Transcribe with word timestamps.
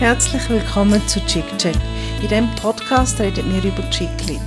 Herzlich 0.00 0.48
willkommen 0.48 1.06
zu 1.08 1.20
Chick 1.26 1.44
Chat. 1.58 1.76
In 2.22 2.28
diesem 2.28 2.48
Podcast 2.56 3.20
reden 3.20 3.52
wir 3.52 3.62
über 3.70 3.82
Chicklit. 3.90 4.40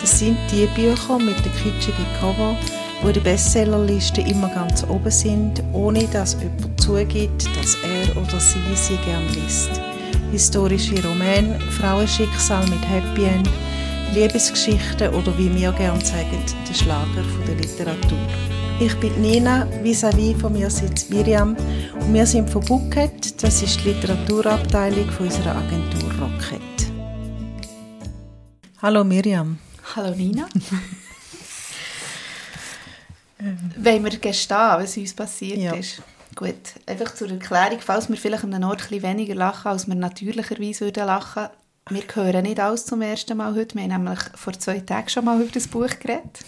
Das 0.00 0.18
sind 0.18 0.36
die 0.50 0.66
Bücher 0.74 1.20
mit 1.20 1.36
den 1.44 1.52
kitschigen 1.52 2.04
Cover, 2.18 2.56
die 3.00 3.06
in 3.06 3.12
der 3.12 3.20
Bestsellerliste 3.20 4.22
immer 4.22 4.48
ganz 4.48 4.82
oben 4.82 5.12
sind, 5.12 5.62
ohne 5.72 6.08
dass 6.08 6.36
jemand 6.42 6.80
zugibt, 6.80 7.46
dass 7.56 7.76
er 7.84 8.16
oder 8.20 8.40
sie 8.40 8.58
sie 8.74 8.96
gern 9.04 9.22
liest. 9.32 9.80
Historische 10.32 11.00
Romane, 11.06 11.56
Frauenschicksal 11.80 12.66
mit 12.66 12.84
Happy 12.90 13.26
End, 13.26 13.48
Liebesgeschichten 14.12 15.14
oder 15.14 15.38
wie 15.38 15.54
wir 15.54 15.70
gerne 15.70 16.04
sagen, 16.04 16.42
der 16.68 16.74
Schlager 16.74 17.22
der 17.46 17.54
Literatur. 17.54 18.18
Ich 18.78 18.94
bin 19.00 19.22
Nina, 19.22 19.66
vis-à-vis 19.82 20.38
von 20.38 20.52
mir 20.52 20.68
sitzt 20.68 21.08
Miriam 21.08 21.56
und 21.94 22.12
wir 22.12 22.26
sind 22.26 22.50
von 22.50 22.62
Bucket, 22.62 23.42
das 23.42 23.62
ist 23.62 23.82
die 23.82 23.88
Literaturabteilung 23.88 25.10
von 25.12 25.28
unserer 25.28 25.56
Agentur 25.56 26.12
Rocket. 26.20 26.60
Hallo 28.82 29.02
Miriam. 29.02 29.58
Hallo 29.94 30.14
Nina. 30.14 30.46
Wollen 33.78 34.04
wir 34.04 34.18
gestehen, 34.18 34.58
was 34.58 34.94
uns 34.98 35.14
passiert 35.14 35.58
ja. 35.58 35.72
ist? 35.72 36.02
Gut, 36.34 36.74
einfach 36.84 37.14
zur 37.14 37.30
Erklärung, 37.30 37.78
falls 37.80 38.10
wir 38.10 38.18
vielleicht 38.18 38.44
an 38.44 38.52
einem 38.52 38.68
Ort 38.68 38.92
ein 38.92 39.02
weniger 39.02 39.36
lachen, 39.36 39.68
als 39.68 39.86
wir 39.86 39.94
natürlicherweise 39.94 40.84
würden 40.84 41.06
lachen 41.06 41.48
wir 41.88 42.02
hören 42.14 42.42
nicht 42.42 42.58
alles 42.58 42.84
zum 42.84 43.00
ersten 43.00 43.36
Mal 43.36 43.54
heute. 43.54 43.76
Wir 43.76 43.82
haben 43.84 44.04
nämlich 44.04 44.18
vor 44.34 44.52
zwei 44.54 44.80
Tagen 44.80 45.08
schon 45.08 45.24
mal 45.24 45.40
über 45.40 45.52
das 45.52 45.68
Buch 45.68 45.88
geredet. 46.00 46.40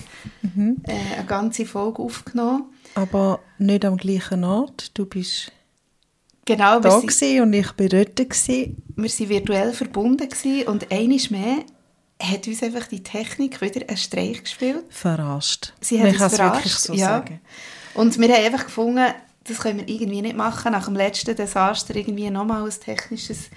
Mhm. 0.43 0.79
Äh, 0.85 1.19
eine 1.19 1.27
ganze 1.27 1.65
Folge 1.65 2.03
aufgenommen. 2.03 2.65
Aber 2.95 3.41
nicht 3.59 3.85
am 3.85 3.97
gleichen 3.97 4.43
Ort. 4.43 4.91
Du 4.99 5.07
bist 5.07 5.53
genau, 6.45 6.81
da 6.81 7.01
sind, 7.01 7.41
und 7.41 7.53
ich 7.53 7.67
war 7.67 7.89
dort. 7.89 8.17
Gewesen. 8.17 8.83
Wir 8.97 9.09
waren 9.09 9.29
virtuell 9.29 9.73
verbunden 9.73 10.29
gewesen, 10.29 10.67
und 10.67 10.91
einiges 10.91 11.31
mehr 11.31 11.59
hat 12.21 12.49
uns 12.49 12.63
einfach 12.65 12.89
die 12.89 13.05
Technik 13.05 13.61
wieder 13.61 13.87
einen 13.87 13.97
Streich 13.97 14.43
gespielt. 14.43 14.85
Verarscht. 14.89 15.73
Sie 15.81 16.03
hat 16.03 16.15
es 16.15 16.39
wirklich 16.39 16.75
so 16.75 16.95
ja. 16.95 17.07
sagen. 17.07 17.41
Und 17.95 18.19
wir 18.19 18.29
haben 18.29 18.45
einfach 18.45 18.65
gefunden, 18.65 19.07
das 19.45 19.61
können 19.61 19.79
wir 19.79 19.89
irgendwie 19.89 20.23
nicht 20.23 20.37
machen, 20.37 20.73
nach 20.73 20.87
dem 20.87 20.97
letzten 20.97 21.37
Desaster 21.37 21.95
irgendwie 21.95 22.29
nochmal 22.29 22.65
ein 22.65 22.71
technisches 22.71 23.51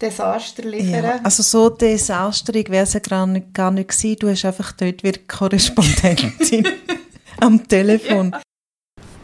Desaster 0.00 0.64
liefern. 0.64 1.04
Ja, 1.04 1.20
also 1.22 1.42
so 1.42 1.70
desasterig 1.70 2.68
wäre 2.70 2.84
es 2.84 2.92
ja 2.92 3.00
gar 3.00 3.26
nicht, 3.26 3.54
gar 3.54 3.70
nicht 3.70 3.88
gewesen. 3.88 4.16
Du 4.18 4.28
hast 4.28 4.44
einfach 4.44 4.72
dort 4.72 5.02
wieder 5.02 5.20
Korrespondentin 5.26 6.66
am 7.40 7.66
Telefon. 7.66 8.32
Ja. 8.32 8.40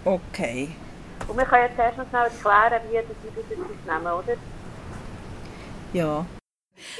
Okay. 0.04 0.68
Und 1.28 1.36
wir 1.36 1.44
können 1.44 1.68
jetzt 1.68 1.78
erst 1.78 1.98
noch 1.98 2.08
schnell 2.08 2.24
erklären, 2.24 2.82
wie 2.91 2.96
das 2.96 3.04
wir 3.34 3.56
das 3.56 3.94
nehmen, 3.94 4.12
oder? 4.12 4.36
Ja. 5.92 6.26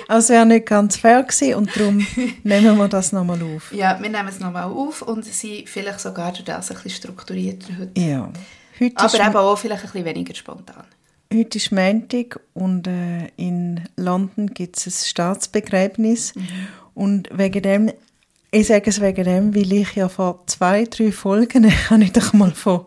Also 0.09 0.25
es 0.25 0.29
wäre 0.29 0.47
nicht 0.47 0.67
ganz 0.67 0.97
fair 0.97 1.23
gewesen 1.23 1.55
und 1.55 1.75
darum 1.75 2.07
nehmen 2.43 2.77
wir 2.77 2.89
das 2.89 3.13
nochmal 3.13 3.43
auf. 3.43 3.73
Ja, 3.73 3.99
wir 4.01 4.11
nehmen 4.11 4.29
es 4.29 4.41
nochmal 4.41 4.65
auf 4.65 5.03
und 5.03 5.25
sind 5.25 5.69
vielleicht 5.69 6.01
sogar 6.01 6.33
durch 6.33 6.45
das 6.45 6.71
ein 6.71 6.75
bisschen 6.75 6.91
strukturierter 6.91 7.79
heute. 7.79 8.01
Ja. 8.01 8.31
Heute 8.79 8.97
Aber 8.99 9.15
eben 9.15 9.37
auch 9.37 9.57
vielleicht 9.57 9.83
ein 9.85 9.91
bisschen 9.91 10.05
weniger 10.05 10.35
spontan. 10.35 10.85
Heute 11.33 11.59
ist 11.59 11.71
Montag 11.71 12.41
und 12.55 12.89
äh, 12.89 13.29
in 13.37 13.83
London 13.95 14.49
gibt 14.49 14.77
es 14.79 14.87
ein 14.87 14.91
Staatsbegräbnis. 14.91 16.35
Mhm. 16.35 16.45
Und 16.93 17.29
wegen 17.33 17.63
dem, 17.63 17.93
ich 18.51 18.67
sage 18.67 18.91
es 18.91 19.01
wegen 19.01 19.23
dem, 19.23 19.55
weil 19.55 19.73
ich 19.73 19.95
ja 19.95 20.09
vor 20.09 20.43
zwei, 20.49 20.87
drei 20.87 21.13
Folgen, 21.13 21.71
habe 21.91 22.03
ich 22.03 22.13
doch 22.13 22.33
mal 22.33 22.51
von 22.51 22.87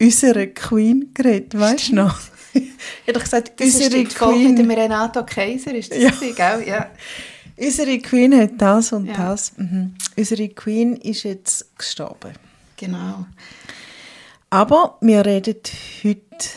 unserer 0.00 0.46
Queen 0.46 1.10
geredet, 1.14 1.56
weißt 1.56 1.90
du 1.90 1.94
noch? 1.94 2.18
ich 2.54 2.62
habe 3.06 3.12
doch 3.12 3.22
gesagt, 3.22 3.60
das 3.60 3.72
unsere 3.72 3.98
ist 3.98 4.16
Queen. 4.16 4.48
mit 4.48 4.58
dem 4.58 4.70
Renato 4.72 5.24
Kaiser, 5.24 5.72
ist 5.72 5.92
das 5.92 6.02
ja. 6.02 6.12
Sie, 6.12 6.32
gell? 6.32 6.64
Ja. 6.66 6.90
Unsere 7.56 7.98
Queen 8.00 8.36
hat 8.36 8.50
das 8.58 8.92
und 8.92 9.06
ja. 9.06 9.12
das. 9.12 9.56
Mhm. 9.56 9.94
Unsere 10.16 10.48
Queen 10.48 10.96
ist 10.96 11.22
jetzt 11.22 11.78
gestorben. 11.78 12.32
Genau. 12.76 13.26
Aber 14.48 14.98
wir 15.00 15.24
reden 15.24 15.54
heute 16.02 16.48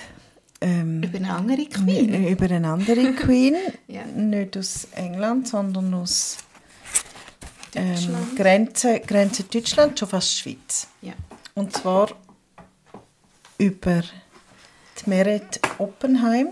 ähm, 0.63 1.03
über 1.03 1.17
eine 1.17 1.33
andere 1.33 1.65
Queen? 1.65 2.27
Über 2.27 2.45
eine 2.45 2.67
andere 2.67 3.13
Queen. 3.15 3.55
ja. 3.87 4.03
Nicht 4.05 4.57
aus 4.57 4.87
England, 4.95 5.47
sondern 5.47 5.93
aus 5.93 6.37
ähm, 7.75 8.35
Grenze, 8.35 8.99
Grenze 9.01 9.43
Deutschland, 9.43 9.99
schon 9.99 10.07
fast 10.07 10.37
Schweiz. 10.37 10.87
Ja. 11.01 11.13
Und 11.55 11.73
zwar 11.73 12.09
über 13.57 14.01
die 14.01 15.09
Meret 15.09 15.59
Oppenheim 15.77 16.49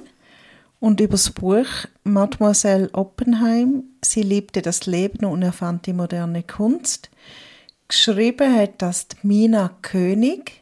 und 0.80 1.00
über 1.00 1.12
das 1.12 1.30
Buch 1.30 1.68
Mademoiselle 2.04 2.90
Oppenheim. 2.94 3.84
Sie 4.04 4.24
liebte 4.24 4.62
das 4.62 4.86
Leben 4.88 5.26
und 5.26 5.42
erfand 5.42 5.86
die 5.86 5.94
moderne 5.94 6.44
Kunst. 6.44 7.10
Geschrieben 7.88 8.56
hat 8.56 8.82
das 8.82 9.08
Mina 9.22 9.72
König 9.82 10.62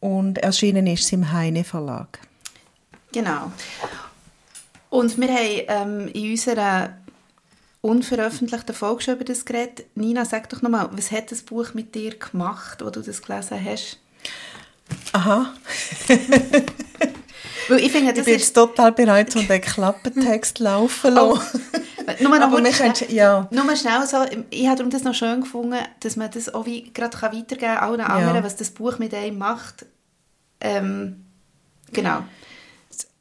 und 0.00 0.38
erschienen 0.38 0.86
ist 0.86 1.06
sie 1.06 1.16
im 1.16 1.32
Heine 1.32 1.64
Verlag. 1.64 2.20
Genau. 3.12 3.52
Und 4.90 5.18
wir 5.18 5.28
haben 5.28 5.62
ähm, 5.68 6.08
in 6.08 6.30
unserer 6.30 6.94
unveröffentlichten 7.80 8.74
Folge 8.74 9.02
schon 9.02 9.14
über 9.14 9.24
das 9.24 9.44
geredet. 9.44 9.86
Nina, 9.94 10.24
sag 10.24 10.48
doch 10.48 10.62
nochmal, 10.62 10.88
was 10.92 11.10
hat 11.10 11.30
das 11.30 11.42
Buch 11.42 11.74
mit 11.74 11.94
dir 11.94 12.16
gemacht, 12.16 12.82
wo 12.84 12.90
du 12.90 13.00
das 13.00 13.22
gelesen 13.22 13.64
hast? 13.64 13.98
Aha. 15.12 15.52
Weil 17.68 17.80
ich 17.80 17.92
finde, 17.92 18.12
das 18.12 18.20
ich 18.20 18.24
bin 18.24 18.36
ist 18.36 18.54
total 18.54 18.92
bereit, 18.92 19.36
um 19.36 19.46
den 19.46 19.60
Klappentext 19.60 20.58
laufen 20.60 21.00
zu 21.00 21.08
lassen. 21.10 21.60
Oh. 21.60 22.12
Nur 22.22 22.38
noch 22.38 22.46
Aber 22.46 22.72
schnell, 22.72 22.94
ja. 23.10 23.46
nur 23.50 23.76
schnell 23.76 24.06
so, 24.06 24.24
ich 24.48 24.66
habe 24.66 24.88
das 24.88 25.04
noch 25.04 25.12
schön 25.12 25.42
gefunden, 25.42 25.76
dass 26.00 26.16
man 26.16 26.30
das 26.30 26.52
auch 26.54 26.64
wie, 26.64 26.90
gerade 26.94 27.14
weitergeben 27.20 27.58
kann, 27.58 27.76
allen 27.76 28.00
anderen, 28.00 28.36
ja. 28.36 28.42
was 28.42 28.56
das 28.56 28.70
Buch 28.70 28.98
mit 28.98 29.12
einem 29.12 29.36
macht. 29.36 29.84
Ähm, 30.62 31.26
genau 31.92 32.22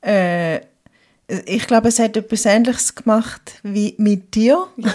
äh, 0.01 0.61
ich 1.45 1.67
glaube, 1.67 1.89
es 1.89 1.99
hat 1.99 2.15
etwas 2.15 2.45
Ähnliches 2.45 2.95
gemacht 2.95 3.59
wie 3.63 3.95
mit 3.97 4.33
dir. 4.33 4.67
Ja. 4.77 4.93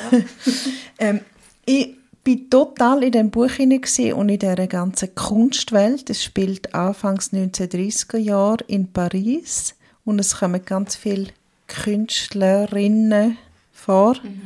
ähm, 0.98 1.20
ich 1.66 1.94
bin 2.24 2.48
total 2.48 3.02
in 3.02 3.12
dem 3.12 3.30
Buch 3.30 3.50
hinein 3.50 3.82
und 4.14 4.28
in 4.28 4.38
dieser 4.38 4.66
ganzen 4.66 5.14
Kunstwelt. 5.14 6.08
Es 6.08 6.24
spielt 6.24 6.74
anfangs 6.74 7.32
1930er 7.32 8.16
Jahre 8.16 8.64
in 8.66 8.92
Paris 8.92 9.74
und 10.04 10.18
es 10.18 10.36
kommen 10.36 10.64
ganz 10.64 10.96
viele 10.96 11.28
Künstlerinnen 11.66 13.36
vor. 13.72 14.16
Mhm. 14.22 14.42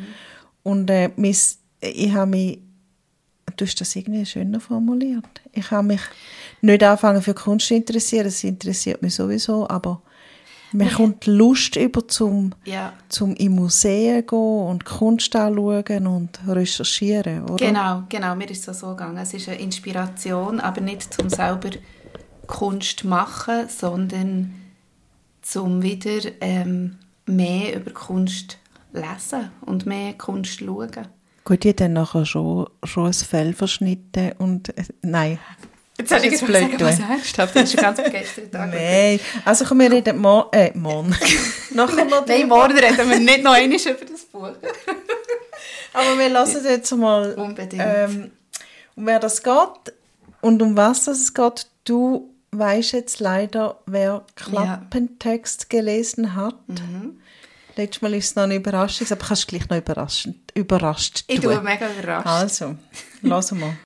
Und 0.62 0.90
äh, 0.90 1.10
ich 1.80 2.12
habe 2.12 2.30
mich, 2.30 2.58
du 3.56 3.64
hast 3.64 3.80
das 3.80 3.94
irgendwie 3.94 4.26
schöner 4.26 4.60
formuliert. 4.60 5.40
Ich 5.52 5.70
habe 5.70 5.86
mich 5.86 6.00
nicht 6.62 6.82
angefangen 6.82 7.22
für 7.22 7.34
Kunst 7.34 7.68
zu 7.68 7.74
interessieren, 7.74 8.24
das 8.24 8.42
interessiert 8.42 9.02
mich 9.02 9.14
sowieso, 9.14 9.68
aber 9.68 10.02
man 10.72 10.90
kommt 10.90 11.26
Lust 11.26 11.76
über 11.76 12.06
zum, 12.08 12.54
ja. 12.64 12.92
zum 13.08 13.34
in 13.36 13.54
Museen 13.54 14.26
gehen 14.26 14.38
und 14.38 14.84
Kunst 14.84 15.34
anschauen 15.36 16.06
und 16.06 16.40
recherchieren, 16.46 17.44
oder? 17.44 17.66
Genau, 17.66 18.02
genau, 18.08 18.34
mir 18.34 18.50
ist 18.50 18.66
es 18.66 18.80
so 18.80 18.88
gegangen. 18.88 19.18
Es 19.18 19.32
ist 19.34 19.48
eine 19.48 19.60
Inspiration, 19.60 20.60
aber 20.60 20.80
nicht 20.80 21.14
zum 21.14 21.28
selber 21.28 21.70
Kunst 22.46 23.04
machen, 23.04 23.68
sondern 23.68 24.54
zum 25.42 25.82
wieder 25.82 26.30
ähm, 26.40 26.96
mehr 27.26 27.76
über 27.76 27.92
Kunst 27.92 28.58
lesen 28.92 29.50
und 29.60 29.86
mehr 29.86 30.14
Kunst 30.14 30.60
schauen. 30.60 31.08
Gut, 31.44 31.64
habe 31.64 31.74
dann 31.74 31.92
nachher 31.92 32.26
schon, 32.26 32.66
schon 32.82 33.06
ein 33.06 33.12
Fell 33.12 33.52
verschnitten 33.52 34.32
und, 34.38 34.76
äh, 34.76 34.84
nein, 35.02 35.38
Jetzt 35.98 36.12
habe 36.12 36.26
ich 36.26 36.32
jetzt 36.32 36.46
blöd 36.46 36.60
sagen, 36.60 36.80
was 36.80 36.98
ernsthaft, 36.98 37.56
das 37.56 37.74
ist 37.74 37.80
ganz 37.80 38.02
begeistert. 38.02 38.48
Nein, 38.52 39.18
also 39.44 39.64
komm, 39.64 39.80
wir 39.80 39.90
reden 39.90 40.18
morgen, 40.18 40.48
äh, 40.52 40.70
morgen. 40.74 41.16
Nachher 41.70 42.04
noch 42.10 42.26
Nein, 42.26 42.48
morgen 42.48 42.76
reden 42.76 43.08
wir 43.08 43.18
nicht 43.18 43.42
noch 43.42 43.52
einmal 43.52 43.78
über 43.78 44.04
das 44.04 44.24
Buch. 44.24 44.50
Aber 45.92 46.18
wir 46.18 46.28
lassen 46.28 46.64
jetzt 46.64 46.94
mal, 46.94 47.32
Unbedingt. 47.34 47.82
Ähm, 47.84 48.30
um 48.94 49.06
wer 49.06 49.18
das 49.18 49.42
geht 49.42 49.94
und 50.42 50.60
um 50.60 50.76
was 50.76 51.06
es 51.06 51.32
geht. 51.32 51.66
Du 51.84 52.30
weißt 52.50 52.92
jetzt 52.92 53.20
leider, 53.20 53.78
wer 53.86 54.24
Klappentext 54.34 55.62
ja. 55.62 55.78
gelesen 55.78 56.34
hat. 56.34 56.56
Mhm. 56.68 57.20
Letztes 57.76 58.02
Mal 58.02 58.14
ist 58.14 58.26
es 58.26 58.36
noch 58.36 58.44
eine 58.44 58.56
Überraschung, 58.56 59.06
aber 59.10 59.24
kannst 59.24 59.44
du 59.44 59.46
gleich 59.56 59.68
noch 59.68 59.76
überraschend, 59.76 60.36
überrascht 60.54 61.24
Ich 61.26 61.40
tue 61.40 61.60
mega 61.60 61.88
überrascht. 61.90 62.26
Also, 62.26 62.76
lassen 63.22 63.60
wir. 63.60 63.76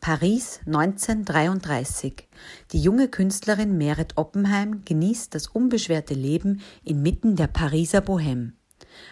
Paris 0.00 0.60
1933. 0.64 2.26
Die 2.72 2.80
junge 2.80 3.08
Künstlerin 3.08 3.76
Meret 3.76 4.16
Oppenheim 4.16 4.82
genießt 4.86 5.34
das 5.34 5.46
unbeschwerte 5.46 6.14
Leben 6.14 6.62
inmitten 6.82 7.36
der 7.36 7.48
Pariser 7.48 7.98
Bohème. 7.98 8.52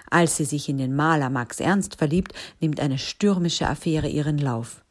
Als 0.09 0.39
sie 0.39 0.47
sich 0.47 0.71
in 0.71 0.79
den 0.79 0.97
Maler 0.97 1.29
Max 1.29 1.61
Ernst 1.61 1.97
verliebt, 1.97 2.33
nimmt 2.61 2.81
eine 2.81 2.97
stürmische 2.97 3.69
Affäre 3.69 4.09
ihren 4.09 4.39
Lauf. 4.39 4.83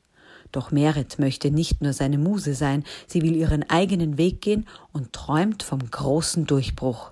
Doch 0.52 0.70
Meret 0.70 1.18
möchte 1.18 1.50
nicht 1.50 1.82
nur 1.82 1.94
seine 1.94 2.20
Muse 2.20 2.54
sein, 2.54 2.84
sie 3.08 3.24
will 3.24 3.36
ihren 3.36 3.68
eigenen 3.68 4.20
Weg 4.20 4.42
gehen 4.42 4.68
und 4.94 5.14
träumt 5.14 5.64
vom 5.64 5.80
großen 5.80 6.46
Durchbruch. 6.46 7.12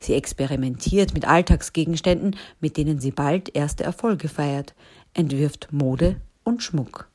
Sie 0.00 0.14
experimentiert 0.14 1.14
mit 1.14 1.28
Alltagsgegenständen, 1.28 2.34
mit 2.58 2.76
denen 2.76 2.98
sie 2.98 3.12
bald 3.12 3.54
erste 3.54 3.84
Erfolge 3.84 4.28
feiert, 4.28 4.74
entwirft 5.14 5.68
Mode 5.70 6.16
und 6.42 6.64
Schmuck. 6.64 7.08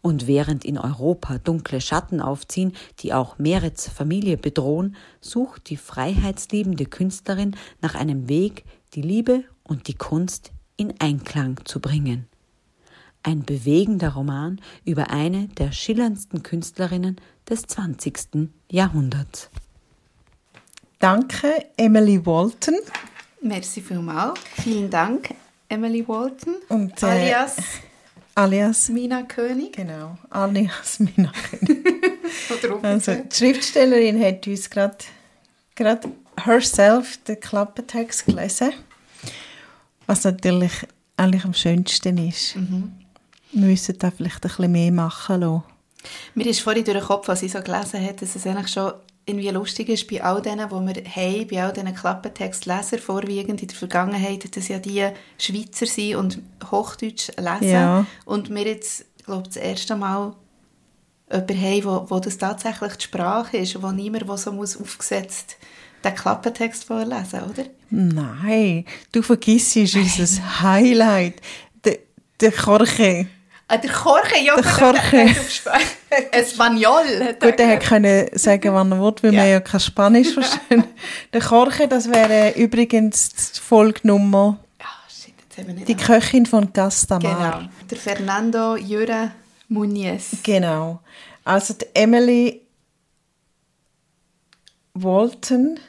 Und 0.00 0.26
während 0.26 0.64
in 0.64 0.78
Europa 0.78 1.38
dunkle 1.38 1.80
Schatten 1.80 2.20
aufziehen, 2.20 2.72
die 3.00 3.12
auch 3.12 3.38
Merets 3.38 3.88
Familie 3.88 4.36
bedrohen, 4.36 4.96
sucht 5.20 5.70
die 5.70 5.76
freiheitsliebende 5.76 6.86
Künstlerin 6.86 7.56
nach 7.80 7.94
einem 7.94 8.28
Weg, 8.28 8.64
die 8.94 9.02
Liebe 9.02 9.44
und 9.62 9.88
die 9.88 9.94
Kunst 9.94 10.52
in 10.76 10.94
Einklang 11.00 11.60
zu 11.64 11.80
bringen. 11.80 12.26
Ein 13.22 13.44
bewegender 13.44 14.14
Roman 14.14 14.60
über 14.84 15.10
eine 15.10 15.46
der 15.48 15.70
schillerndsten 15.70 16.42
Künstlerinnen 16.42 17.16
des 17.48 17.62
20. 17.62 18.50
Jahrhunderts. 18.70 19.48
Danke, 20.98 21.66
Emily 21.76 22.24
Walton. 22.26 22.74
Merci 23.40 23.80
vielmals. 23.80 24.40
Vielen 24.62 24.90
Dank, 24.90 25.34
Emily 25.68 26.06
Walton. 26.06 26.54
Und, 26.68 27.02
äh, 27.02 27.06
alias 27.06 27.56
alias 28.34 28.88
Mina 28.88 29.22
König. 29.22 29.72
Genau, 29.72 30.16
alias 30.30 30.98
Mina 30.98 31.32
König. 31.50 31.92
also, 32.82 33.14
die 33.14 33.36
Schriftstellerin 33.36 34.22
hat 34.22 34.46
uns 34.46 34.70
gerade 34.70 34.96
herself 36.44 37.18
den 37.24 37.40
Klappentext 37.40 38.26
gelesen, 38.26 38.72
was 40.06 40.24
natürlich 40.24 40.72
eigentlich 41.16 41.44
am 41.44 41.54
schönsten 41.54 42.18
ist. 42.18 42.56
Mhm. 42.56 42.92
Wir 43.52 43.68
müssen 43.68 43.98
da 43.98 44.10
vielleicht 44.10 44.44
ein 44.44 44.48
bisschen 44.48 44.72
mehr 44.72 44.92
machen 44.92 45.40
lassen. 45.40 45.64
Mir 46.34 46.46
ist 46.46 46.60
vorhin 46.60 46.84
durch 46.84 46.98
den 46.98 47.06
Kopf, 47.06 47.28
was 47.28 47.42
ich 47.42 47.52
so 47.52 47.60
gelesen 47.60 48.00
habe, 48.00 48.14
dass 48.14 48.34
es 48.34 48.46
eigentlich 48.46 48.72
schon 48.72 48.92
irgendwie 49.24 49.50
lustig 49.50 49.88
ist, 49.88 50.08
bei 50.08 50.22
all 50.22 50.42
denen, 50.42 50.68
die 50.68 50.74
wir 50.74 51.04
haben, 51.04 51.46
bei 51.48 51.62
all 51.62 51.72
diesen 51.72 51.94
Klappentextleser 51.94 52.98
vorwiegend 52.98 53.62
in 53.62 53.68
der 53.68 53.76
Vergangenheit, 53.76 54.56
dass 54.56 54.68
ja 54.68 54.78
die 54.78 55.06
Schweizer 55.38 55.86
sind 55.86 56.16
und 56.16 56.38
Hochdeutsch 56.70 57.28
lesen. 57.38 57.70
Ja. 57.72 58.06
Und 58.24 58.50
wir 58.50 58.66
jetzt, 58.66 59.04
glaube 59.24 59.42
ich, 59.42 59.54
das 59.54 59.56
erste 59.62 59.96
Mal 59.96 60.34
jemanden 61.30 61.60
haben, 61.60 61.84
wo, 61.84 62.10
wo 62.10 62.20
das 62.20 62.38
tatsächlich 62.38 62.94
die 62.94 63.04
Sprache 63.04 63.56
ist, 63.58 63.80
wo 63.80 63.90
niemand 63.92 64.28
wo 64.28 64.36
so 64.36 64.52
muss 64.52 64.76
aufgesetzt 64.76 65.56
den 66.04 66.14
Klappentext 66.14 66.84
vorlesen, 66.84 67.42
oder? 67.42 67.64
Nein, 67.90 68.84
du 69.12 69.22
vergisst 69.22 69.76
unser 69.76 70.62
Highlight, 70.62 71.40
der, 71.84 71.98
der 72.40 72.52
Korche. 72.52 73.26
Ah, 73.72 73.78
der 73.78 73.90
Jorge, 73.90 74.38
ja, 74.44 74.54
der 74.54 74.70
Jorge. 74.70 75.34
Espanol. 76.32 77.36
Gut, 77.40 77.58
er 77.58 77.68
hätte 77.68 78.38
sagen, 78.38 78.74
wann 78.74 78.92
er 78.92 79.00
will, 79.00 79.14
weil 79.22 79.32
ja. 79.32 79.42
wir 79.44 79.48
ja 79.48 79.60
kein 79.60 79.80
Spanisch 79.80 80.28
verstehen. 80.34 80.84
der 81.32 81.40
Jorge, 81.40 81.88
das 81.88 82.06
wäre 82.10 82.50
übrigens 82.50 83.30
die 83.30 83.60
Folgenummer. 83.60 84.58
Ja, 84.78 84.86
shit, 85.08 85.32
jetzt 85.38 85.56
haben 85.56 85.68
wir 85.68 85.74
nicht 85.74 85.88
Die 85.88 85.96
Köchin 85.96 86.44
von 86.44 86.70
Gastamar. 86.70 87.60
Genau. 87.60 87.70
Der 87.90 87.96
Fernando 87.96 88.76
Jure 88.76 89.32
Muniz. 89.68 90.36
Genau. 90.42 91.00
Also 91.42 91.72
die 91.72 91.86
Emily 91.94 92.60
Walton. 94.92 95.80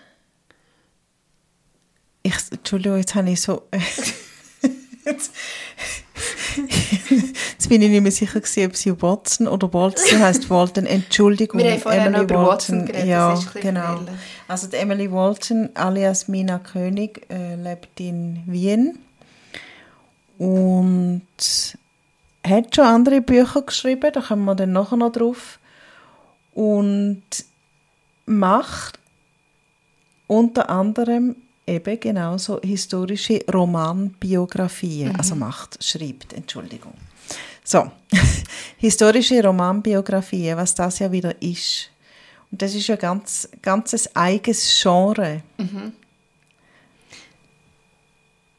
Ich, 2.22 2.36
Entschuldigung, 2.50 3.00
jetzt 3.00 3.14
habe 3.14 3.30
ich 3.30 3.42
so... 3.42 3.68
jetzt, 5.06 5.34
Jetzt 7.64 7.70
bin 7.70 7.82
ich 7.82 7.90
nicht 7.92 8.02
mehr 8.02 8.12
sicher, 8.12 8.42
gewesen, 8.42 8.66
ob 8.66 8.76
sie 8.76 9.02
Watson 9.02 9.48
oder 9.48 9.74
Walton 9.74 10.20
heißt 10.20 10.50
Walton. 10.50 10.86
Entschuldigung, 10.86 11.62
Wir 11.62 11.72
haben 11.72 11.80
vorher 11.80 12.08
Emily 12.08 12.24
über 12.26 12.46
Watson 12.46 12.86
geredet, 12.86 13.08
ja, 13.08 13.40
genau. 13.54 14.02
Also 14.50 14.68
die 14.68 14.76
Emily 14.76 15.10
Walton, 15.10 15.70
alias 15.74 16.28
Mina 16.28 16.60
König, 16.60 17.26
äh, 17.30 17.56
lebt 17.56 18.02
in 18.02 18.44
Wien 18.48 19.00
und 20.38 21.22
hat 22.46 22.76
schon 22.76 22.84
andere 22.84 23.22
Bücher 23.22 23.62
geschrieben, 23.62 24.12
da 24.12 24.20
kommen 24.20 24.44
wir 24.44 24.56
dann 24.56 24.74
nachher 24.74 24.98
noch 24.98 25.14
drauf. 25.14 25.58
Und 26.54 27.24
macht 28.26 29.00
unter 30.28 30.70
anderem 30.70 31.38
eben 31.66 31.98
genauso 31.98 32.60
historische 32.60 33.40
Romanbiografien, 33.54 35.14
mhm. 35.14 35.16
also 35.16 35.36
macht, 35.36 35.82
schreibt, 35.82 36.34
Entschuldigung. 36.34 36.92
So, 37.64 37.92
historische 38.78 39.44
Romanbiografien, 39.44 40.58
was 40.58 40.76
das 40.76 41.00
ja 41.00 41.12
wieder 41.12 41.42
ist. 41.42 41.90
Und 42.52 42.62
das 42.62 42.76
ist 42.76 42.88
ja 42.88 42.96
ganz, 42.96 43.50
ganzes 43.62 44.16
eigenes 44.16 44.80
Genre. 44.82 45.42
Mhm. 45.58 45.94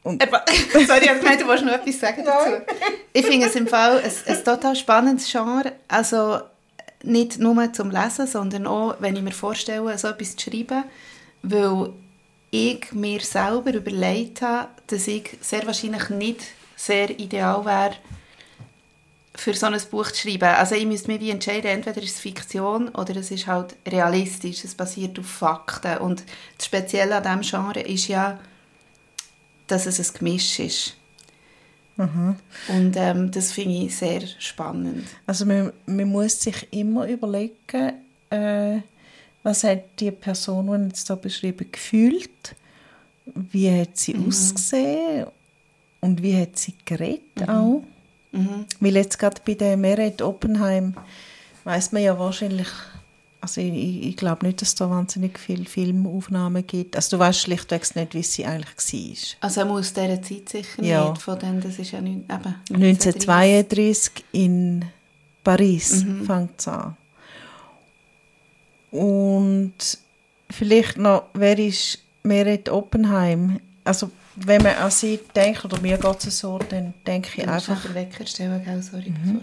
Und 0.03 0.21
Sorry, 0.87 1.05
ich 1.05 1.19
gemeint, 1.19 1.41
du 1.41 1.47
wolltest 1.47 1.65
noch 1.65 1.73
etwas 1.73 1.99
sagen 1.99 2.23
dazu. 2.23 2.61
Ich 3.11 3.25
finde 3.25 3.47
es 3.47 3.55
im 3.55 3.67
Fall 3.67 3.99
ein, 3.99 4.11
ein 4.27 4.43
total 4.43 4.75
spannendes 4.75 5.31
Genre. 5.31 5.73
Also 5.87 6.41
nicht 7.01 7.39
nur 7.39 7.73
zum 7.73 7.89
Lesen, 7.89 8.27
sondern 8.27 8.67
auch, 8.67 8.95
wenn 8.99 9.15
ich 9.15 9.23
mir 9.23 9.31
vorstelle, 9.31 9.97
so 9.97 10.09
etwas 10.09 10.35
zu 10.35 10.51
schreiben, 10.51 10.83
weil 11.41 11.93
ich 12.51 12.91
mir 12.91 13.19
selber 13.21 13.73
überlegt 13.73 14.41
habe, 14.41 14.69
dass 14.87 15.07
ich 15.07 15.37
sehr 15.41 15.65
wahrscheinlich 15.65 16.09
nicht 16.09 16.41
sehr 16.75 17.09
ideal 17.19 17.65
wäre, 17.65 17.95
für 19.35 19.53
so 19.53 19.65
ein 19.65 19.79
Buch 19.91 20.11
zu 20.11 20.27
schreiben. 20.29 20.55
Also 20.55 20.75
ich 20.75 20.85
müsste 20.85 21.11
mich 21.11 21.21
wie 21.21 21.31
entscheiden, 21.31 21.69
entweder 21.69 22.01
ist 22.01 22.15
es 22.15 22.19
Fiktion 22.19 22.89
oder 22.89 23.15
es 23.17 23.31
ist 23.31 23.47
halt 23.47 23.75
realistisch, 23.87 24.63
es 24.63 24.75
basiert 24.75 25.19
auf 25.19 25.25
Fakten. 25.25 25.97
Und 25.97 26.23
das 26.57 26.65
Spezielle 26.65 27.15
an 27.17 27.23
diesem 27.23 27.41
Genre 27.41 27.81
ist 27.81 28.07
ja, 28.07 28.39
dass 29.67 29.85
es 29.85 29.99
ein 29.99 30.17
Gemisch 30.17 30.59
ist. 30.59 30.97
Mhm. 31.97 32.35
Und 32.67 32.95
ähm, 32.97 33.31
das 33.31 33.51
finde 33.51 33.85
ich 33.85 33.95
sehr 33.95 34.21
spannend. 34.39 35.07
Also 35.25 35.45
man, 35.45 35.71
man 35.85 36.09
muss 36.09 36.39
sich 36.39 36.67
immer 36.71 37.07
überlegen, 37.07 37.93
äh, 38.29 38.79
was 39.43 39.63
hat 39.63 39.99
die 39.99 40.11
Person, 40.11 40.67
die 40.67 40.87
jetzt 40.87 41.07
hier 41.07 41.15
beschrieben, 41.15 41.71
gefühlt? 41.71 42.55
Wie 43.25 43.81
hat 43.81 43.97
sie 43.97 44.13
mhm. 44.13 44.27
ausgesehen? 44.27 45.27
Und 46.01 46.21
wie 46.21 46.39
hat 46.39 46.57
sie 46.57 46.73
geredet 46.83 47.37
mhm. 47.37 47.49
auch? 47.49 47.83
Mhm. 48.35 48.65
Weil 48.79 48.95
jetzt 48.95 49.17
gerade 49.19 49.41
bei 49.45 49.53
der 49.53 49.77
Meret 49.77 50.21
Oppenheim 50.21 50.95
weiß 51.63 51.91
man 51.91 52.03
ja 52.03 52.17
wahrscheinlich, 52.19 52.67
also 53.41 53.61
ich, 53.61 54.07
ich 54.07 54.17
glaube 54.17 54.45
nicht, 54.45 54.61
dass 54.61 54.69
es 54.69 54.75
da 54.75 54.89
wahnsinnig 54.89 55.39
viele 55.39 55.65
Filmaufnahmen 55.65 56.65
gibt. 56.65 56.95
Also 56.95 57.17
du 57.17 57.19
weißt 57.19 57.41
schlichtweg 57.41 57.95
nicht, 57.95 58.13
wie 58.13 58.23
sie 58.23 58.45
eigentlich 58.45 59.37
war. 59.39 59.47
Also 59.47 59.61
er 59.61 59.65
muss 59.65 59.93
dieser 59.93 60.21
Zeit 60.21 60.49
sicher 60.49 60.83
ja. 60.83 61.09
nicht, 61.09 61.21
von 61.21 61.39
dem, 61.39 61.61
das 61.61 61.79
ist 61.79 61.91
ja 61.91 62.01
nicht, 62.01 62.23
eben 62.29 62.55
1932 62.69 64.23
in 64.31 64.85
Paris 65.43 66.03
mhm. 66.03 66.25
fängt 66.25 66.59
es 66.59 66.67
an. 66.67 66.97
Und 68.91 69.73
vielleicht 70.49 70.97
noch, 70.97 71.23
wer 71.33 71.57
ist 71.57 71.99
Meret 72.23 72.69
Oppenheim? 72.69 73.59
Also 73.83 74.09
wenn 74.35 74.61
man 74.61 74.75
an 74.75 74.91
sie 74.91 75.19
denkt, 75.35 75.63
oder 75.65 75.79
mir 75.79 75.97
geht 75.97 76.27
es 76.27 76.39
so, 76.39 76.57
dann 76.57 76.93
denke 77.05 77.29
ich 77.35 77.47
einfach... 77.47 77.93
Wecker 77.93 78.25
stellen, 78.25 78.63
gell? 78.63 78.81
Sorry, 78.81 79.09
mhm. 79.09 79.41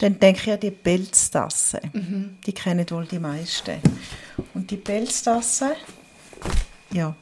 Dann 0.00 0.18
denke 0.18 0.40
ich 0.42 0.52
an 0.52 0.60
die 0.60 0.70
Pelztasse. 0.70 1.80
Mhm. 1.92 2.36
Die 2.44 2.52
kennen 2.52 2.88
wohl 2.90 3.06
die 3.06 3.18
meisten. 3.18 3.78
Und 4.54 4.70
die 4.70 4.76
Pelztasse, 4.76 5.76
ja, 6.90 7.14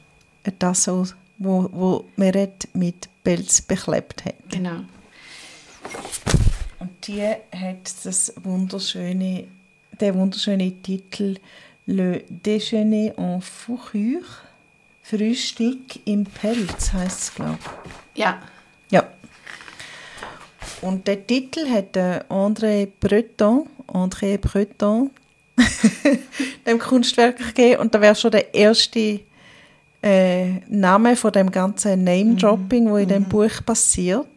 eine 0.43 0.59
Tasse, 0.59 1.03
wo, 1.37 1.69
wo 1.71 2.05
Meret 2.15 2.67
mit 2.73 3.09
Pelz 3.23 3.61
beklebt 3.61 4.25
hat. 4.25 4.35
Genau. 4.49 4.81
Und 6.79 7.07
die 7.07 7.21
hat 7.21 7.93
das 8.03 8.33
wunderschöne 8.43 9.45
der 9.99 10.15
wunderschöne 10.15 10.71
Titel 10.81 11.37
Le 11.85 12.23
Déjeuner 12.29 13.13
en 13.17 13.41
Fourrure. 13.41 14.25
Frühstück 15.03 15.99
im 16.05 16.23
Pelz 16.23 16.93
heißt 16.93 17.21
es, 17.21 17.35
glaube 17.35 17.59
ich. 18.15 18.21
Ja. 18.21 18.41
Ja. 18.89 19.03
Und 20.81 21.07
der 21.07 21.27
Titel 21.27 21.69
hat 21.69 21.95
André 22.29 22.87
Breton, 22.99 23.67
André 23.87 24.37
Breton, 24.37 25.11
dem 26.65 26.79
Kunstwerk 26.79 27.37
gegeben. 27.37 27.81
Und 27.81 27.93
da 27.93 28.01
wäre 28.01 28.15
schon 28.15 28.31
der 28.31 28.53
erste 28.53 29.19
äh, 30.01 30.51
Name 30.67 31.15
von 31.15 31.31
dem 31.31 31.51
ganzen 31.51 32.03
Name-Dropping, 32.03 32.85
mhm. 32.85 32.89
wo 32.89 32.97
in 32.97 33.07
dem 33.07 33.23
mhm. 33.23 33.29
Buch 33.29 33.65
passiert. 33.65 34.27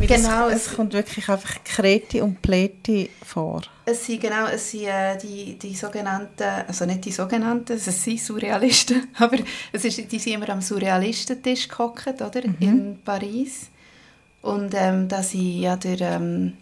Genau. 0.00 0.48
Es, 0.48 0.66
es, 0.66 0.74
kommt 0.74 0.92
wirklich 0.92 1.28
einfach 1.28 1.62
Kreti 1.64 2.20
und 2.20 2.42
Pleti 2.42 3.08
vor. 3.24 3.62
Es 3.92 4.06
sind 4.06 4.22
genau, 4.22 4.46
es 4.46 4.70
sind 4.70 4.84
äh, 4.84 5.18
die, 5.18 5.58
die 5.58 5.74
sogenannten, 5.74 6.42
also 6.66 6.86
nicht 6.86 7.04
die 7.04 7.12
sogenannten, 7.12 7.74
es 7.74 7.84
sind 7.84 8.18
Surrealisten, 8.18 9.08
aber 9.18 9.36
es 9.70 9.84
ist, 9.84 10.10
die 10.10 10.18
sind 10.18 10.32
immer 10.32 10.48
am 10.48 10.62
Surrealistentisch 10.62 11.68
gehockt, 11.68 12.22
oder? 12.22 12.40
Mhm. 12.46 12.56
In 12.60 12.98
Paris. 13.04 13.68
Und 14.40 14.72
ähm, 14.74 15.08
da 15.08 15.22
sind 15.22 15.60
ja 15.60 15.76
der, 15.76 16.00
ähm, 16.00 16.54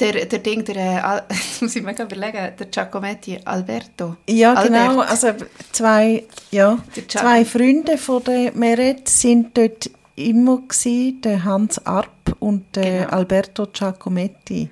Der, 0.00 0.24
der 0.24 0.38
Ding, 0.38 0.64
der, 0.64 1.26
äh, 1.28 1.34
muss 1.60 1.76
ich 1.76 1.82
mir 1.82 1.92
überlegen, 1.92 2.56
der 2.58 2.66
Giacometti, 2.66 3.38
Alberto. 3.44 4.16
Ja, 4.28 4.54
Albert. 4.54 4.66
genau, 4.66 5.00
also 5.00 5.28
zwei, 5.70 6.24
ja, 6.50 6.78
zwei 7.08 7.44
Freunde 7.44 7.98
von 7.98 8.24
der 8.24 8.52
Meret 8.52 9.08
sind 9.08 9.56
dort 9.56 9.90
immer 10.16 10.58
gewesen, 10.58 11.20
der 11.22 11.44
Hans 11.44 11.84
Arp 11.86 12.36
und 12.38 12.76
der 12.76 13.04
genau. 13.04 13.16
Alberto 13.16 13.66
Giacometti. 13.66 14.68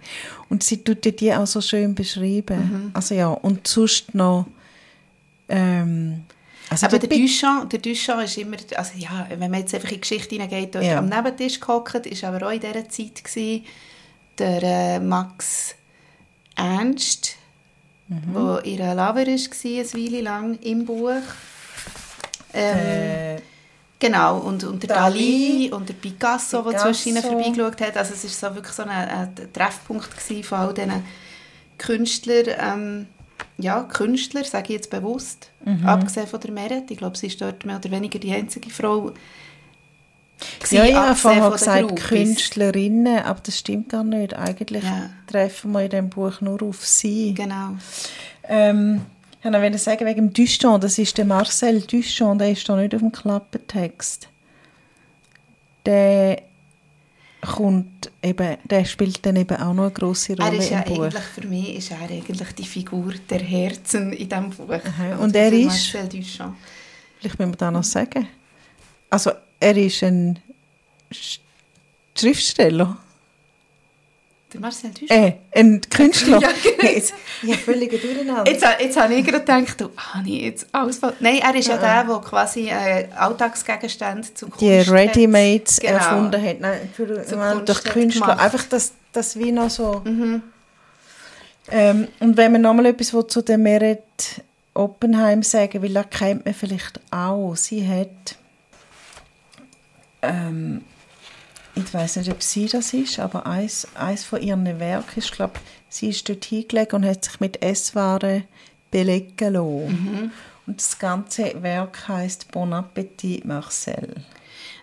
Und 0.48 0.62
sie 0.62 0.82
tut 0.82 1.04
die 1.20 1.34
auch 1.34 1.46
so 1.46 1.60
schön 1.60 1.94
beschrieben. 1.94 2.58
Mhm. 2.58 2.90
Also 2.94 3.14
ja, 3.14 3.28
und 3.28 3.66
sonst 3.66 4.14
noch 4.14 4.46
ähm, 5.48 6.24
also 6.70 6.86
aber 6.86 7.00
der 7.00 7.08
Duchamp, 7.08 7.68
der 7.68 7.80
Duchamp 7.80 8.22
ist 8.22 8.38
immer, 8.38 8.56
also 8.76 8.92
ja, 8.96 9.26
wenn 9.28 9.50
man 9.50 9.60
jetzt 9.60 9.74
einfach 9.74 9.88
in 9.88 9.96
die 9.96 10.00
Geschichte 10.02 10.36
hineingeht, 10.36 10.72
dort 10.72 10.84
ja. 10.84 10.98
am 10.98 11.08
Nebentisch 11.08 11.58
gehockt, 11.58 12.06
ist 12.06 12.22
aber 12.22 12.46
auch 12.46 12.52
in 12.52 12.60
dieser 12.60 12.88
Zeit 12.88 13.24
gewesen, 13.24 13.64
der 14.38 14.62
äh, 14.62 15.00
Max 15.00 15.74
Ernst, 16.54 17.36
mhm. 18.06 18.22
wo 18.32 18.58
ihre 18.62 18.90
Lover 18.90 19.14
war, 19.14 19.20
eine 19.26 19.94
Weile 19.94 20.20
lang 20.20 20.58
im 20.60 20.84
Buch. 20.84 21.10
Ähm, 22.54 22.78
äh, 22.78 23.40
genau, 24.00 24.38
und, 24.38 24.64
und 24.64 24.82
der 24.82 24.88
Dali, 24.88 25.68
Dali 25.68 25.72
und 25.72 25.88
der 25.88 25.94
Picasso, 25.94 26.62
der 26.62 26.78
zwischen 26.78 27.10
ihnen 27.10 27.22
vorbeigeschaut 27.22 27.80
hat. 27.80 27.96
Also 27.96 28.14
es 28.14 28.42
war 28.42 28.50
so 28.50 28.56
wirklich 28.56 28.74
so 28.74 28.82
ein, 28.82 28.90
ein 28.90 29.34
Treffpunkt 29.52 30.08
von 30.44 30.58
all 30.58 30.74
diesen 30.74 31.04
Künstlern, 31.78 32.56
ähm, 32.58 33.06
ja, 33.58 33.82
Künstler, 33.82 34.44
sage 34.44 34.64
ich 34.64 34.70
jetzt 34.70 34.90
bewusst, 34.90 35.50
mhm. 35.64 35.86
abgesehen 35.86 36.26
von 36.26 36.40
der 36.40 36.50
Meret. 36.50 36.90
Ich 36.90 36.98
glaube, 36.98 37.16
sie 37.16 37.28
ist 37.28 37.40
dort 37.40 37.64
mehr 37.64 37.76
oder 37.76 37.90
weniger 37.90 38.18
die 38.18 38.32
einzige 38.32 38.70
Frau, 38.70 39.12
ja, 40.70 40.84
ich 40.84 40.94
habe 40.94 41.14
vorher 41.14 41.50
gesagt 41.50 41.96
Künstlerinnen, 41.96 43.18
aber 43.24 43.40
das 43.42 43.58
stimmt 43.58 43.90
gar 43.90 44.04
nicht. 44.04 44.34
Eigentlich 44.34 44.84
ja. 44.84 45.10
treffen 45.26 45.72
wir 45.72 45.82
in 45.82 45.90
diesem 45.90 46.10
Buch 46.10 46.40
nur 46.40 46.62
auf 46.62 46.86
sie. 46.86 47.34
Genau. 47.34 47.76
Ähm, 48.44 49.02
ich 49.42 49.52
wollte 49.52 49.78
sagen, 49.78 50.06
wegen 50.06 50.28
dem 50.28 50.32
Duchamp, 50.32 50.82
das 50.82 50.98
ist 50.98 51.16
der 51.16 51.24
Marcel 51.24 51.80
Duchamp, 51.80 52.38
der 52.38 52.52
ist 52.52 52.68
da 52.68 52.76
nicht 52.76 52.94
auf 52.94 53.00
dem 53.00 53.12
Klappentext. 53.12 54.28
Der 55.86 56.42
kommt 57.40 58.10
eben, 58.22 58.58
der 58.64 58.84
spielt 58.84 59.24
dann 59.24 59.36
eben 59.36 59.56
auch 59.56 59.72
noch 59.72 59.84
eine 59.84 59.92
grosse 59.92 60.36
Rolle 60.36 60.56
er 60.56 60.58
ist 60.58 60.70
ja 60.70 60.80
im 60.80 60.94
Buch. 60.94 61.04
Eigentlich, 61.04 61.22
für 61.22 61.46
mich 61.46 61.76
ist 61.76 61.90
er 61.90 62.00
eigentlich 62.00 62.52
die 62.52 62.66
Figur 62.66 63.14
der 63.30 63.40
Herzen 63.40 64.12
in 64.12 64.28
diesem 64.28 64.50
Buch. 64.50 64.68
Aha. 64.70 65.16
Und 65.16 65.34
er 65.34 65.52
ist, 65.52 65.94
Marcel 65.94 66.08
Duchamp. 66.08 66.56
vielleicht 67.18 67.38
müssen 67.38 67.52
wir 67.52 67.56
das 67.56 67.72
noch 67.72 67.84
sagen, 67.84 68.28
also 69.08 69.32
er 69.58 69.76
ist 69.76 70.02
ein 70.02 70.38
Schriftsteller. 72.14 72.98
Der 74.52 74.60
Marcel 74.60 74.90
Duchamp? 74.90 75.10
Äh, 75.10 75.60
ein 75.60 75.80
Künstler. 75.88 76.40
ja, 76.40 76.48
genau. 76.62 76.92
jetzt, 76.92 77.14
ja, 77.42 77.56
völlig 77.56 77.90
durcheinander. 77.90 78.50
Jetzt, 78.50 78.64
jetzt 78.80 79.00
habe 79.00 79.14
ich 79.14 79.24
gerade 79.24 79.40
gedacht, 79.40 79.80
du, 79.80 79.90
habe 79.96 80.28
ich 80.28 80.42
jetzt 80.42 80.66
alles... 80.72 81.00
Nein, 81.20 81.38
er 81.38 81.54
ist 81.54 81.68
ja, 81.68 81.74
ja 81.74 81.80
der, 81.80 82.04
der 82.04 82.20
quasi 82.20 82.68
äh, 82.68 83.06
Alltagsgegenstände 83.16 84.34
zum 84.34 84.50
Kunst 84.50 84.62
Die 84.62 84.90
Ready-Mates 84.90 85.78
genau. 85.80 85.94
erfunden 85.94 86.42
hat. 86.42 86.60
Nein, 86.60 86.90
für, 86.92 87.06
meine, 87.36 87.62
durch 87.62 87.84
Künstler. 87.84 88.26
Gemacht. 88.26 88.40
Einfach 88.44 88.64
das, 88.68 88.92
das 89.12 89.38
wie 89.38 89.52
noch 89.52 89.70
so... 89.70 90.02
Mhm. 90.04 90.42
Ähm, 91.70 92.08
und 92.18 92.36
wenn 92.36 92.52
man 92.52 92.62
nochmal 92.62 92.86
etwas 92.86 93.14
zu 93.28 93.42
der 93.42 93.58
Merit 93.58 94.02
Oppenheim 94.74 95.42
sagen 95.42 95.82
will, 95.82 95.94
da 95.94 96.02
kennt 96.02 96.44
man 96.44 96.54
vielleicht 96.54 97.00
auch. 97.10 97.54
Sie 97.54 97.86
hat 97.86 98.36
ähm, 100.22 100.82
ich 101.74 101.94
weiß 101.94 102.16
nicht, 102.16 102.30
ob 102.30 102.42
sie 102.42 102.66
das 102.66 102.92
ist, 102.92 103.18
aber 103.18 103.46
eins, 103.46 103.86
eins 103.94 104.24
von 104.24 104.40
ihren 104.42 104.78
Werken 104.78 105.18
ist, 105.18 105.32
glaube 105.32 105.60
sie 105.88 106.08
ist 106.08 106.28
dort 106.28 106.44
hingelegt 106.44 106.94
und 106.94 107.04
hat 107.04 107.24
sich 107.24 107.40
mit 107.40 107.62
Esswaren 107.62 108.44
belegen 108.90 109.52
lassen. 109.52 109.86
Mhm. 109.86 110.30
Und 110.66 110.78
das 110.80 110.98
ganze 110.98 111.62
Werk 111.62 112.08
heißt 112.08 112.50
Bon 112.52 112.72
Appetit 112.72 113.44
Marcel. 113.44 114.14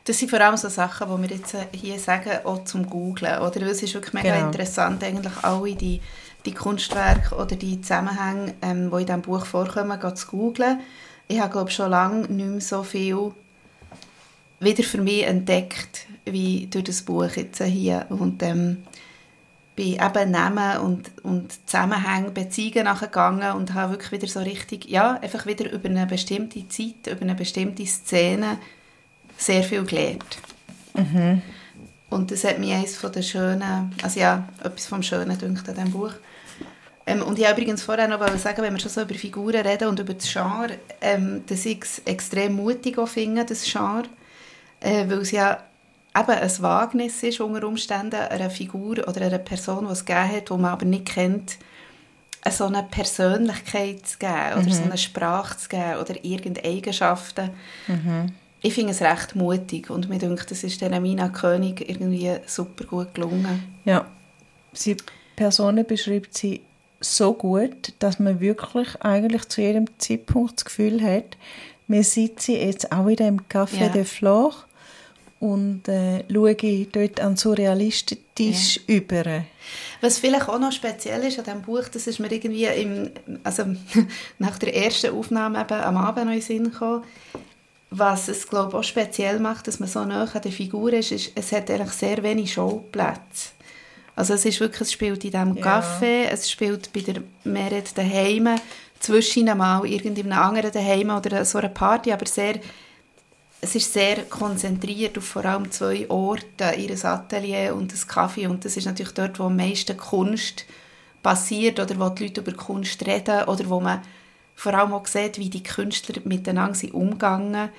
Das 0.03 0.19
sind 0.19 0.29
vor 0.29 0.39
allem 0.39 0.55
so 0.55 0.69
Sachen, 0.69 1.07
die 1.09 1.29
wir 1.29 1.37
jetzt 1.37 1.55
hier 1.73 1.99
sagen, 1.99 2.45
auch 2.45 2.63
zum 2.63 2.89
Googlen. 2.89 3.39
Oder 3.39 3.61
es 3.63 3.83
ist 3.83 3.93
wirklich 3.93 4.13
mega 4.13 4.33
genau. 4.33 4.47
interessant, 4.47 5.03
eigentlich 5.03 5.33
alle 5.43 5.75
die, 5.75 6.01
die 6.45 6.53
Kunstwerke 6.53 7.35
oder 7.35 7.55
die 7.55 7.81
Zusammenhänge, 7.81 8.55
ähm, 8.61 8.89
die 8.89 9.01
in 9.01 9.05
diesem 9.05 9.21
Buch 9.21 9.45
vorkommen, 9.45 9.99
zu 10.15 10.27
googlen. 10.27 10.79
Ich 11.27 11.39
habe, 11.39 11.51
glaube 11.51 11.71
schon 11.71 11.91
lange 11.91 12.21
nicht 12.27 12.49
mehr 12.49 12.61
so 12.61 12.83
viel 12.83 13.33
wieder 14.59 14.83
für 14.83 15.01
mich 15.01 15.23
entdeckt, 15.23 16.07
wie 16.25 16.67
durch 16.67 16.85
das 16.85 17.01
Buch 17.01 17.29
jetzt 17.35 17.61
hier. 17.61 18.05
Und 18.09 18.41
ähm, 18.43 18.83
bin 19.77 19.93
eben 19.93 20.31
Namen 20.31 20.79
und, 20.79 21.11
und 21.23 21.53
Zusammenhänge, 21.67 22.31
Beziehungen 22.31 22.85
nachgegangen 22.85 23.53
und 23.53 23.75
habe 23.75 23.93
wirklich 23.93 24.11
wieder 24.11 24.27
so 24.27 24.39
richtig, 24.39 24.85
ja, 24.89 25.19
einfach 25.21 25.45
wieder 25.45 25.71
über 25.71 25.87
eine 25.87 26.07
bestimmte 26.07 26.67
Zeit, 26.67 27.05
über 27.05 27.21
eine 27.21 27.35
bestimmte 27.35 27.85
Szene 27.85 28.57
sehr 29.37 29.61
viel 29.63 29.83
gelernt. 29.85 30.39
Mhm. 30.95 31.43
Und 32.09 32.31
das 32.31 32.43
hat 32.43 32.57
mich 32.57 32.73
eines 32.73 32.97
von 32.97 33.11
den 33.11 33.21
schönen, 33.21 33.93
also 34.01 34.19
ja, 34.19 34.47
etwas 34.63 34.87
vom 34.87 35.03
Schönen 35.03 35.37
dünkt 35.37 35.69
an 35.69 35.75
diesem 35.75 35.91
Buch. 35.91 36.13
Ähm, 37.05 37.21
und 37.21 37.37
ich 37.37 37.45
wollte 37.45 37.61
übrigens 37.61 37.83
vorher 37.83 38.07
noch 38.07 38.37
sagen, 38.37 38.63
wenn 38.63 38.73
wir 38.73 38.79
schon 38.79 38.89
so 38.89 39.01
über 39.01 39.13
Figuren 39.13 39.65
reden 39.65 39.89
und 39.89 39.99
über 39.99 40.15
das 40.15 40.31
Genre, 40.31 40.79
ähm, 41.01 41.43
dass 41.45 41.65
ich 41.65 41.83
es 41.83 41.99
extrem 42.05 42.55
mutig 42.55 42.97
finde, 43.07 43.45
das 43.45 43.63
Genre 43.63 44.05
äh, 44.79 45.09
weil 45.09 45.19
es 45.19 45.31
ja 45.31 45.63
eben 46.17 46.29
ein 46.29 46.61
Wagnis 46.61 47.23
ist, 47.23 47.39
unter 47.39 47.67
Umständen 47.67 48.15
einer 48.15 48.49
Figur 48.49 49.07
oder 49.07 49.21
einer 49.21 49.37
Person, 49.37 49.85
die 49.85 49.91
es 49.91 50.05
gegeben 50.05 50.31
hat, 50.31 50.49
die 50.49 50.53
man 50.53 50.65
aber 50.65 50.85
nicht 50.85 51.05
kennt, 51.05 51.57
so 52.49 52.65
eine 52.65 52.83
Persönlichkeit 52.83 54.07
zu 54.07 54.17
geben 54.19 54.53
oder 54.53 54.63
mhm. 54.63 54.71
so 54.71 54.83
eine 54.83 54.97
Sprache 54.97 55.57
zu 55.57 55.69
geben 55.69 55.97
oder 55.99 56.23
irgendeine 56.23 56.75
Eigenschaften. 56.75 57.49
Mhm. 57.87 58.31
Ich 58.61 58.73
finde 58.73 58.91
es 58.91 59.01
recht 59.01 59.35
mutig 59.35 59.89
und 59.89 60.09
mir 60.09 60.17
denke, 60.17 60.45
das 60.47 60.63
ist 60.63 60.81
der 60.81 60.99
Mina 60.99 61.29
König 61.29 61.87
irgendwie 61.87 62.31
super 62.45 62.85
gut 62.85 63.13
gelungen. 63.13 63.79
Ja, 63.85 64.05
sie 64.73 64.97
Personen 65.35 65.85
beschreibt 65.85 66.35
sie 66.35 66.61
so 66.99 67.33
gut, 67.33 67.93
dass 67.99 68.17
man 68.17 68.39
wirklich 68.39 68.99
eigentlich 69.01 69.47
zu 69.49 69.61
jedem 69.61 69.85
Zeitpunkt 69.99 70.57
das 70.57 70.65
Gefühl 70.65 71.01
hat, 71.03 71.37
wir 71.87 72.03
sitzen 72.03 72.55
jetzt 72.55 72.91
auch 72.91 73.07
wieder 73.07 73.27
im 73.27 73.41
Café 73.47 73.83
ja. 73.83 73.89
de 73.89 74.03
Flore 74.03 74.55
und 75.39 75.87
äh, 75.87 76.23
schaue 76.31 76.55
dort 76.91 77.19
an 77.19 77.37
surrealistisch 77.37 78.79
ja. 78.87 78.95
über. 78.95 79.43
Was 80.01 80.19
vielleicht 80.19 80.49
auch 80.49 80.59
noch 80.59 80.71
speziell 80.71 81.23
ist 81.23 81.37
an 81.37 81.45
diesem 81.45 81.61
Buch, 81.61 81.87
das 81.91 82.07
ist 82.07 82.19
mir 82.19 82.31
irgendwie 82.31 82.65
im, 82.65 83.11
also 83.43 83.63
nach 84.39 84.57
der 84.57 84.75
ersten 84.75 85.15
Aufnahme 85.15 85.61
eben 85.61 85.79
am 85.79 85.97
Abend 85.97 86.25
noch 86.25 86.33
in 86.33 86.39
den 86.39 86.41
Sinn 86.41 86.71
gekommen, 86.71 87.03
was 87.89 88.27
es 88.27 88.47
glaube 88.47 88.69
ich, 88.69 88.75
auch 88.75 88.83
speziell 88.83 89.39
macht, 89.39 89.67
dass 89.67 89.79
man 89.79 89.87
so 89.87 90.03
nah 90.03 90.23
an 90.23 90.41
der 90.41 90.51
Figur 90.51 90.91
ist, 90.93 91.11
ist, 91.11 91.31
es 91.35 91.51
hat 91.51 91.69
eigentlich 91.69 91.91
sehr 91.91 92.21
wenig 92.23 92.53
Schauplätze. 92.53 93.49
Also 94.15 94.33
es 94.33 94.45
ist 94.45 94.59
wirklich, 94.59 94.81
es 94.81 94.91
spielt 94.91 95.23
in 95.23 95.31
diesem 95.31 95.57
ja. 95.57 95.79
Café, 95.79 96.25
es 96.31 96.49
spielt 96.49 96.91
bei 96.91 97.01
der 97.01 97.21
Merit 97.43 97.95
daheim, 97.95 98.49
zwischen 98.99 99.45
mal 99.55 99.85
irgendeinem 99.85 100.31
anderen 100.31 100.71
daheim 100.71 101.11
oder 101.11 101.45
so 101.45 101.59
einer 101.59 101.69
Party, 101.69 102.11
aber 102.11 102.25
sehr 102.25 102.55
es 103.61 103.75
ist 103.75 103.91
sehr 103.91 104.23
konzentriert 104.23 105.17
auf 105.17 105.25
vor 105.25 105.45
allem 105.45 105.71
zwei 105.71 106.09
Orte, 106.09 106.75
ihr 106.77 107.05
Atelier 107.05 107.75
und 107.75 107.91
das 107.91 108.07
Kaffee 108.07 108.47
und 108.47 108.63
das 108.63 108.77
ist 108.77 108.85
natürlich 108.85 109.13
dort, 109.13 109.39
wo 109.39 109.45
am 109.45 109.55
meisten 109.55 109.97
Kunst 109.97 110.65
passiert 111.23 111.79
oder 111.79 111.99
wo 111.99 112.09
die 112.09 112.25
Leute 112.25 112.41
über 112.41 112.53
Kunst 112.53 113.05
reden 113.05 113.45
oder 113.45 113.69
wo 113.69 113.79
man 113.79 114.01
vor 114.55 114.73
allem 114.73 114.93
auch 114.93 115.07
sieht, 115.07 115.39
wie 115.39 115.49
die 115.49 115.63
Künstler 115.63 116.21
miteinander 116.23 116.75
sind 116.75 116.93
umgegangen, 116.93 117.69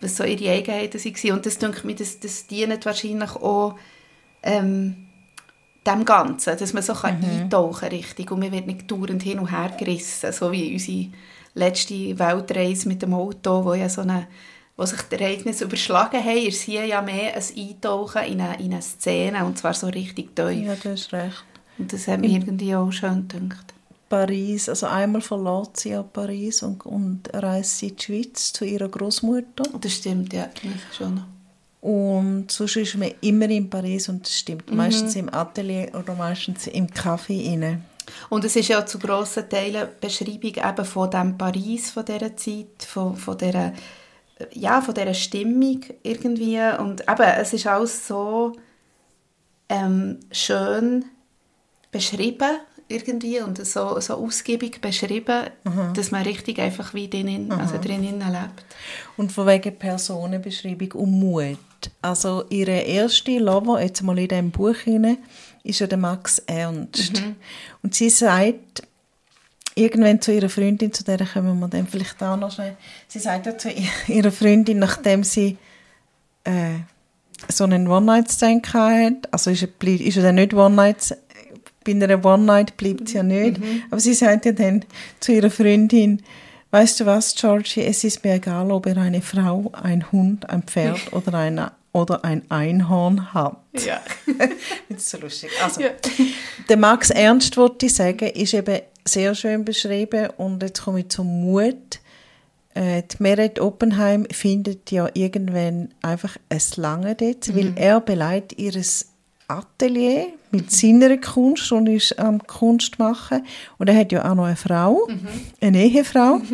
was 0.00 0.16
so 0.16 0.24
ihre 0.24 0.50
Eigenheiten 0.50 1.02
waren 1.02 1.32
und 1.32 1.46
das 1.46 1.58
denke 1.58 1.88
ich 1.90 1.96
das, 1.96 2.20
das 2.20 2.46
dient 2.46 2.86
wahrscheinlich 2.86 3.36
auch 3.36 3.78
ähm, 4.42 5.08
dem 5.86 6.04
Ganzen, 6.04 6.58
dass 6.58 6.72
man 6.72 6.82
so 6.82 6.92
mhm. 6.92 6.98
kann 6.98 7.24
eintauchen 7.24 7.88
richtig. 7.88 8.30
Und 8.30 8.40
man 8.40 8.52
wird 8.52 8.66
nicht 8.66 8.90
dauernd 8.90 9.22
hin 9.22 9.38
und 9.38 9.50
her 9.50 9.72
gerissen, 9.78 10.32
so 10.32 10.52
wie 10.52 10.72
unsere 10.72 11.08
letzte 11.54 12.18
Weltreise 12.18 12.88
mit 12.88 13.02
dem 13.02 13.14
Auto, 13.14 13.64
wo 13.64 13.74
ja 13.74 13.88
so 13.88 14.02
eine 14.02 14.28
wo 14.78 14.86
sich 14.86 15.02
die 15.02 15.16
Ereignisse 15.16 15.64
überschlagen 15.64 16.24
haben, 16.24 16.46
ist 16.46 16.62
hier 16.62 16.86
ja 16.86 17.02
mehr 17.02 17.34
ein 17.34 17.42
Eintauchen 17.56 18.22
in 18.22 18.40
eine, 18.40 18.58
in 18.60 18.72
eine 18.72 18.80
Szene, 18.80 19.44
und 19.44 19.58
zwar 19.58 19.74
so 19.74 19.88
richtig 19.88 20.36
tief. 20.36 20.66
Ja, 20.66 20.76
du 20.76 20.92
hast 20.92 21.12
recht. 21.12 21.44
Und 21.78 21.92
das 21.92 22.06
hat 22.06 22.20
mir 22.20 22.28
irgendwie 22.28 22.74
auch 22.76 22.90
schön 22.92 23.26
gedacht. 23.26 23.74
Paris, 24.08 24.68
also 24.68 24.86
einmal 24.86 25.20
verlässt 25.20 25.78
sie 25.78 25.90
ja 25.90 26.02
Paris 26.02 26.62
und, 26.62 26.86
und 26.86 27.28
reist 27.34 27.78
sie 27.78 27.88
in 27.88 27.96
die 27.96 28.02
Schweiz 28.02 28.52
zu 28.52 28.64
ihrer 28.64 28.88
Großmutter. 28.88 29.64
Das 29.80 29.92
stimmt, 29.92 30.32
ja, 30.32 30.48
schon. 30.96 31.24
Und 31.80 32.50
sonst 32.50 32.76
ist 32.76 32.96
man 32.96 33.10
immer 33.20 33.50
in 33.50 33.68
Paris 33.68 34.08
und 34.08 34.24
das 34.24 34.38
stimmt. 34.38 34.70
Mhm. 34.70 34.76
Meistens 34.76 35.16
im 35.16 35.32
Atelier 35.32 35.90
oder 35.92 36.14
meistens 36.14 36.68
im 36.68 36.86
Café 36.86 37.52
inne. 37.52 37.82
Und 38.30 38.44
es 38.44 38.56
ist 38.56 38.68
ja 38.68 38.86
zu 38.86 38.98
grossen 38.98 39.48
Teilen 39.50 39.88
Beschreibung 40.00 40.54
eben 40.54 40.84
von 40.84 41.10
dem 41.10 41.36
Paris 41.36 41.90
von 41.90 42.04
dieser 42.04 42.36
Zeit, 42.36 42.82
von, 42.86 43.16
von 43.16 43.36
dieser 43.36 43.72
ja, 44.52 44.80
von 44.80 44.94
dieser 44.94 45.14
Stimmung 45.14 45.80
irgendwie. 46.02 46.60
Und 46.78 47.02
eben, 47.02 47.22
es 47.38 47.52
ist 47.52 47.66
alles 47.66 48.06
so 48.06 48.52
ähm, 49.68 50.18
schön 50.30 51.04
beschrieben 51.90 52.58
irgendwie 52.88 53.40
und 53.40 53.64
so, 53.66 54.00
so 54.00 54.14
ausgiebig 54.14 54.80
beschrieben, 54.80 55.50
mhm. 55.64 55.92
dass 55.94 56.10
man 56.10 56.22
richtig 56.22 56.58
einfach 56.58 56.94
wie 56.94 57.08
drinnen, 57.08 57.52
also 57.52 57.76
drinnen 57.78 58.18
lebt. 58.18 58.64
Und 59.16 59.30
von 59.30 59.46
wegen 59.46 59.76
Personenbeschreibung 59.76 60.92
und 60.92 61.10
Mut. 61.10 61.58
Also 62.00 62.44
ihre 62.48 62.78
erste 62.78 63.38
Lover, 63.38 63.80
jetzt 63.82 64.02
mal 64.02 64.18
in 64.18 64.28
diesem 64.28 64.50
Buch 64.50 64.76
hinein, 64.76 65.18
ist 65.62 65.80
ja 65.80 65.86
der 65.86 65.98
Max 65.98 66.38
Ernst. 66.40 67.20
Mhm. 67.20 67.36
Und 67.82 67.94
sie 67.94 68.10
sagt, 68.10 68.82
irgendwann 69.78 70.20
zu 70.20 70.32
ihrer 70.32 70.48
Freundin, 70.48 70.92
zu 70.92 71.04
der 71.04 71.24
kommen 71.24 71.58
wir 71.58 71.68
dann 71.68 71.86
vielleicht 71.86 72.22
auch 72.22 72.36
noch 72.36 72.52
schnell, 72.52 72.76
sie 73.06 73.18
sagt 73.18 73.46
ja 73.46 73.56
zu 73.56 73.70
ihrer 74.08 74.32
Freundin, 74.32 74.78
nachdem 74.78 75.24
sie 75.24 75.56
äh, 76.44 76.80
so 77.48 77.64
einen 77.64 77.88
One-Night-Stand 77.88 78.72
hatte, 78.74 79.28
also 79.30 79.50
ist 79.50 79.62
er, 79.62 79.88
ist 79.88 80.16
er 80.16 80.22
dann 80.24 80.34
nicht 80.36 80.54
One-Night, 80.54 81.16
bei 81.84 81.92
einer 81.92 82.24
One-Night 82.24 82.76
bleibt 82.76 83.08
sie 83.08 83.16
ja 83.16 83.22
nicht, 83.22 83.58
mhm. 83.58 83.82
aber 83.90 84.00
sie 84.00 84.14
sagt 84.14 84.46
ja 84.46 84.52
dann 84.52 84.84
zu 85.20 85.32
ihrer 85.32 85.50
Freundin, 85.50 86.22
weißt 86.70 87.00
du 87.00 87.06
was, 87.06 87.34
Georgie, 87.34 87.82
es 87.82 88.04
ist 88.04 88.24
mir 88.24 88.34
egal, 88.34 88.70
ob 88.70 88.86
er 88.86 88.96
eine 88.98 89.22
Frau, 89.22 89.70
ein 89.80 90.10
Hund, 90.12 90.48
ein 90.50 90.62
Pferd 90.62 91.00
oder 91.12 91.34
eine 91.34 91.72
oder 91.92 92.24
ein 92.24 92.42
Einhorn 92.50 93.32
hat. 93.32 93.56
Ja. 93.84 94.00
das 94.88 94.98
ist 94.98 95.10
so 95.10 95.18
lustig. 95.18 95.50
Also, 95.62 95.80
ja. 95.80 95.90
der 96.68 96.76
Max 96.76 97.10
Ernst, 97.10 97.56
wollte 97.56 97.86
ich 97.86 97.94
sagen, 97.94 98.28
ist 98.28 98.54
eben 98.54 98.80
sehr 99.08 99.34
schön 99.34 99.64
beschrieben 99.64 100.28
und 100.36 100.62
jetzt 100.62 100.82
komme 100.82 101.00
ich 101.00 101.08
zum 101.08 101.26
Mut. 101.26 102.00
Äh, 102.74 103.02
die 103.02 103.22
Meret 103.22 103.58
Oppenheim 103.60 104.26
findet 104.30 104.90
ja 104.90 105.08
irgendwann 105.14 105.88
einfach 106.02 106.36
ein 106.48 106.60
Lange 106.76 107.14
dort, 107.14 107.48
mhm. 107.48 107.56
weil 107.56 107.72
er 107.76 108.00
beleidigt 108.00 108.58
ihres 108.58 109.08
Atelier 109.48 110.26
mit 110.50 110.66
mhm. 110.66 110.70
seiner 111.00 111.16
Kunst 111.16 111.72
und 111.72 111.86
ist 111.86 112.18
am 112.18 112.46
Kunst 112.46 112.98
machen. 112.98 113.44
Und 113.78 113.88
er 113.88 113.96
hat 113.96 114.12
ja 114.12 114.30
auch 114.30 114.34
noch 114.34 114.44
eine 114.44 114.56
Frau, 114.56 115.08
mhm. 115.08 115.26
eine 115.60 115.84
Ehefrau, 115.84 116.40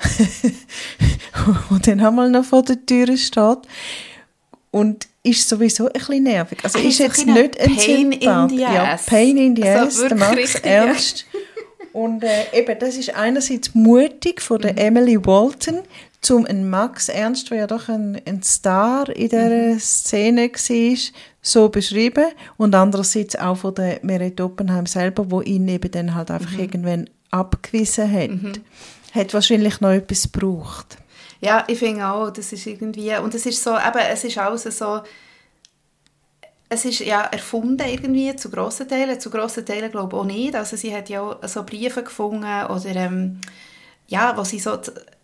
und 1.70 1.86
dann 1.86 2.00
einmal 2.00 2.30
noch 2.30 2.44
vor 2.44 2.62
der 2.62 2.84
Tür 2.84 3.16
steht. 3.16 3.58
Und 4.70 5.08
ist 5.22 5.48
sowieso 5.48 5.86
ein 5.86 5.92
bisschen 5.92 6.22
nervig. 6.22 6.58
Also 6.62 6.78
ist 6.78 6.98
jetzt 6.98 7.26
nicht 7.26 7.60
ein 7.60 7.76
Pain 7.76 8.12
in 8.12 8.48
the 8.48 8.56
Ja, 8.56 8.96
Pain 9.04 9.36
in 9.36 9.56
the 9.56 9.64
also 9.64 10.02
ass, 10.02 10.08
der 10.08 10.16
Max 10.16 10.54
Ernst. 10.62 11.26
Und 11.92 12.22
äh, 12.22 12.44
eben, 12.52 12.78
das 12.78 12.96
ist 12.96 13.14
einerseits 13.14 13.74
mutig 13.74 14.40
von 14.40 14.60
der 14.60 14.72
mhm. 14.72 14.78
Emily 14.78 15.26
Walton, 15.26 15.80
zum 16.20 16.46
einen 16.46 16.68
Max 16.68 17.08
Ernst, 17.08 17.50
der 17.50 17.58
ja 17.58 17.66
doch 17.66 17.88
ein, 17.88 18.20
ein 18.26 18.42
Star 18.42 19.08
in 19.08 19.28
dieser 19.28 19.50
mhm. 19.50 19.78
Szene 19.78 20.50
war, 20.50 20.98
so 21.42 21.68
beschrieben. 21.68 22.26
Und 22.56 22.74
andererseits 22.74 23.36
auch 23.36 23.56
von 23.56 23.74
der 23.74 24.00
Merit 24.02 24.40
Oppenheim 24.40 24.86
selber, 24.86 25.30
wo 25.30 25.40
ihn 25.40 25.66
eben 25.68 25.90
dann 25.90 26.14
halt 26.14 26.30
einfach 26.30 26.52
mhm. 26.52 26.60
irgendwann 26.60 27.10
abgewiesen 27.30 28.12
hat. 28.12 28.30
Mhm. 28.30 28.52
Hat 29.12 29.34
wahrscheinlich 29.34 29.80
noch 29.80 29.90
etwas 29.90 30.30
gebraucht. 30.30 30.98
Ja, 31.40 31.64
ich 31.66 31.78
finde 31.78 32.06
auch, 32.06 32.30
das 32.30 32.52
ist 32.52 32.66
irgendwie, 32.66 33.16
und 33.16 33.34
es 33.34 33.46
ist 33.46 33.62
so, 33.62 33.70
eben, 33.70 33.98
es 34.12 34.24
ist 34.24 34.36
alles 34.36 34.64
so, 34.76 35.00
es 36.72 36.84
ist 36.84 37.00
ja 37.00 37.22
erfunden 37.22 37.86
irgendwie, 37.86 38.34
zu 38.36 38.48
grossen 38.48 38.88
Teilen, 38.88 39.20
zu 39.20 39.28
grossen 39.28 39.66
Teilen 39.66 39.90
glaube 39.90 40.16
ich 40.16 40.20
auch 40.20 40.24
nicht, 40.24 40.54
also 40.54 40.76
sie 40.76 40.94
hat 40.94 41.08
ja 41.08 41.20
auch 41.20 41.36
so 41.46 41.64
Briefe 41.64 42.02
gefunden 42.02 42.44
oder, 42.44 42.96
ähm, 42.96 43.40
ja, 44.06 44.36
wo 44.36 44.44
sie 44.44 44.60
so, 44.60 44.78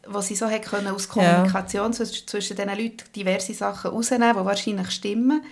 wo 0.09 0.21
sie 0.21 0.35
so 0.35 0.51
hat 0.51 0.63
können 0.63 0.89
aus 0.89 1.09
Kommunikation 1.09 1.93
ja. 1.93 2.05
zwischen 2.05 2.57
diesen 2.57 2.69
Leuten 2.69 3.05
diverse 3.15 3.55
Sachen 3.55 3.93
rausnehmen, 3.93 4.37
die 4.37 4.45
wahrscheinlich 4.45 4.91
stimmen. 4.91 5.43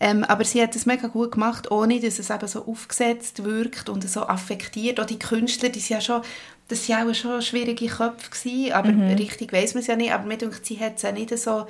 Ähm, 0.00 0.24
aber 0.24 0.44
sie 0.44 0.60
hat 0.60 0.74
es 0.74 0.86
mega 0.86 1.06
gut 1.06 1.32
gemacht, 1.32 1.70
ohne 1.70 2.00
dass 2.00 2.18
es 2.18 2.30
eben 2.30 2.48
so 2.48 2.66
aufgesetzt 2.66 3.44
wirkt 3.44 3.88
und 3.88 4.08
so 4.08 4.22
affektiert. 4.22 4.98
Auch 4.98 5.06
die 5.06 5.18
Künstler, 5.18 5.68
die 5.68 5.78
sind 5.78 5.96
ja 5.96 6.00
schon 6.00 6.22
das 6.68 6.88
waren 6.88 7.10
auch 7.10 7.14
schon 7.14 7.42
schwierige 7.42 7.86
Köpfe, 7.86 8.30
gewesen, 8.30 8.72
aber 8.72 8.90
mhm. 8.90 9.14
richtig 9.14 9.52
weiß 9.52 9.74
man 9.74 9.82
es 9.82 9.86
ja 9.86 9.96
nicht. 9.96 10.12
Aber 10.12 10.24
mir 10.24 10.38
denkt, 10.38 10.64
sie 10.64 10.80
hat 10.80 10.96
es 10.96 11.02
ja 11.02 11.12
nicht 11.12 11.36
so 11.38 11.66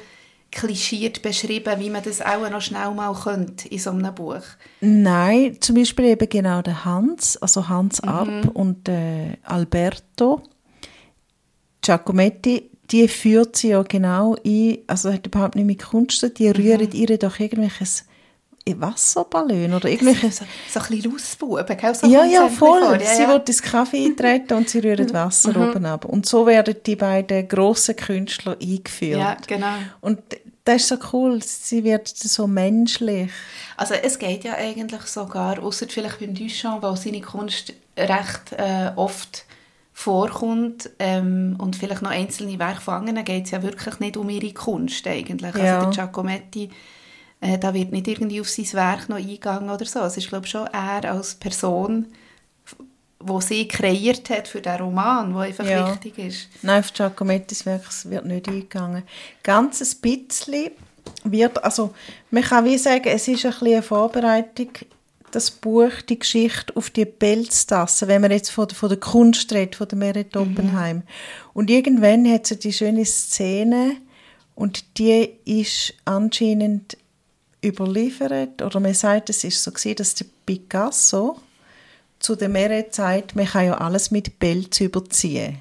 klischiert 0.55 1.21
beschrieben, 1.21 1.81
wie 1.81 1.91
man 1.91 2.03
das 2.03 2.23
auch 2.23 2.49
noch 2.49 2.63
schnell 2.63 2.93
mal 2.93 3.13
könnte 3.13 3.69
in 3.69 3.79
so 3.79 3.91
einem 3.91 4.15
Buch. 4.15 4.43
Nein, 4.81 5.59
zum 5.61 5.77
Beispiel 5.77 6.07
eben 6.07 6.29
genau 6.29 6.63
der 6.63 6.85
Hans, 6.85 7.37
also 7.37 7.69
Hans 7.69 8.01
mhm. 8.01 8.09
Ab 8.09 8.51
und 8.55 8.89
äh, 8.89 9.37
Alberto 9.43 10.43
Giacometti, 11.83 12.71
die 12.91 13.09
führt 13.09 13.57
sie 13.57 13.71
ja 13.71 13.83
genau 13.83 14.37
ein, 14.47 14.79
also 14.87 15.13
hat 15.13 15.27
überhaupt 15.27 15.57
nicht 15.57 15.67
mit 15.67 15.83
Kunst, 15.83 16.39
die 16.39 16.49
rühren 16.49 16.89
mhm. 16.89 16.95
ihr 16.95 17.19
doch 17.19 17.39
irgendwelches 17.39 18.05
Wasserballon 18.67 19.75
oder 19.75 19.91
irgendwelche... 19.91 20.31
So, 20.31 20.45
so 20.71 20.81
ein 20.81 20.87
bisschen 20.89 21.13
Lausbuben, 21.13 21.77
gell? 21.77 21.95
So 21.95 22.07
ja, 22.07 22.25
ja, 22.25 22.49
voll. 22.49 22.81
Vor, 22.81 22.95
ja, 22.95 23.15
sie 23.15 23.23
ja. 23.23 23.29
wird 23.29 23.49
ins 23.49 23.61
Kaffee 23.61 24.07
eintreten 24.07 24.55
und 24.55 24.71
sie 24.71 24.79
rühren 24.79 25.13
Wasser 25.13 25.53
mhm. 25.53 25.69
oben 25.69 25.85
ab. 25.85 26.07
Und 26.07 26.25
so 26.25 26.47
werden 26.47 26.77
die 26.87 26.97
beiden 26.97 27.47
grossen 27.47 27.97
Künstler 27.97 28.57
eingeführt. 28.61 29.19
Ja, 29.19 29.37
genau. 29.47 29.75
Und 30.01 30.21
das 30.65 30.83
ist 30.83 30.89
so 30.89 30.97
cool, 31.13 31.43
sie 31.43 31.85
wird 31.85 32.09
so 32.09 32.47
menschlich. 32.47 33.31
Also 33.77 33.95
es 33.95 34.19
geht 34.19 34.45
ja 34.45 34.55
eigentlich 34.55 35.03
sogar, 35.03 35.63
außer 35.63 35.87
vielleicht 35.89 36.21
beim 36.21 36.35
Duchamp, 36.35 36.83
weil 36.83 36.97
seine 36.97 37.21
Kunst 37.21 37.75
recht 37.97 38.53
äh, 38.57 38.93
oft 38.97 39.45
vorkommt 39.93 40.91
ähm, 40.99 41.57
und 41.59 41.77
vielleicht 41.77 42.03
noch 42.03 42.11
einzelne 42.11 42.59
Werke 42.59 42.81
von 42.81 42.95
anderen, 42.95 43.25
geht 43.25 43.45
es 43.45 43.51
ja 43.51 43.63
wirklich 43.63 44.01
nicht 44.01 44.17
um 44.17 44.29
ihre 44.29 44.53
Kunst 44.53 45.07
eigentlich. 45.07 45.55
Also 45.55 45.67
ja. 45.67 45.79
Also 45.79 45.91
der 45.91 46.07
Giacometti 46.07 46.71
äh, 47.45 47.59
da 47.59 47.75
wird 47.75 47.93
nicht 47.93 48.09
irgendwie 48.09 48.41
auf 48.41 48.49
sein 48.49 48.73
Werk 48.73 49.09
noch 49.09 49.19
eingegangen 49.19 49.69
oder 49.69 49.85
so. 49.85 50.01
Es 50.01 50.17
ist, 50.17 50.29
glaube 50.29 50.47
ich, 50.47 50.51
schon 50.51 50.67
er 50.69 51.11
als 51.11 51.35
Person, 51.35 52.07
wo 53.27 53.41
sie 53.41 53.67
kreiert 53.67 54.29
hat 54.29 54.49
für 54.49 54.61
den 54.61 54.77
Roman, 54.77 55.33
der 55.33 55.43
einfach 55.43 55.67
ja. 55.67 55.91
wichtig 55.91 56.19
ist. 56.19 56.49
Nein, 56.63 56.81
auf 56.81 56.93
Giacomettis 56.93 57.65
Werk 57.65 57.83
wird 58.05 58.27
nicht 58.27 58.49
eingegangen. 58.49 59.03
Ganz 59.43 59.81
ein 59.81 60.01
bisschen 60.01 60.71
wird, 61.25 61.63
also 61.65 61.95
man 62.31 62.43
kann 62.43 62.65
wie 62.65 62.79
sagen, 62.79 63.09
es 63.09 63.27
ist 63.29 63.45
ein 63.45 63.53
bisschen 63.53 63.67
eine 63.69 63.83
Vorbereitung, 63.83 64.69
das 65.31 65.51
Buch, 65.51 65.91
die 66.09 66.19
Geschichte 66.19 66.77
auf 66.77 66.91
die 66.91 67.07
Pelztasse, 67.07 68.07
wenn 68.09 68.21
man 68.21 68.31
jetzt 68.31 68.51
von, 68.51 68.71
von 68.71 68.89
der 68.89 69.01
Kunst 69.01 69.53
redet, 69.53 69.77
von 69.77 69.89
der 69.89 69.99
Merit 69.99 70.35
mhm. 70.35 70.43
Oppenheim. 70.43 70.97
Mhm. 70.99 71.03
Und 71.55 71.71
irgendwann 71.71 72.31
hat 72.31 72.47
sie 72.47 72.59
die 72.59 72.73
schöne 72.73 73.05
Szene 73.05 73.97
und 74.55 74.99
die 74.99 75.31
ist 75.45 75.95
anscheinend 76.05 76.97
überliefert, 77.65 78.61
oder 78.61 78.79
man 78.81 78.95
sagt, 78.95 79.31
es 79.31 79.43
ist 79.43 79.63
so 79.63 79.73
gewesen, 79.73 79.97
dass 79.97 80.15
der 80.15 80.27
Picasso 80.45 81.39
zu 82.25 82.37
der 82.37 82.49
Meret 82.49 82.95
sagt, 82.95 83.37
man 83.37 83.45
kann 83.45 83.67
ja 83.67 83.75
alles 83.75 84.11
mit 84.11 84.39
Pelz 84.39 84.81
überziehen. 84.81 85.59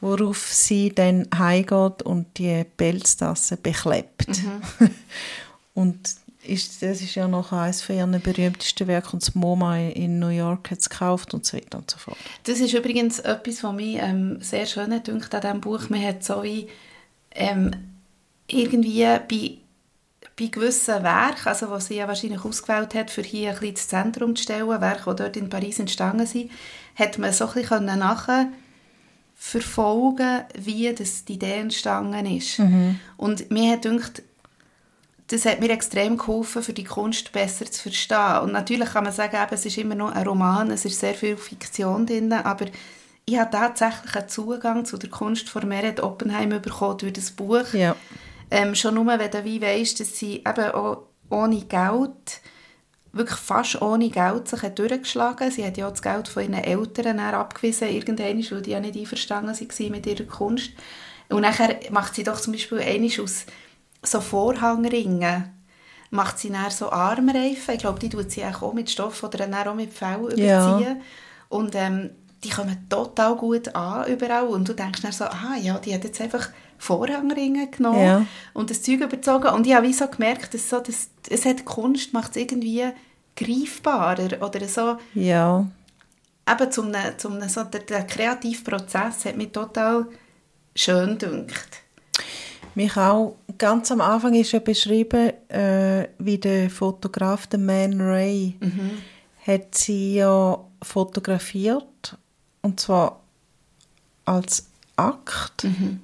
Worauf 0.00 0.38
sie 0.38 0.94
dann 0.94 1.28
heimgeht 1.36 2.02
und 2.02 2.38
die 2.38 2.64
Pelztasse 2.76 3.56
beklebt. 3.56 4.28
Mhm. 4.28 4.90
und 5.74 5.98
ist, 6.46 6.80
das 6.80 7.02
ist 7.02 7.16
ja 7.16 7.28
noch 7.28 7.52
eines 7.52 7.82
von 7.82 7.96
ihren 7.96 8.20
berühmtesten 8.22 8.86
Werken 8.86 9.14
und 9.14 9.22
das 9.22 9.34
MoMA 9.34 9.78
in 9.78 10.20
New 10.20 10.28
York 10.28 10.70
hat 10.70 10.78
es 10.78 10.88
gekauft 10.88 11.34
und 11.34 11.44
so 11.44 11.56
weiter 11.56 11.78
und 11.78 11.90
so 11.90 11.98
fort. 11.98 12.16
Das 12.44 12.60
ist 12.60 12.72
übrigens 12.72 13.18
etwas, 13.18 13.62
was 13.62 13.74
mich 13.74 13.96
ähm, 13.96 14.40
sehr 14.40 14.66
schön 14.66 14.90
dünkt 15.02 15.34
an 15.34 15.40
diesem 15.40 15.60
Buch. 15.60 15.90
Man 15.90 16.02
hat 16.02 16.24
so 16.24 16.42
wie 16.44 16.68
ähm, 17.32 17.72
irgendwie 18.46 19.04
bei 19.04 19.59
bei 20.40 20.46
gewissen 20.46 21.02
Werken, 21.02 21.48
also 21.48 21.70
was 21.70 21.86
sie 21.86 21.96
ja 21.96 22.08
wahrscheinlich 22.08 22.44
ausgewählt 22.44 22.94
hat, 22.94 23.10
für 23.10 23.22
hier 23.22 23.50
ein 23.50 23.58
bisschen 23.58 23.74
das 23.74 23.88
Zentrum 23.88 24.34
zu 24.34 24.44
stellen, 24.44 24.80
Werke, 24.80 25.10
die 25.10 25.16
dort 25.22 25.36
in 25.36 25.50
Paris 25.50 25.78
entstanden 25.78 26.26
sind, 26.26 26.50
hat 26.96 27.18
man 27.18 27.32
so 27.32 27.46
ein 27.46 27.52
bisschen 27.52 27.84
nachher 27.84 28.48
verfolgen, 29.36 30.42
wie 30.58 30.92
das 30.94 31.24
die 31.24 31.34
Idee 31.34 31.60
entstanden 31.60 32.26
ist. 32.26 32.58
Mhm. 32.58 32.98
Und 33.16 33.50
mir 33.50 33.72
hat 33.72 33.82
gedacht, 33.82 34.22
das 35.28 35.44
hat 35.44 35.60
mir 35.60 35.70
extrem 35.70 36.16
geholfen, 36.16 36.62
für 36.62 36.72
die 36.72 36.84
Kunst 36.84 37.32
besser 37.32 37.66
zu 37.66 37.82
verstehen. 37.82 38.40
Und 38.42 38.52
natürlich 38.52 38.90
kann 38.90 39.04
man 39.04 39.12
sagen, 39.12 39.36
eben, 39.36 39.54
es 39.54 39.66
ist 39.66 39.78
immer 39.78 39.94
noch 39.94 40.12
ein 40.12 40.26
Roman, 40.26 40.70
es 40.70 40.84
ist 40.84 40.98
sehr 40.98 41.14
viel 41.14 41.36
Fiktion 41.36 42.06
drin, 42.06 42.32
aber 42.32 42.66
ich 43.26 43.38
habe 43.38 43.50
tatsächlich 43.50 44.16
einen 44.16 44.28
Zugang 44.28 44.84
zu 44.84 44.96
der 44.96 45.10
Kunst 45.10 45.48
von 45.48 45.68
Meret 45.68 46.00
Oppenheim 46.00 46.60
bekommen 46.60 46.98
durch 46.98 47.12
das 47.12 47.30
Buch. 47.30 47.72
Ja. 47.74 47.94
Ähm, 48.50 48.74
schon 48.74 48.94
nur, 48.94 49.06
wenn 49.06 49.30
du 49.30 49.44
wie 49.44 49.62
weißt, 49.62 50.00
dass 50.00 50.18
sie 50.18 50.38
eben 50.38 50.70
auch 50.72 51.04
ohne 51.30 51.60
Geld, 51.62 52.40
wirklich 53.12 53.38
fast 53.38 53.80
ohne 53.82 54.10
Geld 54.10 54.48
sich 54.48 54.62
hat 54.62 54.78
durchgeschlagen 54.78 55.50
Sie 55.50 55.64
hat 55.64 55.76
ja 55.76 55.86
auch 55.86 55.92
das 55.92 56.02
Geld 56.02 56.28
von 56.28 56.42
ihren 56.42 56.54
Eltern 56.54 57.18
abgewiesen, 57.18 57.88
irgendwann, 57.88 58.44
weil 58.50 58.62
die 58.62 58.70
ja 58.70 58.80
nicht 58.80 58.96
einverstanden 58.96 59.54
waren 59.54 59.90
mit 59.90 60.06
ihrer 60.06 60.24
Kunst. 60.24 60.70
Und 61.28 61.42
nachher 61.42 61.78
macht 61.90 62.14
sie 62.14 62.24
doch 62.24 62.40
zum 62.40 62.52
Beispiel 62.52 62.80
einiges 62.80 63.20
aus 63.20 63.46
so 64.02 64.20
Vorhangringen, 64.20 65.50
macht 66.10 66.38
sie 66.38 66.50
dann 66.50 66.70
so 66.70 66.90
Armreifen. 66.90 67.74
Ich 67.74 67.80
glaube, 67.80 68.00
die 68.00 68.08
tut 68.08 68.30
sie 68.30 68.44
auch 68.44 68.72
mit 68.72 68.90
Stoff 68.90 69.22
oder 69.22 69.38
dann 69.38 69.54
auch 69.54 69.74
mit 69.74 69.92
Fell 69.92 70.18
überziehen. 70.18 70.46
Ja. 70.46 70.96
Und 71.48 71.74
ähm, 71.74 72.10
die 72.42 72.50
kommen 72.50 72.88
total 72.88 73.36
gut 73.36 73.74
an 73.74 74.10
überall. 74.10 74.46
Und 74.46 74.68
du 74.68 74.74
denkst 74.74 75.02
dann 75.02 75.12
so, 75.12 75.24
ah 75.24 75.56
ja, 75.60 75.78
die 75.78 75.94
hat 75.94 76.04
jetzt 76.04 76.20
einfach 76.20 76.48
Vorhangringe 76.80 77.68
genommen 77.68 78.02
ja. 78.02 78.26
und 78.54 78.70
das 78.70 78.80
Zeug 78.80 79.02
überzogen. 79.02 79.48
Und 79.48 79.66
ich 79.66 79.74
habe 79.74 79.86
wie 79.86 79.92
so 79.92 80.08
gemerkt, 80.08 80.54
dass 80.54 80.70
so, 80.70 80.80
das, 80.80 81.10
es 81.28 81.44
hat 81.44 81.66
Kunst 81.66 82.14
macht 82.14 82.30
es 82.30 82.36
irgendwie 82.36 82.84
greifbarer 83.36 84.42
oder 84.42 84.66
so. 84.66 84.96
Ja. 85.12 85.66
Eben 86.50 86.72
zum, 86.72 86.90
zum 87.18 87.48
so, 87.48 87.64
der, 87.64 87.80
der 87.80 88.06
kreative 88.06 88.64
Prozess 88.64 89.26
hat 89.26 89.36
mich 89.36 89.52
total 89.52 90.06
schön 90.74 91.18
gedünkt. 91.18 91.82
Mich 92.74 92.96
auch. 92.96 93.36
Ganz 93.58 93.92
am 93.92 94.00
Anfang 94.00 94.32
ist 94.32 94.52
ja 94.52 94.58
beschrieben, 94.58 95.32
äh, 95.48 96.08
wie 96.18 96.38
der 96.38 96.70
Fotograf, 96.70 97.46
der 97.46 97.58
Man 97.58 98.00
Ray, 98.00 98.56
mhm. 98.58 99.02
hat 99.46 99.74
sie 99.74 100.14
ja 100.14 100.58
fotografiert 100.82 102.16
und 102.62 102.80
zwar 102.80 103.20
als 104.24 104.66
Akt. 104.96 105.64
Mhm. 105.64 106.00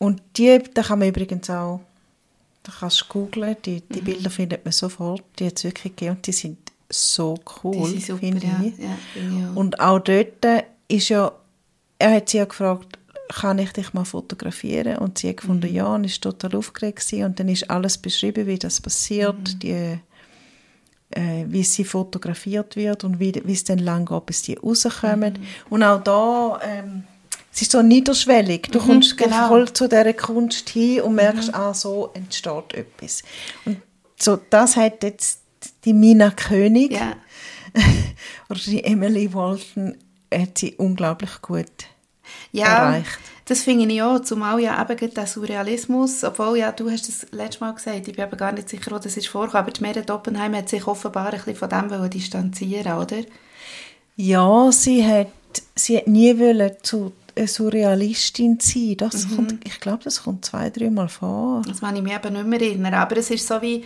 Und 0.00 0.22
die, 0.38 0.58
da 0.72 0.82
kann 0.82 0.98
man 0.98 1.08
übrigens 1.08 1.50
auch, 1.50 1.80
da 2.62 2.72
kannst 2.80 3.02
du 3.02 3.04
googlen, 3.08 3.54
die, 3.64 3.82
die 3.82 4.00
mhm. 4.00 4.04
Bilder 4.04 4.30
findet 4.30 4.64
man 4.64 4.72
sofort, 4.72 5.22
die 5.38 5.46
hat 5.46 5.58
es 5.58 5.64
wirklich 5.64 5.94
gegeben 5.94 6.16
und 6.16 6.26
die 6.26 6.32
sind 6.32 6.58
so 6.88 7.38
cool, 7.62 7.86
finde 7.86 8.46
ich. 8.64 8.78
Ja, 8.78 8.96
ja, 9.14 9.50
und 9.54 9.78
auch 9.78 9.98
dort 9.98 10.44
ist 10.88 11.10
ja, 11.10 11.30
er 11.98 12.14
hat 12.14 12.30
sie 12.30 12.38
ja 12.38 12.46
gefragt, 12.46 12.98
kann 13.28 13.58
ich 13.58 13.72
dich 13.72 13.92
mal 13.92 14.04
fotografieren? 14.04 14.98
Und 14.98 15.18
sie 15.18 15.28
hat 15.28 15.36
gefunden, 15.36 15.68
mhm. 15.68 15.76
ja, 15.76 15.86
und 15.94 16.04
ist 16.04 16.22
total 16.22 16.56
aufgeregt 16.56 17.06
gewesen. 17.06 17.24
Und 17.26 17.38
dann 17.38 17.48
ist 17.48 17.70
alles 17.70 17.98
beschrieben, 17.98 18.46
wie 18.46 18.58
das 18.58 18.80
passiert, 18.80 19.38
mhm. 19.38 19.58
die, 19.60 19.98
äh, 21.10 21.44
wie 21.46 21.62
sie 21.62 21.84
fotografiert 21.84 22.74
wird 22.74 23.04
und 23.04 23.20
wie, 23.20 23.34
wie 23.44 23.52
es 23.52 23.64
dann 23.64 23.78
lang 23.78 24.06
geht, 24.06 24.26
bis 24.26 24.42
die 24.42 24.54
rauskommen. 24.54 25.34
Mhm. 25.34 25.46
Und 25.68 25.82
auch 25.82 26.02
da, 26.02 26.60
ähm, 26.64 27.04
es 27.52 27.62
ist 27.62 27.72
so 27.72 27.82
niederschwellig. 27.82 28.68
Du 28.70 28.80
mhm, 28.80 28.86
kommst 28.86 29.16
genau. 29.16 29.48
voll 29.48 29.72
zu 29.72 29.88
dieser 29.88 30.12
Kunst 30.12 30.68
hin 30.70 31.02
und 31.02 31.14
merkst, 31.14 31.48
mhm. 31.48 31.54
ah, 31.54 31.74
so 31.74 32.10
entsteht 32.14 32.74
etwas. 32.74 33.22
Und 33.64 33.82
so, 34.16 34.38
das 34.50 34.76
hat 34.76 35.02
jetzt 35.02 35.40
die 35.84 35.92
Mina 35.92 36.30
König 36.30 36.92
ja. 36.92 37.16
oder 38.48 38.60
die 38.60 38.84
Emily 38.84 39.32
Walton 39.32 39.96
hat 40.32 40.58
sie 40.58 40.74
unglaublich 40.74 41.42
gut 41.42 41.66
ja, 42.52 42.66
erreicht. 42.66 43.18
Das 43.46 43.62
finde 43.62 43.92
ich 43.92 44.00
auch, 44.00 44.20
zumal 44.20 44.60
ja 44.60 44.80
eben 44.80 45.12
der 45.12 45.26
Surrealismus, 45.26 46.22
obwohl 46.22 46.58
ja, 46.58 46.70
du 46.70 46.88
hast 46.88 47.08
das 47.08 47.26
letztes 47.32 47.60
Mal 47.60 47.74
gesagt, 47.74 48.06
ich 48.06 48.14
bin 48.14 48.24
aber 48.24 48.36
gar 48.36 48.52
nicht 48.52 48.68
sicher, 48.68 48.92
wo 48.92 48.98
das 48.98 49.16
ist 49.16 49.26
vorgekommen, 49.26 49.64
aber 49.64 49.72
die 49.72 49.82
Merit 49.82 50.10
Oppenheim 50.10 50.54
hat 50.54 50.68
sich 50.68 50.86
offenbar 50.86 51.32
ein 51.32 51.40
bisschen 51.40 51.56
von 51.56 51.68
dem 51.68 52.10
distanzieren 52.10 52.98
oder? 52.98 53.22
Ja, 54.14 54.70
sie 54.70 55.04
hat, 55.04 55.32
sie 55.74 55.96
hat 55.96 56.06
nie 56.06 56.38
wollen 56.38 56.72
zu 56.82 57.12
eine 57.36 57.48
Surrealistin 57.48 58.58
sein. 58.60 58.96
Das 58.96 59.28
mhm. 59.28 59.36
kommt, 59.36 59.66
ich 59.66 59.80
glaube, 59.80 60.04
das 60.04 60.22
kommt 60.22 60.44
zwei, 60.44 60.70
dreimal 60.70 61.08
vor. 61.08 61.62
Das 61.66 61.80
kann 61.80 61.96
ich 61.96 62.02
mich 62.02 62.14
eben 62.14 62.32
nicht 62.32 62.46
mehr 62.46 62.60
erinnern. 62.60 62.94
Aber 62.94 63.16
es 63.16 63.30
ist 63.30 63.46
so 63.46 63.60
wie, 63.62 63.84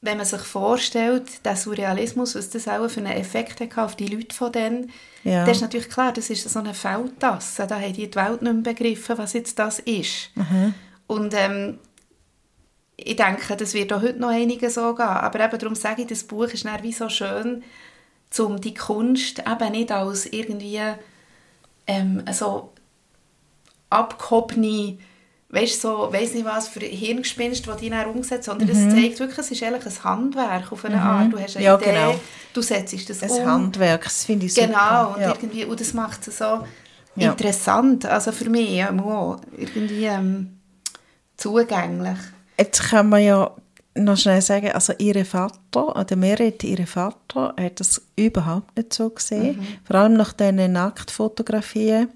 wenn 0.00 0.18
man 0.18 0.26
sich 0.26 0.40
vorstellt, 0.40 1.44
der 1.44 1.56
Surrealismus, 1.56 2.34
was 2.34 2.50
das 2.50 2.68
auch 2.68 2.88
für 2.88 3.00
einen 3.00 3.12
Effekt 3.12 3.60
hat 3.60 3.78
auf 3.78 3.96
die 3.96 4.08
Leute 4.08 4.34
von 4.34 4.52
denen, 4.52 4.90
ja. 5.24 5.44
das 5.44 5.56
ist 5.56 5.62
natürlich 5.62 5.88
klar, 5.88 6.12
das 6.12 6.30
ist 6.30 6.48
so 6.48 6.58
eine 6.58 6.74
Feldtasse. 6.74 7.66
Da 7.66 7.80
haben 7.80 7.92
die 7.92 8.10
die 8.10 8.16
Welt 8.16 8.42
nicht 8.42 8.52
mehr 8.52 8.74
begriffen, 8.74 9.18
was 9.18 9.32
jetzt 9.32 9.58
das 9.58 9.78
ist. 9.78 10.30
Mhm. 10.34 10.74
Und 11.06 11.34
ähm, 11.36 11.78
ich 12.96 13.16
denke, 13.16 13.56
das 13.56 13.74
wird 13.74 13.92
auch 13.92 14.02
heute 14.02 14.18
noch 14.18 14.28
einige 14.28 14.70
so 14.70 14.94
gehen. 14.94 15.06
Aber 15.06 15.40
eben 15.40 15.58
darum 15.58 15.74
sage 15.74 16.02
ich, 16.02 16.08
das 16.08 16.24
Buch 16.24 16.44
ist 16.46 16.66
wie 16.82 16.92
so 16.92 17.08
schön, 17.08 17.62
um 18.38 18.60
die 18.60 18.74
Kunst 18.74 19.40
eben 19.40 19.72
nicht 19.72 19.92
als 19.92 20.26
irgendwie 20.26 20.80
ähm, 21.86 22.22
so 22.32 22.72
abgehobene, 23.90 24.98
weißt 25.50 25.80
so, 25.80 26.12
weiß 26.12 26.34
nicht 26.34 26.44
was 26.44 26.68
für 26.68 26.80
Hirngespinst, 26.80 27.66
die 27.80 27.90
dann 27.90 28.06
umsetzt, 28.06 28.46
sondern 28.46 28.68
mhm. 28.68 28.72
das 28.72 28.94
zeigt 28.94 29.20
wirklich, 29.20 29.38
es 29.38 29.50
ist 29.50 29.62
eigentlich 29.62 29.86
ein 29.86 30.04
Handwerk 30.04 30.72
auf 30.72 30.84
eine 30.84 30.96
mhm. 30.96 31.02
Art. 31.02 31.32
Du 31.32 31.38
hast 31.38 31.56
eine 31.56 31.64
ja, 31.64 31.76
Idee, 31.76 31.84
genau. 31.84 32.20
du 32.52 32.62
setzt 32.62 33.10
das 33.10 33.22
ein 33.22 33.30
um. 33.30 33.46
Handwerk, 33.46 34.04
das 34.04 34.24
finde 34.24 34.46
ich 34.46 34.54
super. 34.54 34.66
Genau, 34.66 35.14
und, 35.14 35.20
ja. 35.20 35.28
irgendwie, 35.28 35.64
und 35.64 35.80
das 35.80 35.94
macht 35.94 36.26
es 36.26 36.38
so 36.38 36.66
ja. 37.16 37.30
interessant, 37.30 38.06
also 38.06 38.32
für 38.32 38.50
mich 38.50 38.84
auch, 38.84 39.38
irgendwie 39.56 40.04
ähm, 40.04 40.58
zugänglich. 41.36 42.18
Jetzt 42.58 42.82
kann 42.82 43.08
man 43.08 43.22
ja 43.22 43.50
noch 43.94 44.16
schnell 44.16 44.40
sagen, 44.40 44.72
also 44.72 44.92
ihre 44.98 45.24
Vater, 45.24 45.96
oder 45.96 46.16
Merit, 46.16 46.64
ihre 46.64 46.86
Vater, 46.86 47.54
hat 47.58 47.80
das 47.80 48.02
überhaupt 48.16 48.76
nicht 48.76 48.92
so 48.92 49.10
gesehen. 49.10 49.58
Mhm. 49.58 49.66
Vor 49.84 49.96
allem 49.96 50.14
nach 50.14 50.32
diesen 50.32 50.72
Nacktfotografien. 50.72 52.08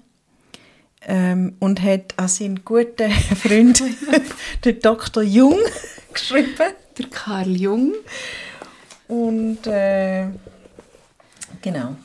Ähm, 1.07 1.55
und 1.59 1.81
hat 1.81 2.13
an 2.17 2.27
seinen 2.27 2.65
guten 2.65 3.09
Freund, 3.41 3.81
den 4.65 4.79
Dr. 4.81 5.23
Jung, 5.23 5.57
geschrieben. 6.13 6.73
Der 6.97 7.05
Karl 7.07 7.55
Jung. 7.55 7.93
Und 9.07 9.65
äh, 9.65 10.25
genau, 11.61 11.95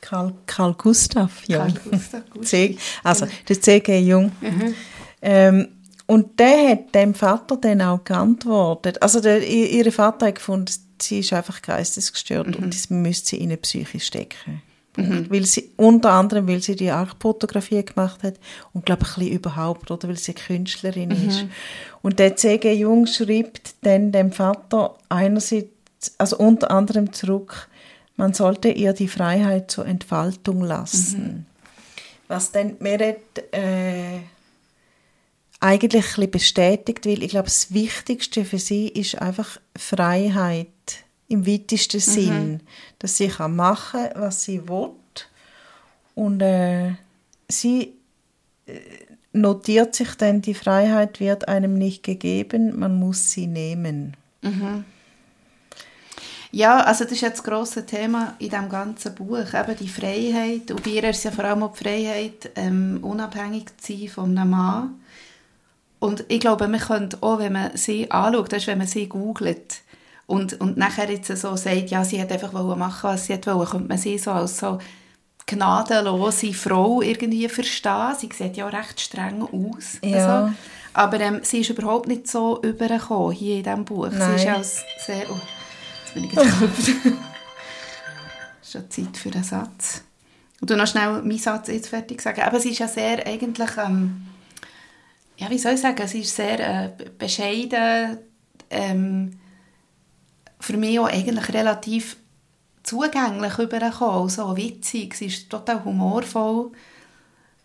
Karl, 0.00 0.34
Karl 0.46 0.74
Gustav 0.74 1.42
Jung. 1.48 1.58
Karl 1.58 1.72
Gustav, 1.90 2.22
Gustav. 2.30 2.70
also 3.02 3.26
der 3.48 3.60
C.G. 3.60 3.98
Jung. 3.98 4.30
Mhm. 4.40 4.74
Ähm, 5.20 5.68
und 6.06 6.38
der 6.38 6.70
hat 6.70 6.94
dem 6.94 7.14
Vater 7.14 7.56
dann 7.56 7.80
auch 7.80 8.04
geantwortet. 8.04 9.02
Also 9.02 9.20
der, 9.20 9.46
ihr 9.46 9.90
Vater 9.90 10.26
hat 10.26 10.34
gefunden, 10.36 10.72
sie 11.00 11.20
ist 11.20 11.32
einfach 11.32 11.62
geistesgestört 11.62 12.58
mhm. 12.58 12.64
und 12.64 12.74
das 12.74 12.90
müsste 12.90 13.30
sie 13.30 13.36
in 13.38 13.50
eine 13.50 13.56
Psyche 13.56 14.00
stecken. 14.00 14.62
Mhm. 14.96 15.26
Weil 15.28 15.44
sie, 15.44 15.70
unter 15.76 16.10
anderem, 16.12 16.46
weil 16.46 16.62
sie 16.62 16.76
die 16.76 16.90
Aktfotografie 16.90 17.84
gemacht 17.84 18.22
hat 18.22 18.34
und 18.72 18.86
glaube 18.86 19.02
ich 19.02 19.16
ein 19.16 19.20
bisschen 19.20 19.36
überhaupt, 19.36 19.90
oder 19.90 20.08
weil 20.08 20.18
sie 20.18 20.34
Künstlerin 20.34 21.08
mhm. 21.08 21.28
ist. 21.28 21.46
Und 22.02 22.18
der 22.18 22.36
C.G. 22.36 22.72
Jung 22.74 23.06
schreibt 23.06 23.74
dann 23.82 24.12
dem 24.12 24.30
Vater 24.30 24.94
einerseits, 25.08 25.68
also 26.18 26.36
unter 26.36 26.70
anderem 26.70 27.12
zurück, 27.12 27.68
man 28.16 28.34
sollte 28.34 28.68
ihr 28.68 28.92
die 28.92 29.08
Freiheit 29.08 29.70
zur 29.70 29.86
Entfaltung 29.86 30.62
lassen. 30.62 31.22
Mhm. 31.22 31.46
Was 32.28 32.52
dann 32.52 32.76
Meret 32.78 33.18
äh, 33.52 34.20
eigentlich 35.64 36.18
ein 36.18 36.30
bestätigt, 36.30 37.06
weil 37.06 37.22
ich 37.22 37.30
glaube, 37.30 37.46
das 37.46 37.72
Wichtigste 37.72 38.44
für 38.44 38.58
sie 38.58 38.88
ist 38.88 39.20
einfach 39.20 39.58
Freiheit 39.74 40.68
im 41.26 41.46
weitesten 41.46 41.96
mhm. 41.96 42.00
Sinn, 42.00 42.60
dass 42.98 43.16
sie 43.16 43.28
kann 43.28 43.56
machen 43.56 44.10
was 44.14 44.44
sie 44.44 44.68
will 44.68 44.90
und 46.14 46.42
äh, 46.42 46.92
sie 47.48 47.94
äh, 48.66 48.78
notiert 49.32 49.94
sich 49.94 50.14
dann, 50.16 50.42
die 50.42 50.54
Freiheit 50.54 51.18
wird 51.18 51.48
einem 51.48 51.78
nicht 51.78 52.02
gegeben, 52.02 52.78
man 52.78 52.98
muss 52.98 53.32
sie 53.32 53.46
nehmen. 53.46 54.16
Mhm. 54.42 54.84
Ja, 56.52 56.80
also 56.82 57.02
das 57.02 57.14
ist 57.14 57.22
jetzt 57.22 57.38
das 57.38 57.44
grosse 57.44 57.84
Thema 57.84 58.36
in 58.38 58.50
diesem 58.50 58.68
ganzen 58.68 59.14
Buch, 59.14 59.38
eben 59.38 59.76
die 59.80 59.88
Freiheit. 59.88 60.70
Und 60.70 60.84
bei 60.84 60.90
ihr 60.90 61.04
ist 61.10 61.18
es 61.18 61.24
ja 61.24 61.30
vor 61.32 61.44
allem 61.44 61.64
auch 61.64 61.72
die 61.72 61.82
Freiheit, 61.82 62.50
ähm, 62.54 63.00
unabhängig 63.02 63.76
zu 63.78 63.92
sein 63.92 64.08
von 64.08 64.38
einem 64.38 64.50
Mann. 64.50 65.00
Und 66.04 66.26
ich 66.28 66.40
glaube, 66.40 66.68
man 66.68 66.80
könnte 66.80 67.16
auch, 67.22 67.38
wenn 67.38 67.54
man 67.54 67.78
sie 67.78 68.10
anschaut, 68.10 68.52
das 68.52 68.64
ist, 68.64 68.66
wenn 68.66 68.76
man 68.76 68.86
sie 68.86 69.08
googelt 69.08 69.80
und, 70.26 70.60
und 70.60 70.76
nachher 70.76 71.10
jetzt 71.10 71.34
so 71.34 71.56
sagt, 71.56 71.88
ja, 71.88 72.04
sie 72.04 72.20
hat 72.20 72.30
einfach 72.30 72.52
machen, 72.52 73.08
was 73.08 73.24
sie 73.24 73.38
wollte, 73.46 73.70
könnte 73.70 73.88
man 73.88 73.96
sie 73.96 74.18
so 74.18 74.32
als 74.32 74.58
so 74.58 74.78
gnadenlose 75.46 76.52
Frau 76.52 77.00
irgendwie 77.00 77.48
verstehen. 77.48 78.14
Sie 78.18 78.28
sieht 78.30 78.58
ja 78.58 78.68
recht 78.68 79.00
streng 79.00 79.44
aus. 79.44 79.98
Ja. 80.02 80.42
Also. 80.42 80.54
Aber 80.92 81.20
ähm, 81.20 81.40
sie 81.42 81.60
ist 81.60 81.70
überhaupt 81.70 82.06
nicht 82.06 82.28
so 82.28 82.60
übergekommen 82.60 83.32
hier 83.32 83.56
in 83.56 83.62
diesem 83.62 83.86
Buch. 83.86 84.10
Nein. 84.12 84.38
Sie 84.38 84.44
ist 84.44 84.50
als 84.50 84.84
sehr... 85.06 85.24
Oh, 85.30 85.40
jetzt 86.04 86.12
bin 86.12 86.24
ich 86.24 86.30
geklopft. 86.30 86.90
schon 88.70 88.90
Zeit 88.90 89.16
für 89.16 89.32
einen 89.32 89.42
Satz. 89.42 90.02
Und 90.60 90.68
du 90.68 90.76
noch 90.76 90.86
schnell 90.86 91.22
meinen 91.22 91.38
Satz 91.38 91.68
jetzt 91.68 91.88
fertig 91.88 92.20
sagen. 92.20 92.42
Aber 92.42 92.60
sie 92.60 92.72
ist 92.72 92.80
ja 92.80 92.88
sehr 92.88 93.26
eigentlich... 93.26 93.70
Ähm, 93.78 94.26
ja, 95.36 95.50
wie 95.50 95.58
soll 95.58 95.72
ich 95.72 95.80
sagen, 95.80 96.06
sie 96.06 96.20
ist 96.20 96.36
sehr 96.36 96.60
äh, 96.60 96.90
bescheiden, 97.18 98.18
ähm, 98.70 99.38
für 100.60 100.76
mich 100.76 100.98
auch 100.98 101.08
eigentlich 101.08 101.52
relativ 101.52 102.16
zugänglich 102.82 103.58
übergekommen, 103.58 104.28
so 104.28 104.56
witzig, 104.56 105.14
sie 105.14 105.26
ist 105.26 105.50
total 105.50 105.84
humorvoll. 105.84 106.70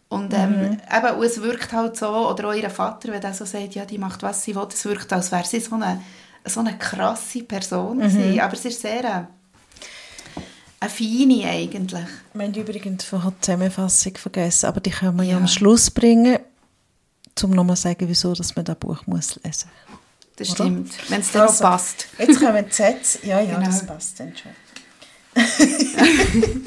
Und 0.07 0.33
ähm, 0.33 0.51
mhm. 0.51 0.77
eben, 0.97 1.17
und 1.17 1.23
es 1.23 1.41
wirkt 1.41 1.71
halt 1.71 1.95
so, 1.95 2.07
oder 2.07 2.49
auch 2.49 2.53
ihr 2.53 2.69
Vater, 2.69 3.11
wenn 3.11 3.21
er 3.21 3.33
so 3.33 3.45
sagt, 3.45 3.75
ja, 3.75 3.85
die 3.85 3.99
macht, 3.99 4.23
was 4.23 4.43
sie 4.43 4.55
will, 4.55 4.67
es 4.67 4.83
wirkt, 4.85 5.13
als 5.13 5.31
wäre 5.31 5.45
sie 5.45 5.59
so 5.59 5.75
eine, 5.75 6.01
so 6.45 6.61
eine 6.61 6.77
krasse 6.77 7.43
Person 7.43 7.97
mhm. 7.97 8.39
aber 8.39 8.53
es 8.53 8.65
ist 8.65 8.81
sehr 8.81 8.99
eine, 8.99 9.27
eine 10.79 10.89
feine 10.89 11.47
eigentlich. 11.47 12.07
Wir 12.33 12.45
haben 12.45 12.53
übrigens 12.55 13.03
vorher 13.03 13.31
die 13.31 13.41
Zusammenfassung 13.41 14.17
vergessen, 14.17 14.65
aber 14.65 14.79
die 14.79 14.89
können 14.89 15.17
wir 15.17 15.25
ja, 15.25 15.31
ja. 15.31 15.37
Am 15.37 15.47
Schluss 15.47 15.91
bringen 15.91 16.39
um 17.43 17.51
nochmal 17.51 17.75
zu 17.75 17.83
sagen, 17.83 18.07
wieso 18.07 18.33
dass 18.33 18.55
man 18.55 18.65
das 18.65 18.77
Buch 18.77 19.05
muss 19.05 19.35
lesen 19.43 19.69
muss. 19.89 19.99
Das 20.35 20.49
stimmt, 20.51 20.91
wenn 21.09 21.19
es 21.19 21.31
dann 21.31 21.41
also, 21.43 21.63
passt. 21.63 22.07
Jetzt 22.17 22.39
kommen 22.39 22.65
die 22.65 22.71
Sätze. 22.71 23.19
Ja, 23.27 23.41
ja, 23.41 23.55
genau. 23.55 23.65
das 23.65 23.85
passt 23.85 24.19
dann 24.19 24.33
schon. 24.35 24.51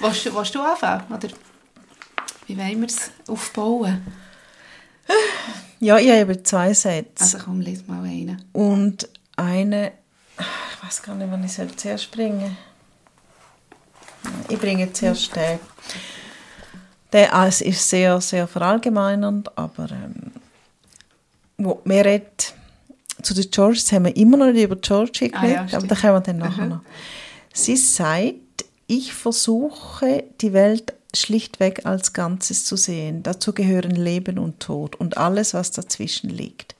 willst, 0.00 0.26
du, 0.26 0.34
willst 0.34 0.54
du 0.54 0.60
anfangen? 0.60 1.04
Oder 1.10 1.28
wie 2.46 2.58
wollen 2.58 2.80
wir 2.80 2.88
es 2.88 3.10
aufbauen? 3.28 4.04
Ja, 5.78 5.98
ich 5.98 6.10
habe 6.10 6.42
zwei 6.42 6.74
Sätze. 6.74 7.22
Also 7.22 7.38
komm, 7.38 7.60
lies 7.60 7.86
mal 7.86 8.04
einen. 8.04 8.44
Und 8.52 9.08
eine, 9.36 9.92
ich 10.38 10.84
weiß 10.84 11.02
gar 11.02 11.14
nicht, 11.14 11.30
wann 11.30 11.44
ich 11.44 11.52
soll 11.52 11.74
zuerst 11.76 12.10
bringen 12.10 12.56
Ich 14.48 14.58
bringe 14.58 14.92
zuerst 14.92 15.34
den. 15.34 15.60
Der 17.12 17.34
also 17.34 17.64
ist 17.64 17.88
sehr, 17.88 18.20
sehr 18.20 18.46
verallgemeinernd, 18.46 19.56
aber 19.58 19.90
ähm, 19.90 20.32
wo 21.58 21.80
Meret 21.84 22.54
zu 23.22 23.34
den 23.34 23.50
George 23.50 23.80
haben 23.92 24.06
wir 24.06 24.16
immer 24.16 24.36
noch 24.36 24.52
nicht 24.52 24.64
über 24.64 24.76
George 24.76 25.28
geredet, 25.30 25.34
ah, 25.34 25.46
ja, 25.46 25.76
aber 25.76 25.86
da 25.86 25.94
kommen 25.94 26.14
wir 26.14 26.20
dann 26.20 26.38
nachher 26.38 26.64
mhm. 26.64 26.70
noch. 26.70 26.80
Sie 27.52 27.76
sagt, 27.76 28.64
ich 28.86 29.12
versuche 29.12 30.24
die 30.40 30.52
Welt 30.52 30.94
schlichtweg 31.14 31.86
als 31.86 32.12
Ganzes 32.12 32.64
zu 32.64 32.76
sehen. 32.76 33.22
Dazu 33.22 33.52
gehören 33.52 33.90
Leben 33.90 34.38
und 34.38 34.60
Tod 34.60 34.96
und 34.96 35.16
alles, 35.16 35.54
was 35.54 35.72
dazwischen 35.72 36.30
liegt. 36.30 36.76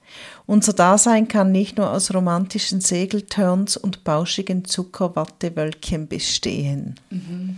Unser 0.47 0.73
Dasein 0.73 1.29
kann 1.29 1.53
nicht 1.53 1.79
nur 1.79 1.91
aus 1.91 2.13
romantischen 2.13 2.81
Segelturns 2.81 3.77
und 3.77 4.03
bauschigen 4.05 4.65
Zuckerwattewölkchen 4.65 6.09
bestehen. 6.09 6.97
Mhm. 7.11 7.57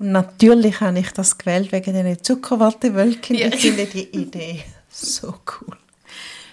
Und 0.00 0.10
natürlich 0.12 0.80
habe 0.80 0.98
ich 0.98 1.12
das 1.12 1.38
gewählt 1.38 1.70
wegen 1.72 1.92
den 1.92 2.22
Zuckerwattewölkchen. 2.22 3.36
Ja. 3.36 3.48
Ich 3.48 3.60
finde 3.60 3.84
die 3.86 4.08
Idee 4.08 4.64
so 4.88 5.34
cool. 5.60 5.76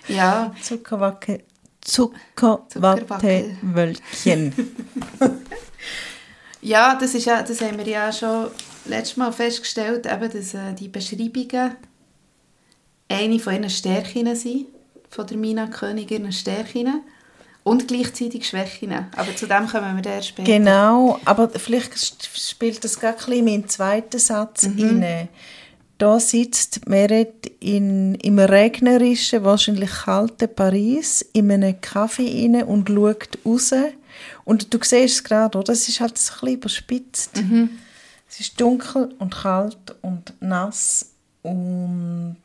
Ja. 0.09 0.53
Zuckerwacke, 0.61 1.43
Zuckerwattewölkchen. 1.81 4.53
ja, 6.61 6.95
das, 6.95 7.15
ist 7.15 7.25
ja, 7.25 7.41
das 7.41 7.61
haben 7.61 7.77
wir 7.77 7.87
ja 7.87 8.11
schon 8.11 8.47
letztes 8.85 9.15
Mal 9.15 9.31
festgestellt, 9.31 10.05
eben, 10.05 10.29
dass 10.29 10.53
äh, 10.53 10.73
die 10.73 10.89
Beschreibungen 10.89 11.77
eine 13.07 13.39
von 13.39 13.53
ihren 13.53 13.69
Stärken 13.69 14.35
sind 14.35 14.65
von 15.09 15.25
der 15.25 15.37
Mina 15.37 15.67
König 15.67 16.11
ihren 16.11 16.33
Stärken 16.33 17.01
und 17.67 17.87
gleichzeitig 17.89 18.47
Schwächen. 18.47 18.93
Aber 19.15 19.35
zu 19.35 19.45
dem 19.45 19.67
kommen 19.67 19.95
wir 19.97 20.01
dann 20.01 20.23
später. 20.23 20.49
Genau, 20.49 21.19
aber 21.25 21.49
vielleicht 21.49 21.93
spielt 22.33 22.81
das 22.83 22.97
gar 22.99 23.11
ein 23.11 23.17
bisschen 23.17 23.47
in 23.47 23.61
den 23.61 23.69
zweiten 23.69 24.19
Satz 24.19 24.63
mhm. 24.63 25.03
rein. 25.03 25.29
Da 25.97 26.19
sitzt 26.19 26.87
Meret 26.87 27.47
in, 27.59 28.15
im 28.15 28.39
regnerischen, 28.39 29.43
wahrscheinlich 29.43 29.89
kalten 29.89 30.47
Paris 30.53 31.23
in 31.33 31.51
einem 31.51 31.81
Kaffee 31.81 32.43
rein 32.43 32.63
und 32.63 32.87
schaut 32.87 33.37
raus. 33.45 33.73
Und 34.45 34.73
du 34.73 34.79
siehst 34.81 35.15
es 35.15 35.23
gerade, 35.23 35.57
oder? 35.57 35.73
Es 35.73 35.89
ist 35.89 35.99
halt 35.99 36.11
ein 36.11 36.13
bisschen 36.13 36.53
überspitzt. 36.53 37.37
Mhm. 37.37 37.69
Es 38.29 38.39
ist 38.39 38.61
dunkel 38.61 39.13
und 39.19 39.35
kalt 39.35 39.95
und 40.01 40.33
nass 40.39 41.11
und 41.41 42.37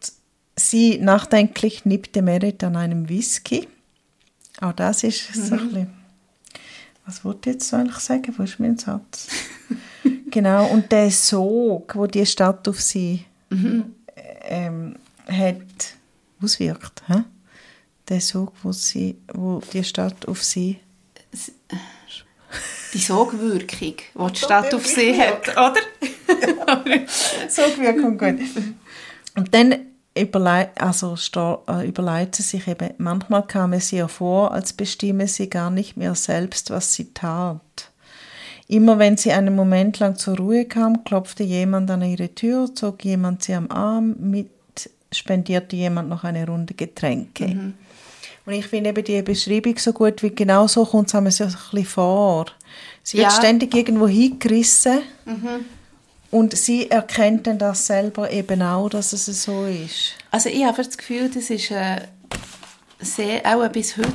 Sie 0.54 0.98
nachdenklich 0.98 1.84
nippte 1.86 2.22
Merit 2.22 2.62
an 2.62 2.76
einem 2.76 3.08
Whisky. 3.08 3.68
Auch 4.60 4.72
das 4.72 5.02
ist 5.04 5.34
mhm. 5.34 5.42
so 5.42 5.54
ein 5.54 5.68
bisschen, 5.68 5.90
was 7.06 7.24
wollte 7.24 7.50
ich 7.50 7.54
jetzt 7.56 7.74
eigentlich 7.74 7.98
sagen? 7.98 8.34
Wo 8.36 8.42
ist 8.42 8.60
mein 8.60 8.78
Satz? 8.78 9.28
genau, 10.30 10.66
und 10.66 10.90
der 10.92 11.10
Sog, 11.10 11.94
wo 11.96 12.06
die 12.06 12.26
Stadt 12.26 12.66
auf 12.68 12.80
sie 12.80 13.24
mhm. 13.50 13.94
ähm, 14.42 14.96
hat 15.26 15.56
auswirkt. 16.40 17.02
He? 17.06 17.22
Der 18.08 18.20
Sog, 18.20 18.52
wo, 18.62 18.72
sie, 18.72 19.16
wo 19.32 19.60
die 19.72 19.84
Stadt 19.84 20.26
auf 20.28 20.42
sie 20.42 20.80
die 22.92 22.98
Sogwirkung, 22.98 23.68
die 23.70 24.32
die 24.32 24.38
Stadt 24.38 24.74
auf 24.74 24.86
sie 24.86 25.18
hat, 25.18 25.48
oder? 25.48 25.80
Sogwirkung, 27.48 28.18
gut. 28.18 28.38
Und 29.34 29.54
dann 29.54 29.91
überle 30.14 30.70
also 30.76 31.16
äh, 31.68 31.88
überlegt 31.88 32.36
sie 32.36 32.42
sich 32.42 32.68
eben, 32.68 32.90
manchmal 32.98 33.46
kam 33.46 33.72
es 33.72 33.92
ihr 33.92 34.08
vor, 34.08 34.52
als 34.52 34.72
bestimme 34.72 35.26
sie 35.26 35.48
gar 35.48 35.70
nicht 35.70 35.96
mehr 35.96 36.14
selbst, 36.14 36.70
was 36.70 36.92
sie 36.92 37.12
tat. 37.14 37.60
Immer 38.68 38.98
wenn 38.98 39.16
sie 39.16 39.32
einen 39.32 39.54
Moment 39.54 39.98
lang 39.98 40.16
zur 40.16 40.36
Ruhe 40.36 40.64
kam, 40.64 41.04
klopfte 41.04 41.42
jemand 41.42 41.90
an 41.90 42.02
ihre 42.02 42.34
Tür, 42.34 42.74
zog 42.74 43.04
jemand 43.04 43.42
sie 43.42 43.54
am 43.54 43.70
Arm 43.70 44.16
mit, 44.18 44.50
spendierte 45.12 45.76
jemand 45.76 46.08
noch 46.08 46.24
eine 46.24 46.46
Runde 46.46 46.74
Getränke. 46.74 47.48
Mhm. 47.48 47.74
Und 48.44 48.52
ich 48.54 48.66
finde 48.66 48.90
eben 48.90 49.04
die 49.04 49.22
Beschreibung 49.22 49.78
so 49.78 49.92
gut, 49.92 50.22
wie 50.22 50.34
genau 50.34 50.66
so 50.66 50.84
kommt 50.84 51.06
es 51.14 51.36
sich 51.36 51.46
ein 51.46 51.52
bisschen 51.52 51.84
vor. 51.84 52.46
Sie 53.02 53.18
wird 53.18 53.30
ja. 53.30 53.36
ständig 53.36 53.74
irgendwo 53.74 54.08
hingerissen. 54.08 55.00
Mhm 55.24 55.64
und 56.32 56.56
sie 56.56 56.90
erkennt 56.90 57.46
dann 57.46 57.58
das 57.58 57.86
selber 57.86 58.30
eben 58.30 58.62
auch, 58.62 58.88
dass 58.88 59.12
es 59.12 59.26
so 59.42 59.66
ist. 59.66 60.14
Also 60.30 60.48
ich 60.48 60.64
habe 60.64 60.82
das 60.82 60.96
Gefühl, 60.96 61.28
das 61.28 61.50
ist 61.50 61.70
äh, 61.70 62.00
sehr, 62.98 63.42
auch 63.44 63.68
bis 63.68 63.98
heute 63.98 64.08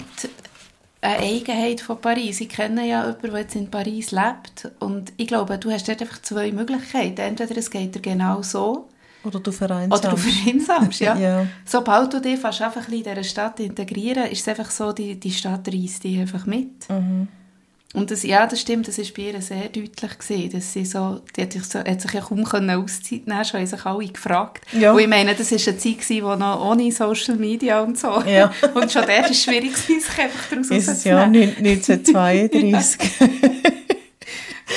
eine 0.99 1.19
Eigenheit 1.19 1.79
von 1.79 2.01
Paris. 2.01 2.41
Ich 2.41 2.49
kenne 2.49 2.87
ja 2.87 3.05
jemanden, 3.05 3.31
der 3.31 3.39
jetzt 3.39 3.55
in 3.55 3.69
Paris 3.69 4.09
lebt 4.09 4.71
und 4.79 5.13
ich 5.17 5.27
glaube, 5.27 5.59
du 5.59 5.71
hast 5.71 5.87
dort 5.87 6.01
einfach 6.01 6.21
zwei 6.23 6.51
Möglichkeiten. 6.51 7.21
Entweder 7.21 7.55
es 7.55 7.69
geht 7.69 7.93
dir 7.93 8.01
genau 8.01 8.41
so 8.41 8.89
oder 9.23 9.39
du 9.39 9.51
vereinsamst. 9.51 10.05
Oder 10.05 10.15
du 10.15 10.17
vereinsamst, 10.17 10.99
ja. 10.99 11.15
ja. 11.19 11.47
Sobald 11.65 12.13
du 12.13 12.21
dich 12.21 12.39
fast 12.39 12.61
einfach 12.63 12.87
in 12.87 13.03
dieser 13.03 13.23
Stadt 13.23 13.59
integrieren 13.59 14.25
ist 14.25 14.41
es 14.41 14.47
einfach 14.47 14.71
so, 14.71 14.91
die, 14.91 15.19
die 15.19 15.31
Stadt 15.31 15.67
reißt 15.67 16.03
dich 16.03 16.19
einfach 16.19 16.45
mit. 16.47 16.89
Mhm. 16.89 17.27
Und 17.97 18.11
das, 18.11 18.21
ja, 18.21 18.45
das 18.45 18.61
stimmt, 18.61 18.87
das 18.87 18.99
war 18.99 19.05
bei 19.15 19.23
ihr 19.23 19.41
sehr 19.41 19.69
deutlich 19.69 20.19
gewesen, 20.19 20.51
dass 20.51 20.71
sie 20.71 20.85
so, 20.85 21.19
die 21.35 21.41
hat 21.41 21.53
sich, 21.53 21.63
so, 21.63 21.79
hat 21.79 21.99
sich 21.99 22.13
ja 22.13 22.21
kaum 22.21 22.45
Auszeit 22.45 23.25
nehmen 23.25 23.43
schon 23.43 23.59
haben 23.59 23.65
sich 23.65 23.85
alle 23.87 24.05
gefragt. 24.05 24.63
Ja. 24.71 24.91
Und 24.91 24.99
ich 24.99 25.07
meine, 25.07 25.33
das 25.33 25.51
war 25.51 25.57
eine 25.57 25.77
Zeit, 25.79 26.07
die 26.07 26.21
noch 26.21 26.63
ohne 26.63 26.91
Social 26.91 27.37
Media 27.37 27.81
und 27.81 27.97
so. 27.97 28.21
Ja. 28.21 28.53
Und 28.75 28.91
schon 28.91 29.03
der 29.07 29.23
war 29.23 29.31
es 29.31 29.43
schwierig, 29.43 29.75
sich 29.75 29.97
einfach 30.15 30.47
daraus 30.47 30.69
Ist 30.69 30.89
es 30.89 31.05
ja 31.05 31.23
1932. 31.23 32.99
das 33.19 33.37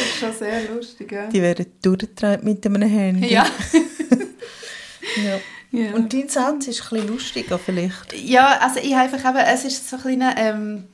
ist 0.01 0.19
schon 0.19 0.33
sehr 0.39 0.63
lustig, 0.75 1.13
ja. 1.13 1.27
Die 1.27 1.43
werden 1.43 1.67
durchgetragen 1.83 2.43
mit 2.43 2.65
einem 2.65 2.89
Handy. 2.89 3.35
Ja. 3.35 3.45
ja. 5.23 5.79
ja. 5.79 5.93
Und 5.93 6.11
dein 6.15 6.31
Satz 6.31 6.69
ist 6.69 6.81
ein 6.85 6.89
bisschen 6.89 7.09
lustiger 7.09 7.59
vielleicht. 7.59 8.15
Ja, 8.15 8.61
also 8.61 8.81
ich 8.81 8.95
habe 8.95 9.13
einfach 9.13 9.29
eben, 9.29 9.45
es 9.47 9.67
ist 9.67 9.91
so 9.91 9.97
ein 9.97 10.03
kleiner... 10.03 10.35
Ähm, 10.39 10.85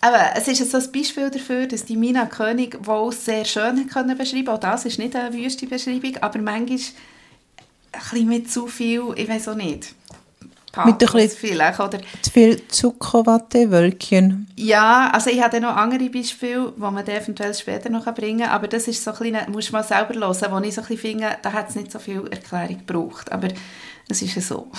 aber 0.00 0.30
es 0.34 0.48
ist 0.48 0.70
so 0.70 0.78
ein 0.78 0.92
Beispiel 0.92 1.30
dafür, 1.30 1.66
dass 1.66 1.84
die 1.84 1.96
Mina 1.96 2.26
König 2.26 2.78
wohl 2.86 3.12
sehr 3.12 3.44
schön 3.44 3.86
können 3.86 4.16
beschreiben 4.16 4.48
Auch 4.48 4.58
das 4.58 4.86
ist 4.86 4.98
nicht 4.98 5.14
eine 5.14 5.34
wüste 5.34 5.66
Beschreibung, 5.66 6.16
aber 6.20 6.38
manchmal 6.38 6.78
ein 6.78 8.00
bisschen 8.00 8.28
mit 8.28 8.50
zu 8.50 8.66
viel, 8.66 9.02
ich 9.16 9.28
weiß 9.28 9.48
auch 9.48 9.56
nicht. 9.56 9.94
Pathos 10.72 10.92
mit 10.92 11.02
ein 11.02 11.12
bisschen 11.12 11.38
vielleicht, 11.38 11.80
oder? 11.80 11.98
Zu 12.22 12.30
viel 12.30 12.68
Zuckerwatte, 12.68 13.70
Wölkchen. 13.70 14.46
Ja, 14.56 15.10
also 15.12 15.28
ich 15.28 15.42
habe 15.42 15.60
noch 15.60 15.76
andere 15.76 16.08
Beispiele, 16.08 16.72
die 16.76 16.80
man 16.80 17.06
eventuell 17.06 17.52
später 17.54 17.90
noch 17.90 18.06
bringen 18.14 18.40
kann, 18.40 18.50
aber 18.50 18.68
das 18.68 18.86
ist 18.86 19.02
so 19.02 19.10
ein 19.10 19.18
bisschen, 19.18 19.52
muss 19.52 19.72
man 19.72 19.82
selber 19.82 20.14
hören, 20.14 20.52
wo 20.52 20.58
ich 20.60 20.74
so 20.74 20.80
ein 20.80 20.86
bisschen 20.86 20.98
finde, 20.98 21.36
da 21.42 21.52
hat 21.52 21.70
es 21.70 21.74
nicht 21.74 21.90
so 21.90 21.98
viel 21.98 22.26
Erklärung 22.30 22.78
gebraucht, 22.86 23.32
aber 23.32 23.48
es 24.08 24.22
ist 24.22 24.36
ja 24.36 24.42
so. 24.42 24.70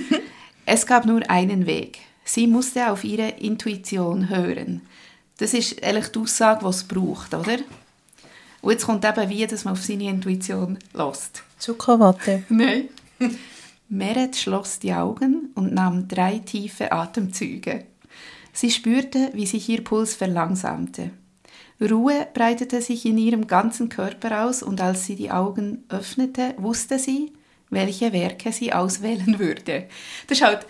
es 0.66 0.86
gab 0.86 1.04
nur 1.04 1.20
einen 1.30 1.66
Weg. 1.66 1.98
Sie 2.26 2.48
musste 2.48 2.90
auf 2.90 3.04
ihre 3.04 3.28
Intuition 3.28 4.28
hören. 4.28 4.82
Das 5.38 5.54
ist 5.54 5.82
eigentlich 5.82 6.08
die 6.08 6.18
Aussage, 6.18 6.64
die 6.64 6.70
es 6.70 6.84
braucht, 6.84 7.32
oder? 7.34 7.58
Und 8.62 8.72
jetzt 8.72 8.84
kommt 8.84 9.04
eben 9.04 9.30
wie, 9.30 9.46
dass 9.46 9.64
man 9.64 9.72
auf 9.72 9.82
seine 9.82 10.10
Intuition 10.10 10.76
lässt. 10.92 11.44
Zuckerwatte. 11.58 12.42
Nein. 12.48 12.88
Meret 13.88 14.34
schloss 14.34 14.80
die 14.80 14.92
Augen 14.92 15.50
und 15.54 15.72
nahm 15.72 16.08
drei 16.08 16.40
tiefe 16.40 16.90
Atemzüge. 16.90 17.84
Sie 18.52 18.72
spürte, 18.72 19.30
wie 19.32 19.46
sich 19.46 19.68
ihr 19.68 19.84
Puls 19.84 20.14
verlangsamte. 20.14 21.10
Ruhe 21.80 22.26
breitete 22.34 22.82
sich 22.82 23.06
in 23.06 23.18
ihrem 23.18 23.46
ganzen 23.46 23.88
Körper 23.88 24.44
aus 24.46 24.64
und 24.64 24.80
als 24.80 25.06
sie 25.06 25.14
die 25.14 25.30
Augen 25.30 25.84
öffnete, 25.88 26.54
wusste 26.56 26.98
sie, 26.98 27.32
welche 27.70 28.12
Werke 28.12 28.50
sie 28.50 28.72
auswählen 28.72 29.38
würde. 29.38 29.86
Das 30.26 30.38
ist 30.38 30.44
halt 30.44 30.66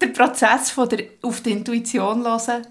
der 0.00 0.08
Prozess 0.08 0.70
von 0.70 0.88
der 0.88 1.04
auf 1.22 1.40
die 1.40 1.52
Intuition 1.52 2.24
hören 2.24 2.66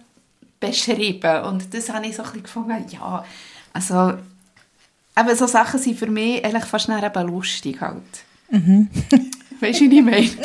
beschrieben. 0.59 1.43
Und 1.43 1.73
das 1.73 1.89
habe 1.89 2.07
ich 2.07 2.15
so 2.15 2.23
ein 2.23 2.27
bisschen 2.27 2.43
gefunden, 2.43 2.85
ja, 2.89 3.23
also 3.73 4.13
eben 5.17 5.35
so 5.35 5.47
Sachen 5.47 5.79
sind 5.79 5.99
für 5.99 6.07
mich 6.07 6.43
eigentlich 6.43 6.65
fast 6.65 6.89
eben 7.03 7.27
lustig 7.27 7.79
halt. 7.81 8.03
Mhm. 8.49 8.89
weißt 9.59 9.81
du, 9.81 9.89
wie 9.89 9.99
ich 9.99 10.05
meine? 10.05 10.29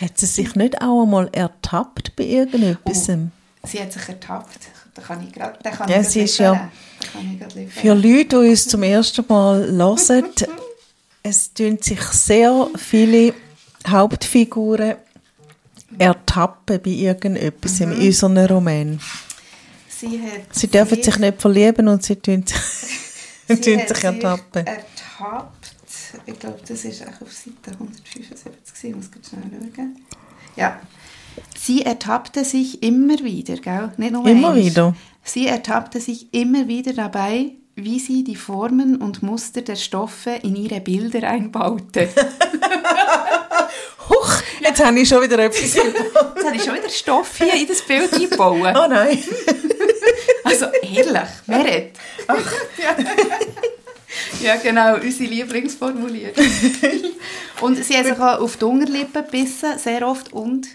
hat 0.00 0.18
sie 0.18 0.26
sich 0.26 0.54
nicht 0.54 0.80
auch 0.80 1.02
einmal 1.02 1.28
ertappt 1.32 2.14
bei 2.16 2.24
irgendetwas? 2.24 3.08
Oh, 3.08 3.16
sie 3.64 3.80
hat 3.80 3.92
sich 3.92 4.08
ertappt. 4.08 4.58
Da 4.94 5.02
kann 5.02 5.26
ich 5.26 5.32
grad, 5.32 5.64
da 5.64 5.70
kann 5.70 5.88
ja, 5.88 6.00
ich 6.00 6.08
sie 6.08 6.22
ist 6.22 6.38
ja 6.38 6.70
für 7.68 7.94
Leute, 7.94 8.42
die 8.42 8.50
uns 8.50 8.66
zum 8.66 8.82
ersten 8.82 9.24
Mal 9.28 9.70
hören, 9.70 10.24
es 11.22 11.52
tun 11.52 11.78
sich 11.80 12.00
sehr 12.00 12.68
viele 12.76 13.34
Hauptfiguren 13.90 14.96
ertappen 15.98 16.80
bei 16.82 16.90
irgendetwas 16.90 17.80
mhm. 17.80 17.92
in 17.92 18.06
unserem 18.06 18.38
Roman. 18.38 19.00
Sie, 19.88 20.20
sie 20.52 20.68
dürfen 20.68 21.02
sich 21.02 21.18
nicht 21.18 21.40
verlieben 21.40 21.88
und 21.88 22.02
sie 22.02 22.16
tun, 22.16 22.44
sie 23.48 23.60
tun 23.60 23.80
sich 23.86 24.04
ertappen. 24.04 24.66
ertappt. 24.66 25.74
Ich 26.26 26.38
glaube, 26.38 26.60
das 26.66 26.84
ist 26.84 27.02
auch 27.02 27.20
auf 27.20 27.32
Seite 27.32 27.72
175. 27.72 28.84
Ich 28.84 28.94
muss 28.94 29.06
schnell 29.28 29.42
schauen. 29.74 29.96
Ja. 30.56 30.80
Sie 31.56 31.82
ertappte 31.82 32.44
sich 32.44 32.82
immer 32.82 33.18
wieder, 33.22 33.56
gell? 33.56 33.92
Nicht 33.96 34.12
nur 34.12 34.26
Immer 34.26 34.50
einmal. 34.50 34.64
wieder? 34.64 34.94
Sie 35.22 35.46
ertappte 35.46 36.00
sich 36.00 36.32
immer 36.32 36.66
wieder 36.68 36.92
dabei, 36.92 37.52
wie 37.84 37.98
sie 37.98 38.24
die 38.24 38.36
Formen 38.36 38.96
und 38.96 39.22
Muster 39.22 39.62
der 39.62 39.76
Stoffe 39.76 40.30
in 40.42 40.56
ihre 40.56 40.80
Bilder 40.80 41.28
einbaute. 41.28 42.08
Huch, 44.08 44.32
jetzt 44.60 44.84
habe 44.84 44.98
ich 44.98 45.08
schon 45.08 45.22
wieder 45.22 45.38
etwas. 45.38 45.74
Jetzt 45.74 46.44
habe 46.44 46.56
ich 46.56 46.64
schon 46.64 46.74
wieder 46.74 46.88
Stoff 46.88 47.38
hier 47.38 47.54
in 47.54 47.68
das 47.68 47.82
Bild 47.82 48.12
eingebaut. 48.12 48.74
oh 48.76 48.86
nein. 48.88 49.22
Also, 50.44 50.66
herrlich. 50.82 51.28
Meret. 51.46 51.90
Ja. 52.78 52.96
ja, 54.42 54.56
genau. 54.56 54.94
Unsere 54.94 55.28
Lieblingsformulierung. 55.28 56.32
Und 57.60 57.84
sie 57.84 57.96
haben 57.96 58.04
sich 58.04 58.18
auch 58.18 58.40
auf 58.40 58.56
die 58.56 58.64
Unterlippen 58.64 59.24
gebissen, 59.24 59.78
sehr 59.78 60.08
oft. 60.08 60.32
Und 60.32 60.68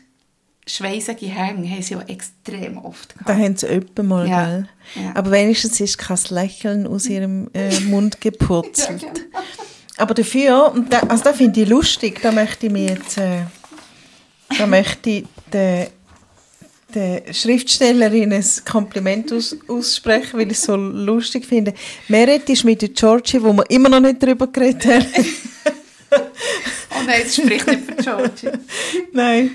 schweissige 0.67 1.26
Hänge 1.28 1.69
haben 1.69 1.82
sie 1.82 1.95
auch 1.95 2.08
extrem 2.08 2.78
oft 2.78 3.13
gehabt. 3.13 3.30
Da 3.30 3.36
haben 3.36 3.56
sie 3.58 3.67
öppe 3.67 4.04
mal, 4.04 4.28
Ja. 4.28 4.45
gell? 4.45 4.69
Ja. 4.95 5.12
Aber 5.15 5.32
wenigstens 5.32 5.80
ist 5.80 5.97
kein 5.97 6.17
Lächeln 6.30 6.88
aus 6.88 7.06
ihrem 7.08 7.49
äh, 7.54 7.80
Mund 7.86 8.21
gepurzelt. 8.21 9.02
Ja, 9.02 9.10
genau. 9.10 9.23
Aber 9.97 10.13
dafür, 10.13 10.71
und 10.73 10.91
da, 10.91 10.99
also 11.02 11.23
das 11.23 11.38
finde 11.38 11.62
ich 11.62 11.69
lustig, 11.69 12.19
da 12.21 12.32
möchte 12.32 12.65
ich 12.67 12.71
mir 12.71 12.86
jetzt, 12.95 13.17
äh, 13.17 13.41
da 14.58 14.65
möchte 14.65 15.10
ich 15.10 15.26
der, 15.52 15.89
der 16.95 17.32
Schriftstellerin 17.34 18.34
ein 18.34 18.45
Kompliment 18.69 19.32
aus, 19.34 19.56
aussprechen, 19.67 20.39
weil 20.39 20.47
ich 20.52 20.58
es 20.58 20.63
so 20.63 20.76
lustig 20.76 21.45
finde. 21.45 21.73
Meret 22.08 22.49
ist 22.49 22.63
mit 22.63 22.82
der 22.82 22.89
Georgie, 22.89 23.41
wo 23.41 23.54
wir 23.54 23.69
immer 23.69 23.89
noch 23.89 23.99
nicht 23.99 24.21
darüber 24.23 24.47
geredet 24.47 24.86
haben. 24.86 25.06
Oh 26.15 27.06
nein, 27.08 27.21
das 27.23 27.36
spricht 27.36 27.65
nicht 27.65 27.86
für 27.86 27.95
Georgie. 27.95 28.49
Nein. 29.13 29.52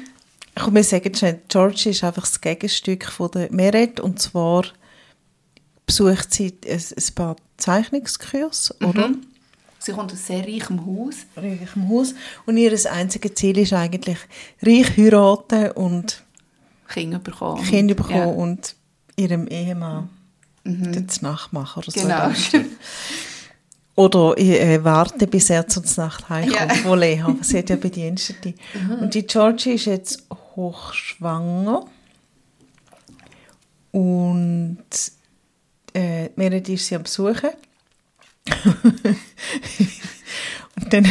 Komm, 0.58 0.74
wir 0.74 0.84
sagen 0.84 1.14
schnell, 1.14 1.40
Georgie 1.48 1.90
ist 1.90 2.04
einfach 2.04 2.22
das 2.22 2.40
Gegenstück 2.40 3.06
von 3.06 3.30
der 3.30 3.52
Meret 3.52 4.00
und 4.00 4.20
zwar 4.20 4.64
besucht 5.86 6.34
sie 6.34 6.54
ein, 6.66 6.72
ein 6.78 7.14
paar 7.14 7.36
Zeichnungskurse, 7.56 8.74
oder? 8.84 9.10
Sie 9.78 9.92
kommt 9.92 10.12
aus 10.12 10.26
sehr 10.26 10.42
reichem 10.42 10.84
Haus. 10.84 11.14
Reich 11.36 11.60
im 11.76 11.88
Haus. 11.88 12.14
Und 12.46 12.56
ihr 12.56 12.72
einziges 12.90 13.34
Ziel 13.34 13.58
ist 13.58 13.72
eigentlich 13.72 14.18
reich 14.60 14.96
heiraten 14.96 15.70
und 15.72 16.24
Kinder 16.88 17.18
bekommen. 17.18 17.62
Kinder 17.64 17.94
bekommen 17.94 18.16
Ja. 18.16 18.24
und 18.26 18.74
ihrem 19.16 19.46
Ehemann 19.46 20.08
mhm. 20.64 21.06
das 21.06 21.22
nachmachen 21.22 21.82
oder 21.82 21.90
so. 21.92 22.00
Genau. 22.00 22.30
Oder 23.94 24.38
äh, 24.38 24.82
warten, 24.84 25.28
bis 25.28 25.50
er 25.50 25.66
zur 25.66 25.82
Nacht 25.96 26.28
heimkommt, 26.28 26.70
Ja. 26.70 26.74
Mhm. 26.74 26.84
wo 26.84 26.94
Lea, 26.94 27.24
sie 27.42 27.58
hat 27.58 27.70
ja 27.70 27.76
Bedienstete. 27.76 28.54
Und 29.00 29.14
die 29.14 29.26
Georgie 29.26 29.72
ist 29.72 29.86
jetzt 29.86 30.24
hochschwanger 30.58 31.86
und 33.92 34.78
äh, 35.94 36.30
Meredith 36.34 36.80
ist 36.80 36.88
sie 36.88 36.96
am 36.96 37.04
Besuchen. 37.04 37.50
und 40.76 40.92
dann 40.92 41.06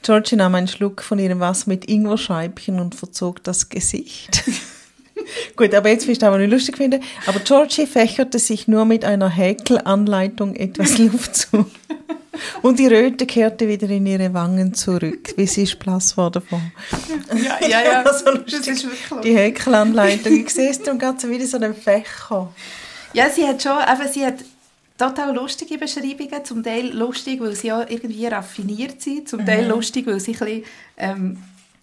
Georgie 0.00 0.36
nahm 0.36 0.54
einen 0.54 0.68
Schluck 0.68 1.02
von 1.02 1.18
ihrem 1.18 1.40
Wasser 1.40 1.68
mit 1.68 1.84
Ingwerscheibchen 1.84 2.80
und 2.80 2.94
verzog 2.94 3.44
das 3.44 3.68
Gesicht. 3.68 4.42
Gut, 5.56 5.74
aber 5.74 5.88
jetzt 5.90 6.06
wirst 6.06 6.22
du 6.22 6.26
aber 6.26 6.38
nicht 6.38 6.50
lustig 6.50 6.76
finden. 6.76 7.02
Aber 7.26 7.40
Georgie 7.40 7.86
fächerte 7.86 8.38
sich 8.38 8.68
nur 8.68 8.84
mit 8.84 9.04
einer 9.04 9.28
Häkelanleitung 9.28 10.54
etwas 10.54 10.98
Luft 10.98 11.36
zu. 11.36 11.66
Und 12.62 12.78
die 12.78 12.86
Röte 12.86 13.26
kehrte 13.26 13.68
wieder 13.68 13.88
in 13.90 14.06
ihre 14.06 14.32
Wangen 14.32 14.72
zurück, 14.74 15.34
wie 15.36 15.46
sie 15.46 15.64
ist 15.64 15.78
blass 15.78 16.16
war 16.16 16.30
davon. 16.30 16.72
Ja, 17.34 17.66
ja, 17.66 17.82
ja. 17.82 18.04
so 18.12 18.24
das 18.32 18.52
lustig. 18.52 18.68
ist 18.68 18.84
wirklich 18.84 19.20
Die 19.22 19.36
Häkelanleitung. 19.36 20.32
Ich 20.32 20.50
sehe 20.50 20.70
es 20.70 20.80
darum 20.80 21.00
so 21.18 21.28
wieder 21.28 21.46
so 21.46 21.58
einen 21.58 21.74
Fächer. 21.74 22.52
Ja, 23.12 23.28
sie 23.28 23.46
hat 23.46 23.62
schon, 23.62 23.72
eben, 23.72 24.12
sie 24.12 24.24
hat 24.24 24.36
total 24.96 25.34
lustige 25.34 25.78
Beschreibungen, 25.78 26.44
zum 26.44 26.62
Teil 26.62 26.86
lustig, 26.96 27.40
weil 27.40 27.54
sie 27.54 27.72
auch 27.72 27.88
irgendwie 27.88 28.26
raffiniert 28.26 29.02
sind, 29.02 29.28
zum 29.28 29.44
Teil 29.44 29.66
lustig, 29.66 30.06
weil 30.06 30.20
sie 30.20 30.32
ein 30.32 30.38
bisschen, 30.38 30.64
ähm, 30.96 31.38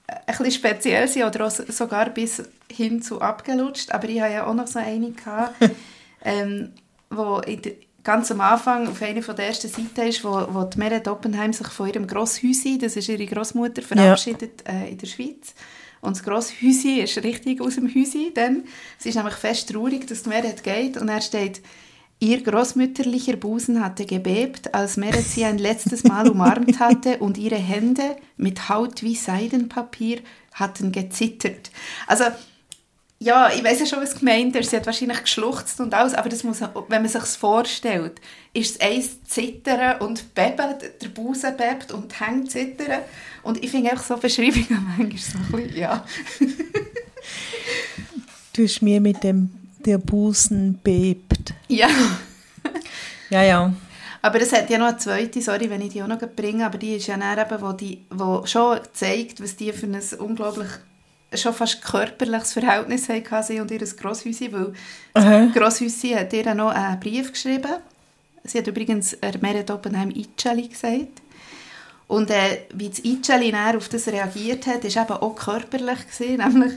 ein 0.10 0.38
bisschen 0.38 0.52
speziell 0.52 1.08
sind 1.08 1.24
oder 1.24 1.48
auch 1.48 1.52
so- 1.52 1.64
sogar 1.72 2.10
bis 2.10 2.44
hin 2.72 3.02
zu 3.02 3.22
abgelutscht. 3.22 3.92
Aber 3.92 4.08
ich 4.10 4.22
hatte 4.22 4.34
ja 4.34 4.46
auch 4.48 4.54
noch 4.54 4.68
so 4.68 4.80
eine, 4.80 5.12
gehabt, 5.12 5.56
ähm, 6.24 6.72
wo 7.10 7.42
ganz 8.04 8.32
am 8.32 8.42
Anfang 8.42 8.88
auf 8.88 9.02
einer 9.02 9.22
von 9.22 9.36
der 9.36 9.48
ersten 9.48 9.68
Seiten 9.68 10.08
ist, 10.08 10.24
wo, 10.24 10.48
wo 10.52 10.64
die 10.64 10.78
Meret 10.80 11.08
Oppenheim 11.08 11.54
sich 11.54 11.68
von 11.68 11.88
ihrem 11.88 12.08
Grosshäusi, 12.08 12.78
das 12.78 12.96
ist 12.96 13.10
ihre 13.10 13.26
Großmutter, 13.26 13.82
verabschiedet 13.82 14.64
äh, 14.68 14.90
in 14.90 14.98
der 14.98 15.08
Schweiz. 15.08 15.54
Und 16.02 16.16
das 16.16 16.24
Grosshäusi 16.24 17.02
ist 17.02 17.22
richtig 17.24 17.60
aus 17.62 17.76
dem 17.76 17.94
Häusi. 17.94 18.32
Dann. 18.34 18.64
Sie 18.98 19.10
ist 19.10 19.16
nämlich 19.16 19.36
fest 19.36 19.70
traurig, 19.70 20.08
dass 20.08 20.24
die 20.24 20.30
Meret 20.30 20.64
geht. 20.64 20.96
Und 20.98 21.10
er 21.10 21.22
steht, 21.22 21.62
ihr 22.20 22.44
großmütterlicher 22.44 23.38
Busen 23.38 23.84
hatte 23.84 24.06
gebebt, 24.06 24.74
als 24.74 24.98
Meret 24.98 25.26
sie 25.26 25.46
ein 25.46 25.58
letztes 25.58 26.04
Mal 26.04 26.30
umarmt 26.30 26.80
hatte 26.80 27.18
und 27.20 27.38
ihre 27.38 27.56
Hände 27.56 28.18
mit 28.38 28.70
Haut 28.70 29.02
wie 29.04 29.16
Seidenpapier 29.16 30.20
hatten 30.54 30.92
gezittert. 30.92 31.72
Also, 32.08 32.26
ja, 33.22 33.52
ich 33.54 33.64
weiß 33.64 33.82
ja 33.82 33.86
schon, 33.86 34.02
was 34.02 34.18
gemeint 34.18 34.56
ist. 34.56 34.70
Sie 34.70 34.78
hat 34.78 34.86
wahrscheinlich 34.86 35.22
geschluchzt 35.22 35.80
und 35.82 35.94
alles, 35.94 36.14
aber 36.14 36.30
das 36.30 36.44
muss, 36.44 36.62
wenn 36.62 37.02
man 37.02 37.08
sich 37.08 37.22
vorstellt, 37.24 38.22
ist 38.54 38.76
es 38.76 38.82
eins 38.82 39.24
zittern 39.26 40.00
und 40.02 40.34
beben, 40.34 40.76
der 41.02 41.10
Busen 41.10 41.56
bebt 41.58 41.92
und 41.92 42.12
die 42.12 42.26
Hände 42.26 42.50
zittern. 42.50 43.02
Und 43.44 43.64
ich 43.64 43.72
finde 43.72 43.92
einfach 43.92 44.06
so 44.06 44.18
Beschreibungen 44.18 44.86
manchmal 44.98 45.18
so 45.18 45.38
ein 45.38 45.52
bisschen, 45.52 45.78
ja. 45.78 46.06
Du 48.54 48.64
hast 48.64 48.82
mir 48.82 49.00
mit 49.02 49.24
dem 49.24 49.59
der 49.86 49.98
Busen 49.98 50.80
bebt. 50.84 51.54
ja. 51.68 51.90
Ja, 53.30 53.44
ja. 53.44 53.72
Aber 54.22 54.42
es 54.42 54.52
hat 54.52 54.70
ja 54.70 54.78
noch 54.78 54.88
eine 54.88 54.98
zweite, 54.98 55.42
sorry, 55.42 55.70
wenn 55.70 55.82
ich 55.82 55.94
die 55.94 56.04
auch 56.04 56.08
noch 56.08 56.18
bringe, 56.18 56.66
aber 56.66 56.78
die 56.78 56.96
ist 56.96 57.08
ja 57.08 57.16
dann 57.16 57.38
eben, 57.38 57.62
wo, 57.62 57.72
die, 57.72 58.06
wo 58.10 58.46
schon 58.46 58.80
zeigt, 58.92 59.42
was 59.42 59.56
die 59.56 59.72
für 59.72 59.86
ein 59.86 60.02
unglaublich, 60.18 60.68
schon 61.34 61.54
fast 61.54 61.82
körperliches 61.84 62.54
Verhältnis 62.54 63.08
hatten, 63.08 63.44
sie 63.44 63.60
und 63.60 63.72
ihr 63.72 63.80
Grosshäusi, 63.80 64.52
weil 64.52 64.74
Aha. 65.14 65.46
das 65.46 65.54
Grosshäusi 65.54 66.10
hat 66.10 66.34
ihr 66.34 66.54
noch 66.54 66.72
einen 66.72 67.00
Brief 67.00 67.32
geschrieben. 67.32 67.76
Sie 68.44 68.58
hat 68.58 68.68
übrigens 68.68 69.14
er 69.14 69.38
Meret 69.42 69.70
Oppenheim 69.70 70.10
Itcheli 70.10 70.68
gesagt. 70.68 71.22
Und 72.08 72.32
äh, 72.32 72.62
wie 72.74 72.90
das 72.90 73.00
Itcheli 73.00 73.54
auf 73.54 73.88
das 73.90 74.08
reagiert 74.08 74.66
hat, 74.66 74.84
ist 74.84 74.98
eben 74.98 75.12
auch 75.12 75.36
körperlich 75.36 76.08
gesehen, 76.08 76.38
nämlich 76.38 76.74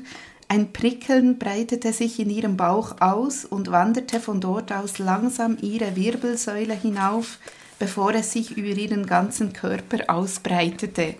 ein 0.52 0.70
Prickeln 0.70 1.38
breitete 1.38 1.94
sich 1.94 2.20
in 2.20 2.28
ihrem 2.28 2.58
Bauch 2.58 3.00
aus 3.00 3.46
und 3.46 3.70
wanderte 3.70 4.20
von 4.20 4.38
dort 4.38 4.70
aus 4.70 4.98
langsam 4.98 5.56
ihre 5.62 5.96
Wirbelsäule 5.96 6.74
hinauf, 6.74 7.38
bevor 7.78 8.12
es 8.12 8.32
sich 8.32 8.50
über 8.50 8.68
ihren 8.68 9.06
ganzen 9.06 9.54
Körper 9.54 10.14
ausbreitete. 10.14 11.14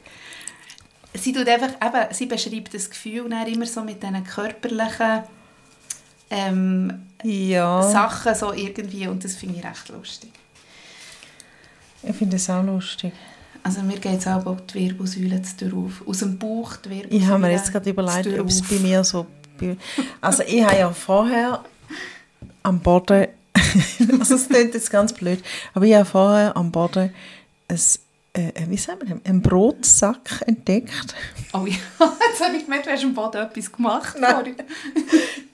Sie, 1.15 1.33
tut 1.33 1.49
einfach, 1.49 1.71
eben, 1.83 2.15
sie 2.15 2.27
beschreibt 2.27 2.75
das 2.75 2.91
Gefühl 2.91 3.31
dann 3.31 3.47
immer 3.47 3.65
so 3.65 3.83
mit 3.83 4.03
diesen 4.03 4.23
körperlichen 4.23 5.23
ähm, 6.29 7.07
Ja, 7.23 7.83
Sachen 7.85 8.35
so 8.35 8.53
irgendwie 8.53 9.09
und 9.09 9.25
das 9.25 9.35
finde 9.35 9.61
ich 9.61 9.65
recht 9.65 9.89
lustig. 9.89 10.33
ich 12.03 12.15
finde 12.15 12.37
es 12.37 12.51
auch 12.51 12.63
lustig. 12.63 13.15
Also 13.65 13.83
mir 13.83 13.99
geht 13.99 14.19
es 14.19 14.27
auch 14.27 14.57
die 14.73 14.75
Wirbelsäule 14.75 15.41
zu 15.43 15.67
auf. 15.77 16.07
Aus 16.07 16.19
dem 16.19 16.39
Bauch 16.39 16.77
die 16.77 16.91
Wirbelsäule 16.91 17.23
Ich 17.23 17.27
habe 17.29 17.39
mir 17.41 17.53
jetzt 17.53 17.71
gerade 17.73 17.91
überlegt, 17.91 18.39
ob 18.39 18.49
es 18.49 18.63
bei 18.63 18.77
mir 18.77 19.05
so... 19.05 19.27
Also 20.21 20.43
ich 20.45 20.65
habe 20.65 20.77
ja 20.77 20.91
vorher 20.91 21.65
am 22.63 22.81
Boden... 22.81 23.29
also 24.19 24.35
es 24.35 24.49
klingt 24.49 24.75
jetzt 24.75 24.91
ganz 24.91 25.13
blöd, 25.13 25.43
aber 25.75 25.85
ich 25.85 25.95
habe 25.95 26.05
vorher 26.05 26.57
am 26.57 26.73
Boden 26.73 27.13
ein, 27.69 27.79
äh, 28.35 28.49
äh, 28.49 28.69
wie 28.69 28.77
sagen 28.77 29.01
wir, 29.07 29.21
einen 29.25 29.43
Brotsack 29.43 30.43
entdeckt. 30.47 31.15
Oh 31.53 31.67
ja, 31.67 31.77
jetzt 32.31 32.45
habe 32.45 32.57
ich 32.57 32.65
gemerkt, 32.65 32.87
du 32.87 32.91
hast 32.91 33.05
am 33.05 33.15
Boden 33.15 33.43
etwas 33.43 33.71
gemacht. 33.71 34.17
Nein. 34.19 34.57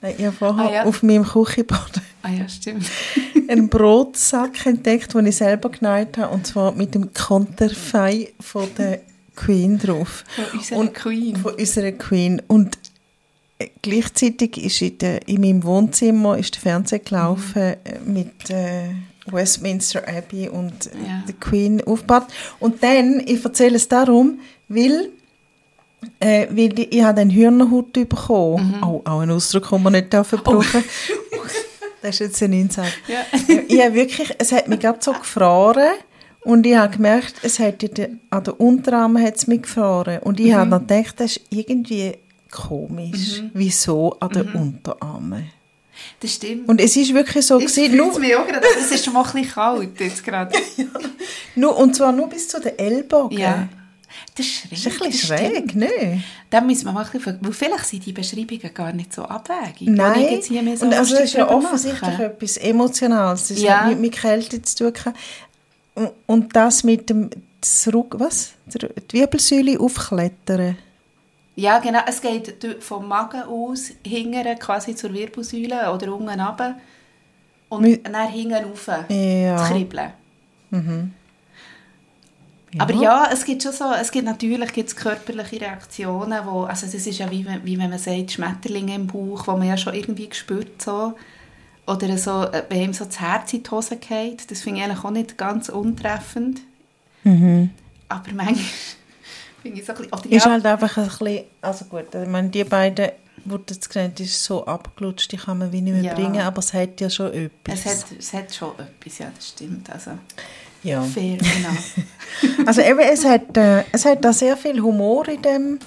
Nein, 0.01 0.15
ich 0.17 0.25
habe 0.25 0.35
vorher 0.35 0.65
Ah, 0.65 0.73
ja. 0.73 0.83
auf 0.85 1.03
meinem 1.03 1.25
Küchenboden 1.25 2.01
Ah 2.21 2.29
ja, 2.31 2.47
stimmt. 2.49 2.85
einen 3.47 3.69
Brotsack 3.69 4.65
entdeckt, 4.65 5.13
den 5.13 5.25
ich 5.25 5.37
selber 5.37 5.69
genäht 5.69 6.17
habe, 6.17 6.33
und 6.33 6.45
zwar 6.45 6.73
mit 6.73 6.93
dem 6.95 7.13
Konterfei 7.13 8.33
von 8.39 8.67
der 8.77 9.01
Queen 9.35 9.77
drauf. 9.79 10.23
Von 10.35 10.45
unserer 10.59 10.79
Und- 10.79 10.93
Queen. 10.93 11.35
Von 11.37 11.53
unserer 11.53 11.91
Queen. 11.93 12.41
Und 12.47 12.77
gleichzeitig 13.81 14.57
ist 14.63 14.81
in, 14.81 14.97
der, 14.97 15.27
in 15.27 15.41
meinem 15.41 15.63
Wohnzimmer 15.63 16.37
ist 16.37 16.55
der 16.55 16.61
Fernseher 16.61 16.99
gelaufen 16.99 17.61
äh, 17.61 17.77
mit 18.05 18.49
äh, 18.49 18.89
Westminster 19.27 20.05
Abbey 20.07 20.49
und 20.49 20.87
äh, 20.87 20.89
Ja. 21.07 21.23
der 21.27 21.35
Queen 21.35 21.81
aufgebaut. 21.85 22.27
Und 22.59 22.83
dann, 22.83 23.21
ich 23.25 23.43
erzähle 23.43 23.75
es 23.77 23.87
darum, 23.87 24.39
weil, 24.67 25.09
äh, 26.19 26.47
weil 26.51 26.77
ich, 26.79 26.91
ich 26.93 27.03
habe 27.03 27.21
einen 27.21 27.31
Hühnerhut 27.31 27.93
bekommen. 27.93 28.75
Oh, 28.81 29.01
auch 29.05 29.19
ein 29.21 29.31
Ausdruck, 29.31 29.69
den 29.69 29.83
man 29.83 29.93
nicht 29.93 30.09
brauchen 30.09 30.83
Das 32.01 32.15
ist 32.15 32.19
jetzt 32.19 32.43
ein 32.43 32.53
Insight. 32.53 32.93
Ja. 33.07 33.25
ich 33.67 33.81
habe 33.81 33.93
wirklich, 33.93 34.33
es 34.37 34.51
hat 34.51 34.67
mich 34.67 34.79
gerade 34.79 34.99
so 35.01 35.13
gefroren 35.13 35.93
und 36.41 36.65
ich 36.65 36.75
habe 36.75 36.95
gemerkt, 36.95 37.35
es 37.43 37.59
hat 37.59 37.81
der, 37.97 38.09
an 38.29 38.43
den 38.43 38.53
Unterarmen 38.53 39.23
hat 39.23 39.35
es 39.35 39.47
mich 39.47 39.63
gefroren 39.63 40.19
und 40.19 40.39
ich 40.39 40.53
habe 40.53 40.69
dann 40.69 40.87
gedacht, 40.87 41.19
das 41.19 41.37
ist 41.37 41.41
irgendwie 41.49 42.17
komisch. 42.51 43.41
Mhm. 43.41 43.51
Wieso 43.53 44.17
an 44.19 44.29
den 44.29 44.49
mhm. 44.49 44.55
Unterarmen? 44.55 45.51
Das 46.21 46.35
stimmt. 46.35 46.67
Und 46.67 46.79
es 46.79 46.95
ist 46.95 47.13
wirklich 47.13 47.45
so 47.45 47.59
es 47.59 47.75
gewesen. 47.75 47.97
Nur, 47.97 48.17
mir 48.19 48.39
auch 48.39 48.47
gerade, 48.47 48.65
es 48.79 48.91
ist 48.91 49.03
schon 49.03 49.13
mal 49.13 49.25
ein 49.25 49.31
bisschen 49.33 49.51
kalt 49.51 49.99
jetzt 49.99 50.23
gerade. 50.23 50.57
ja. 50.77 50.85
nur, 51.55 51.77
und 51.77 51.95
zwar 51.95 52.11
nur 52.11 52.29
bis 52.29 52.47
zu 52.47 52.59
den 52.59 52.77
Ellbogen. 52.77 53.37
Ja. 53.37 53.67
Das 54.35 54.45
ist, 54.45 54.53
schräg, 54.53 54.69
das 54.69 54.79
ist 54.79 54.87
ein 54.87 55.09
bisschen 55.09 55.37
schräg, 55.37 55.75
ne? 55.75 56.23
Da 56.49 56.61
müssen 56.61 56.85
wir 56.85 56.91
mal 56.91 57.05
ein 57.05 57.11
bisschen, 57.11 57.37
weil 57.41 57.53
vielleicht 57.53 57.85
sind 57.85 58.05
die 58.05 58.13
Beschreibungen 58.13 58.73
gar 58.73 58.91
nicht 58.91 59.13
so 59.13 59.23
abwägig. 59.23 59.87
Nein, 59.89 60.41
so 60.41 60.85
und 60.85 60.93
also 60.93 61.15
es 61.15 61.21
ist 61.21 61.33
ja 61.33 61.49
offensichtlich 61.49 62.01
machen. 62.01 62.25
etwas 62.25 62.57
Emotionales. 62.57 63.47
Das 63.47 63.61
ja. 63.61 63.81
hat 63.81 63.89
mit, 63.89 63.99
mit 63.99 64.13
Kälte 64.13 64.61
zu 64.61 64.91
tun. 64.91 65.13
Und 66.27 66.55
das 66.55 66.83
mit 66.83 67.09
dem 67.09 67.29
zurück, 67.61 68.15
was? 68.17 68.53
Die 68.65 69.17
Wirbelsäule 69.17 69.79
aufklettern. 69.79 70.77
Ja, 71.55 71.79
genau. 71.79 71.99
Es 72.07 72.21
geht 72.21 72.55
vom 72.79 73.07
Magen 73.07 73.41
aus, 73.43 73.91
hingern 74.05 74.57
quasi 74.59 74.95
zur 74.95 75.13
Wirbelsäule 75.13 75.91
oder 75.91 76.13
unten 76.13 76.39
runter 76.39 76.75
und 77.67 77.81
Mi 77.81 78.01
dann 78.01 78.29
hinten 78.29 78.53
rauf 78.53 78.87
ja. 79.09 79.57
zu 79.57 79.73
kribbeln. 79.73 80.13
Mhm. 80.69 81.13
Ja. 82.73 82.81
Aber 82.81 82.93
ja, 82.93 83.29
es 83.31 83.45
gibt 83.45 83.63
schon 83.63 83.71
so, 83.71 83.91
es 83.99 84.11
gibt 84.11 84.25
natürlich 84.25 84.71
gibt's 84.73 84.95
körperliche 84.95 85.59
Reaktionen, 85.59 86.45
wo, 86.45 86.63
also 86.63 86.85
das 86.85 87.07
ist 87.07 87.17
ja 87.17 87.29
wie, 87.31 87.45
wie 87.63 87.79
wenn 87.79 87.89
man 87.89 87.97
sagt, 87.97 88.31
Schmetterlinge 88.31 88.93
im 88.93 89.07
Bauch, 89.07 89.47
wo 89.47 89.53
man 89.53 89.67
ja 89.67 89.75
schon 89.75 89.95
irgendwie 89.95 90.29
spürt 90.31 90.81
so. 90.81 91.15
Oder 91.87 92.15
so, 92.19 92.43
äh, 92.43 92.63
wenn 92.69 92.81
ihm 92.81 92.93
so 92.93 93.05
das 93.05 93.19
Herz 93.19 93.51
in 93.53 93.63
die 93.63 93.71
Hose 93.71 93.97
geht, 93.97 94.51
das 94.51 94.61
finde 94.61 94.79
ich 94.79 94.85
eigentlich 94.85 95.03
auch 95.03 95.09
nicht 95.09 95.37
ganz 95.37 95.69
untreffend. 95.69 96.61
Mhm. 97.23 97.71
Aber 98.07 98.31
manchmal 98.33 98.55
finde 99.63 99.79
ich 99.79 99.85
so 99.85 99.93
ein 99.93 99.97
bisschen... 99.97 100.13
Oder 100.13 100.31
ist 100.31 100.45
halt 100.45 100.65
einfach 100.67 100.97
ein 100.97 101.05
bisschen... 101.05 101.45
Also 101.61 101.85
gut, 101.85 102.13
ich 102.13 102.27
meine, 102.27 102.49
die 102.49 102.63
beiden, 102.63 103.09
du 103.45 103.59
jetzt 103.67 103.89
genannt 103.89 104.19
ist 104.19 104.43
so 104.43 104.63
abgelutscht, 104.67 105.31
die 105.31 105.37
kann 105.37 105.57
man 105.57 105.71
wie 105.71 105.81
nicht 105.81 105.93
mehr 105.93 106.03
ja. 106.03 106.13
bringen, 106.13 106.41
aber 106.41 106.59
es 106.59 106.71
hat 106.73 107.01
ja 107.01 107.09
schon 107.09 107.33
etwas. 107.33 107.79
Es 107.79 107.85
hat, 107.85 108.19
es 108.19 108.33
hat 108.33 108.53
schon 108.53 108.71
etwas, 108.77 109.17
ja, 109.17 109.31
das 109.35 109.47
stimmt. 109.49 109.89
Also, 109.89 110.11
ja. 110.83 111.01
Fair 111.01 111.37
enough. 111.39 111.95
also 112.65 112.81
eben, 112.81 112.99
es 112.99 113.25
hat, 113.25 113.55
äh, 113.57 113.83
es 113.91 114.05
hat 114.05 114.23
da 114.23 114.33
sehr 114.33 114.57
viel 114.57 114.81
Humor 114.81 115.27
in 115.27 115.41
dem, 115.41 115.71
mhm. 115.71 115.79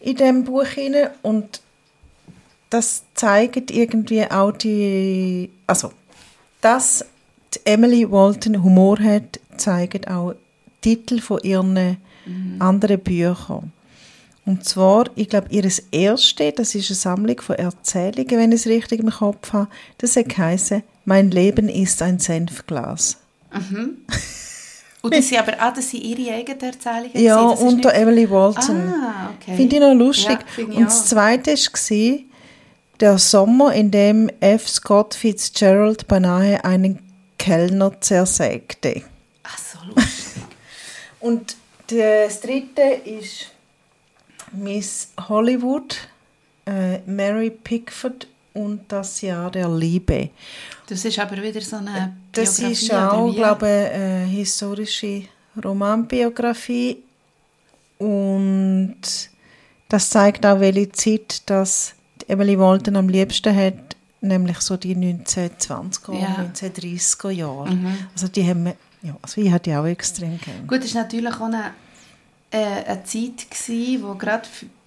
in 0.00 0.16
dem 0.16 0.44
Buch 0.44 0.66
hinein 0.66 1.10
und 1.22 1.60
das 2.70 3.02
zeigt 3.14 3.70
irgendwie 3.70 4.30
auch 4.30 4.52
die... 4.52 5.50
Also, 5.66 5.92
dass 6.60 7.04
Emily 7.64 8.10
Walton 8.10 8.62
Humor 8.62 8.98
hat, 9.00 9.40
zeigt 9.56 10.08
auch 10.08 10.34
Titel 10.80 11.20
von 11.20 11.40
ihren 11.42 11.98
mhm. 12.26 12.56
anderen 12.60 13.00
Büchern. 13.00 13.72
Und 14.46 14.64
zwar, 14.64 15.04
ich 15.16 15.28
glaube, 15.28 15.48
ihr 15.50 15.70
erste, 15.92 16.52
das 16.52 16.74
ist 16.74 16.90
eine 16.90 16.96
Sammlung 16.96 17.40
von 17.40 17.56
Erzählungen, 17.56 18.38
wenn 18.38 18.52
ich 18.52 18.60
es 18.60 18.66
richtig 18.66 19.00
im 19.00 19.10
Kopf 19.10 19.52
habe, 19.52 19.68
das 19.98 20.16
heißt 20.16 20.74
Mein 21.04 21.30
Leben 21.30 21.68
ist 21.68 22.02
ein 22.02 22.18
Senfglas. 22.18 23.18
Mhm. 23.52 23.98
Und 25.02 25.14
das 25.14 25.28
sind 25.28 25.38
aber 25.38 25.54
ah, 25.58 25.70
das 25.70 25.90
sind 25.90 26.02
ihre 26.02 26.34
eigenen 26.34 26.60
Erzählungen? 26.60 27.10
Ja, 27.14 27.40
unter 27.40 27.94
Emily 27.94 28.28
Walton. 28.28 28.88
Ah, 28.88 29.30
okay. 29.34 29.56
Finde 29.56 29.76
ich 29.76 29.80
noch 29.82 29.94
lustig. 29.94 30.38
Ja, 30.56 30.64
Und 30.64 30.84
das 30.84 31.06
zweite 31.06 31.52
war 31.52 32.18
der 33.00 33.18
Sommer, 33.18 33.72
in 33.72 33.90
dem 33.90 34.30
F. 34.40 34.68
Scott 34.68 35.14
Fitzgerald 35.14 36.06
beinahe 36.06 36.62
einen 36.64 36.98
Kellner 37.38 37.98
zersägte. 38.00 39.02
Ach 39.42 39.56
so, 39.56 39.78
lustig. 39.86 40.42
Und 41.20 41.56
das 41.86 42.40
dritte 42.42 42.82
ist 42.82 43.50
Miss 44.52 45.08
Hollywood, 45.28 45.96
äh, 46.66 46.98
Mary 47.06 47.50
Pickford 47.50 48.26
und 48.54 48.82
das 48.88 49.20
Jahr 49.20 49.50
der 49.50 49.68
Liebe. 49.68 50.30
Das 50.86 51.04
ist 51.04 51.18
aber 51.18 51.42
wieder 51.42 51.60
so 51.60 51.76
eine 51.76 52.16
Das 52.32 52.58
ist 52.58 52.92
auch, 52.92 53.34
glaube 53.34 53.66
ich, 53.66 54.00
eine 54.00 54.24
historische 54.26 55.24
Romanbiografie 55.62 56.98
und 57.98 58.96
das 59.88 60.10
zeigt 60.10 60.46
auch, 60.46 60.60
welche 60.60 60.90
Zeit 60.92 61.42
das 61.46 61.94
Emily 62.28 62.58
Walton 62.58 62.96
am 62.96 63.08
liebsten 63.08 63.54
hat, 63.54 63.96
nämlich 64.20 64.60
so 64.60 64.76
die 64.76 64.94
1920er, 64.94 66.14
ja. 66.14 66.50
1930er 66.54 67.30
Jahre. 67.30 67.70
Mhm. 67.70 67.98
Also 68.14 68.28
die 68.28 68.48
haben 68.48 68.72
ja, 69.02 69.16
also 69.22 69.40
ich 69.40 69.50
hatte 69.50 69.70
die 69.70 69.76
auch 69.76 69.86
extrem 69.86 70.38
gerne. 70.38 70.66
Gut, 70.66 70.84
es 70.84 70.94
war 70.94 71.02
natürlich 71.02 71.34
auch 71.34 71.40
eine, 71.40 71.72
äh, 72.50 72.84
eine 72.84 73.04
Zeit, 73.04 73.50
gewesen, 73.50 74.02
wo 74.02 74.14
gerade 74.14 74.46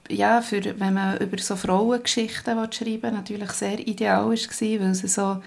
ja, 0.09 0.41
für, 0.41 0.63
wenn 0.79 0.93
man 0.93 1.17
über 1.17 1.37
so 1.37 1.55
Frauengeschichten 1.55 2.57
schreiben 2.71 3.13
natürlich 3.13 3.51
sehr 3.51 3.79
ideal 3.79 4.25
war, 4.25 4.29
weil 4.29 4.91
es 4.91 5.01
so 5.01 5.41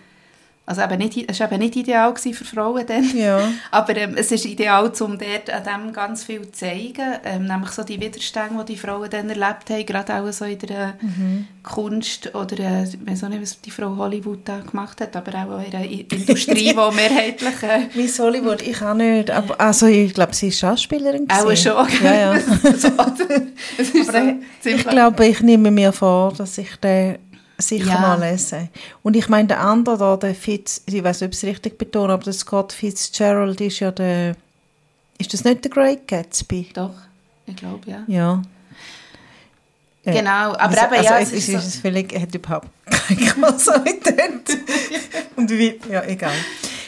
also 0.67 0.83
eben 0.83 0.99
nicht, 0.99 1.31
es 1.31 1.39
war 1.39 1.51
eben 1.51 1.61
nicht 1.61 1.77
ideal 1.77 2.13
für 2.17 2.45
Frauen 2.45 2.85
dann, 2.87 3.17
ja. 3.17 3.41
aber 3.71 3.97
ähm, 3.97 4.15
es 4.17 4.33
ist 4.33 4.45
ideal, 4.45 4.93
um 5.01 5.17
dort 5.17 5.49
an 5.49 5.63
dem 5.63 5.93
ganz 5.93 6.25
viel 6.25 6.43
zu 6.43 6.53
zeigen, 6.53 7.15
ähm, 7.25 7.47
nämlich 7.47 7.71
so 7.71 7.85
die 7.85 8.01
Widerstände, 8.01 8.65
die 8.65 8.73
die 8.73 8.79
Frauen 8.79 9.09
dann 9.09 9.31
erlebt 9.31 9.71
haben, 9.71 9.87
gerade 9.87 10.15
auch 10.15 10.33
so 10.33 10.45
in 10.45 10.59
der 10.59 10.95
mhm. 11.01 11.47
Kunst 11.63 12.35
oder 12.35 12.59
äh, 12.59 12.85
ich 12.85 12.99
weiß 13.07 13.25
auch 13.25 13.29
nicht, 13.29 13.43
was 13.43 13.61
die 13.61 13.71
Frau 13.71 13.97
Hollywood 13.97 14.41
da 14.45 14.59
gemacht 14.59 15.01
hat, 15.01 15.15
aber 15.15 15.47
auch 15.47 15.65
in 15.65 15.71
der 15.71 15.89
Industrie, 15.89 16.55
die 16.55 16.75
mehrheitlich... 16.75 17.63
Äh, 17.63 17.87
Miss 17.95 18.19
Hollywood, 18.19 18.63
ich 18.63 18.83
auch 18.83 18.95
nicht, 18.95 19.31
aber 19.31 19.61
also 19.61 19.87
ich 19.87 20.13
glaube, 20.15 20.35
sie 20.35 20.49
ist 20.49 20.59
Schauspielerin 20.59 21.29
Auch 21.31 21.55
schon, 21.57 21.87
ja, 22.03 22.35
ja. 22.35 22.41
so, 22.77 22.89
ich 24.65 24.87
glaube, 24.87 25.27
ich 25.27 25.41
nehme 25.43 25.71
mir 25.71 25.93
vor, 25.93 26.33
dass 26.33 26.59
ich 26.59 26.75
den 26.77 27.19
sicher 27.59 27.87
ja. 27.87 28.01
mal 28.01 28.21
lesen. 28.21 28.69
Und 29.03 29.17
ich 29.17 29.29
meine, 29.29 29.49
der 29.49 29.61
andere 29.61 29.99
da, 29.99 30.17
der 30.17 30.35
Fitz, 30.35 30.83
ich 30.87 31.03
weiß 31.03 31.21
nicht, 31.21 31.29
ob 31.29 31.33
ich 31.33 31.39
es 31.39 31.45
richtig 31.45 31.79
betone, 31.79 32.13
aber 32.13 32.25
der 32.25 32.33
Scott 32.33 32.73
Fitzgerald 32.73 33.61
ist 33.61 33.81
ja 33.81 33.91
der, 33.91 34.37
ist 35.19 35.33
das 35.33 35.45
nicht 35.45 35.65
der 35.65 35.71
Great 35.71 36.07
Gatsby? 36.07 36.69
Doch, 36.75 36.95
ich 37.47 37.57
glaube, 37.57 37.91
ja. 37.91 38.05
Ja. 38.07 38.43
Genau, 40.05 40.31
aber 40.31 40.63
also, 40.63 40.85
eben, 40.85 40.95
also 40.95 41.05
ja, 41.05 41.19
es 41.19 41.33
ist, 41.33 41.49
ist 41.49 41.73
so. 41.73 41.81
völlig, 41.81 42.13
er 42.13 42.23
hat 42.23 42.35
überhaupt 42.35 42.69
keine 42.87 43.27
Kausalität. 43.27 44.59
Und 45.37 45.51
wie, 45.51 45.81
ja, 45.91 46.05
egal. 46.05 46.35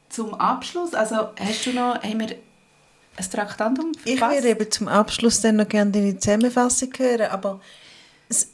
zum 0.09 0.35
Abschluss, 0.35 0.95
also 0.95 1.29
hast 1.39 1.67
du 1.67 1.73
noch, 1.73 2.03
haben 2.03 2.21
wir 2.21 2.37
ein 3.17 3.31
Traktandum 3.31 3.95
verpasst? 3.95 4.07
Ich 4.07 4.21
würde 4.21 4.49
eben 4.49 4.71
zum 4.71 4.89
Abschluss 4.89 5.41
dann 5.41 5.57
noch 5.57 5.69
gerne 5.69 5.91
deine 5.91 6.19
Zusammenfassung 6.19 6.91
hören, 6.97 7.31
aber 7.31 7.61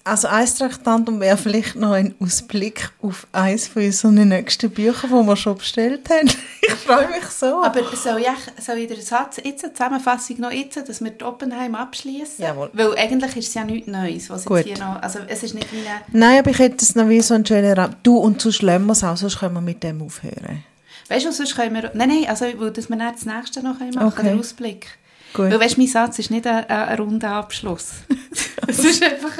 Also 0.05 0.29
ein 0.29 0.47
Traktantum 0.47 1.19
wäre 1.19 1.37
vielleicht 1.37 1.75
noch 1.75 1.93
ein 1.93 2.15
Ausblick 2.21 2.91
auf 3.03 3.27
eines 3.33 3.67
von 3.67 3.83
unseren 3.85 4.29
nächsten 4.29 4.71
Büchern, 4.71 5.11
die 5.11 5.27
wir 5.27 5.37
schon 5.37 5.59
bestellt 5.59 6.09
haben. 6.11 6.31
Ich 6.67 6.91
freue 6.91 7.09
mich 7.09 7.25
so. 7.27 7.63
Aber 7.63 7.81
soll 7.95 8.21
ich, 8.21 8.65
soll 8.65 8.79
ich 8.79 8.89
den 8.89 9.01
Satz, 9.01 9.39
jetzt 9.43 9.65
eine 9.65 9.75
Zusammenfassung 9.75 10.41
noch 10.41 10.51
jetzt, 10.51 10.77
dass 10.89 11.03
wir 11.03 11.11
die 11.11 11.25
Oppenheim 11.25 11.75
abschließen? 11.75 12.43
Jawohl. 12.43 12.71
Weil 12.73 12.97
eigentlich 12.97 13.37
ist 13.37 13.49
es 13.49 13.55
ja 13.55 13.65
nichts 13.65 13.87
Neues, 13.87 14.31
was 14.31 14.45
jetzt 14.47 14.65
hier 14.65 14.79
noch, 14.79 15.01
also 15.03 15.19
es 15.27 15.43
ist 15.43 15.55
nicht 15.55 15.71
wie. 15.73 15.83
Nein, 16.13 16.39
aber 16.39 16.51
ich 16.51 16.59
hätte 16.59 16.83
es 16.83 16.95
noch 16.95 17.09
wie 17.09 17.21
so 17.21 17.35
einen 17.35 17.45
schönen 17.45 17.73
Rahmen. 17.73 17.97
Du, 18.03 18.17
und 18.17 18.41
sonst 18.41 18.63
lassen 18.63 18.87
wir 18.87 18.93
es 18.93 19.05
auch, 19.05 19.17
sonst 19.17 19.39
können 19.39 19.55
wir 19.55 19.61
mit 19.61 19.83
dem 19.83 20.01
aufhören. 20.03 20.65
Weißt 21.09 21.27
du, 21.27 21.33
sonst 21.33 21.55
können 21.55 21.75
wir... 21.75 21.91
Nein, 21.95 22.09
nein, 22.09 22.27
also 22.29 22.47
weil, 22.47 22.71
dass 22.71 22.89
wir 22.89 22.97
dann 22.97 23.13
das 23.13 23.27
nächste 23.27 23.63
noch 23.63 23.79
machen 23.79 24.03
Okay. 24.03 24.23
den 24.23 24.39
Ausblick. 24.41 24.87
Gut. 25.35 25.51
Weil 25.51 25.61
weißt, 25.61 25.79
mein 25.79 25.89
Satz 25.89 26.21
ist 26.21 26.31
nicht 26.31 26.47
ein, 26.47 26.65
ein 26.65 26.99
runder 26.99 27.33
Abschluss. 27.33 27.91
es 28.69 28.79
ist 28.79 29.03
einfach, 29.03 29.37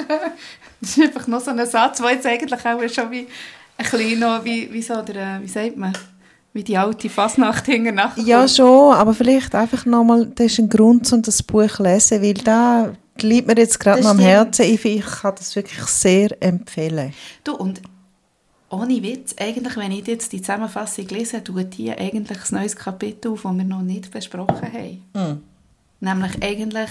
es 0.81 0.97
ist 0.97 1.03
einfach 1.03 1.25
noch 1.27 1.39
so 1.39 1.51
ein 1.51 1.65
Satz, 1.65 1.99
der 1.99 2.11
jetzt 2.11 2.25
eigentlich 2.25 2.65
auch 2.65 2.89
schon 2.89 3.11
wie 3.11 3.27
ein 3.77 4.19
noch, 4.19 4.43
wie, 4.43 4.71
wie 4.71 4.81
so 4.81 5.01
der, 5.01 5.39
wie 5.41 5.47
sagt 5.47 5.77
man, 5.77 5.93
wie 6.51 6.63
die 6.63 6.77
alte 6.77 7.09
Fasnacht 7.09 7.65
hinten 7.65 7.95
nachher 7.95 8.23
Ja, 8.23 8.47
schon, 8.47 8.93
aber 8.93 9.13
vielleicht 9.13 9.55
einfach 9.55 9.85
nochmal, 9.85 10.25
das 10.35 10.47
ist 10.47 10.59
ein 10.59 10.69
Grund, 10.69 11.11
um 11.13 11.21
das 11.21 11.41
Buch 11.41 11.71
zu 11.71 11.83
lesen, 11.83 12.21
weil 12.21 12.33
da 12.33 12.93
liegt 13.21 13.47
mir 13.47 13.57
jetzt 13.57 13.79
gerade 13.79 14.01
Das 14.01 14.05
noch 14.05 14.11
am. 14.11 14.19
Herzen. 14.19 14.65
Ich, 14.65 14.83
ich 14.83 15.05
kann 15.05 15.35
das 15.35 15.55
wirklich 15.55 15.83
sehr 15.85 16.35
empfehlen. 16.41 17.13
Du, 17.45 17.55
und 17.55 17.81
ohne 18.69 19.01
Witz, 19.01 19.33
eigentlich, 19.39 19.77
wenn 19.77 19.91
ich 19.93 20.07
jetzt 20.07 20.33
die 20.33 20.41
Zusammenfassung 20.41 21.07
lese, 21.07 21.41
tut 21.41 21.77
die 21.77 21.91
eigentlich 21.91 22.39
ein 22.51 22.57
neues 22.57 22.75
Kapitel 22.75 23.31
auf, 23.31 23.43
das 23.43 23.53
wir 23.53 23.63
noch 23.63 23.81
nicht 23.81 24.11
besprochen 24.11 24.73
haben. 24.73 25.43
Nämlich 25.99 26.41
eigentlich 26.43 26.89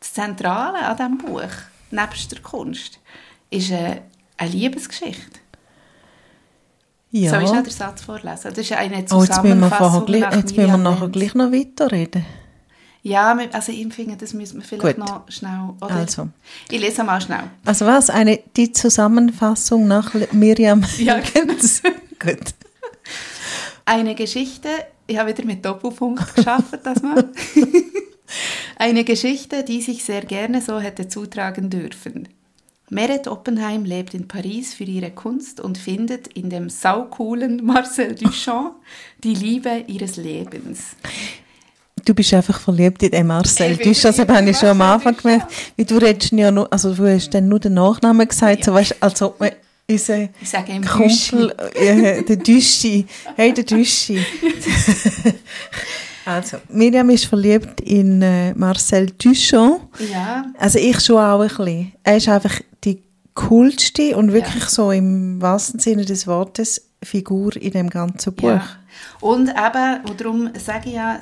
das 0.00 0.12
Zentrale 0.12 0.78
an 0.78 0.96
diesem 0.96 1.18
Buch, 1.18 1.50
nebst 1.90 2.32
der 2.32 2.40
Kunst, 2.40 2.98
ist 3.50 3.72
eine, 3.72 4.02
eine 4.36 4.50
Liebesgeschichte. 4.50 5.40
Ja. 7.10 7.30
Soll 7.30 7.42
ich 7.42 7.48
schnell 7.48 7.62
den 7.62 7.72
Satz 7.72 8.02
vorlesen? 8.02 8.48
Das 8.48 8.58
ist 8.58 8.72
eine 8.72 8.94
oh, 8.94 8.98
jetzt 8.98 9.12
müssen 9.12 9.22
wir, 9.22 9.36
Zusammenfassung 9.36 10.04
nach 10.20 10.36
jetzt 10.36 10.56
müssen 10.56 10.70
wir 10.70 10.76
nachher 10.76 11.08
gleich 11.08 11.34
noch 11.34 11.52
weiterreden. 11.52 12.26
Ja, 13.02 13.38
also 13.52 13.70
ich 13.70 13.94
finde, 13.94 14.16
das 14.16 14.34
müssen 14.34 14.58
wir 14.58 14.64
vielleicht 14.64 14.98
Gut. 14.98 15.08
noch 15.08 15.30
schnell... 15.30 15.70
Oder 15.80 15.94
Also. 15.94 16.28
Ich 16.68 16.80
lese 16.80 17.04
mal 17.04 17.20
schnell. 17.20 17.44
Also 17.64 17.86
was? 17.86 18.10
Eine, 18.10 18.40
die 18.56 18.72
Zusammenfassung 18.72 19.86
nach 19.86 20.12
Miriam 20.32 20.84
Ja, 20.98 21.18
Jürgens? 21.18 21.82
Gut. 22.18 22.54
Eine 23.84 24.16
Geschichte, 24.16 24.68
ich 25.06 25.16
habe 25.16 25.30
wieder 25.30 25.44
mit 25.44 25.64
Doppelpunkt 25.64 26.34
geschafft, 26.34 26.80
das 26.82 27.00
mal. 27.00 27.30
Eine 28.76 29.04
Geschichte, 29.04 29.64
die 29.64 29.82
sich 29.82 30.04
sehr 30.04 30.22
gerne 30.22 30.60
so 30.60 30.80
hätte 30.80 31.08
zutragen 31.08 31.70
dürfen. 31.70 32.28
Meret 32.88 33.26
Oppenheim 33.26 33.84
lebt 33.84 34.14
in 34.14 34.28
Paris 34.28 34.72
für 34.74 34.84
ihre 34.84 35.10
Kunst 35.10 35.60
und 35.60 35.76
findet 35.76 36.28
in 36.28 36.50
dem 36.50 36.70
saucoolen 36.70 37.64
Marcel 37.64 38.14
Duchamp 38.14 38.76
die 39.24 39.34
Liebe 39.34 39.84
ihres 39.88 40.16
Lebens. 40.16 40.94
Du 42.04 42.14
bist 42.14 42.32
einfach 42.32 42.60
verliebt 42.60 43.02
in 43.02 43.10
den 43.10 43.26
Marcel. 43.26 43.72
Ich 43.72 43.78
Du 43.78 43.84
bin 43.84 43.94
hast 43.94 44.04
das 44.04 44.18
habe 44.20 44.48
ich 44.50 44.56
schon 44.56 44.68
am 44.68 44.82
Anfang 44.82 45.16
gemerkt. 45.16 45.52
Weil 45.76 45.84
du 45.84 45.96
redest 45.96 46.30
ja 46.30 46.52
nur, 46.52 46.72
also 46.72 46.94
du 46.94 47.12
hast 47.12 47.30
dann 47.34 47.48
nur 47.48 47.58
den 47.58 47.74
Nachnamen 47.74 48.28
gesagt, 48.28 48.62
so 48.62 48.72
weißt, 48.72 49.02
als 49.02 49.20
ob 49.20 49.40
man 49.40 49.50
unseren 49.90 50.28
Ich 50.40 50.48
sage 50.48 50.72
ihm 50.72 50.84
Kumpel, 50.84 51.52
äh, 51.74 52.22
der 52.22 52.36
Düschi, 52.36 53.06
hey, 53.34 53.52
der 53.52 53.64
Düschi. 53.64 54.24
also, 56.26 56.58
Miriam 56.68 57.08
ist 57.10 57.26
verliebt 57.26 57.80
in 57.80 58.20
äh, 58.20 58.52
Marcel 58.54 59.06
Duchamp. 59.12 59.88
Ja, 60.12 60.46
Also 60.58 60.78
ich 60.78 61.00
schon 61.00 61.18
auch 61.18 61.40
ein 61.40 61.48
bisschen. 61.48 61.92
Er 62.02 62.16
ist 62.16 62.28
einfach 62.28 62.60
die 62.82 63.02
coolste 63.34 64.16
und 64.16 64.32
wirklich 64.32 64.64
so 64.64 64.90
im 64.90 65.40
wahrsten 65.40 65.78
Sinne 65.78 66.04
des 66.04 66.26
Wortes 66.26 66.90
Figur 67.02 67.56
in 67.56 67.70
dem 67.70 67.90
ganzen 67.90 68.34
Buch. 68.34 68.48
ja. 68.48 68.66
Und 69.20 69.50
eben, 69.50 70.04
und 70.08 70.20
darum 70.20 70.50
sage 70.58 70.88
ich 70.88 70.96
ja, 70.96 71.20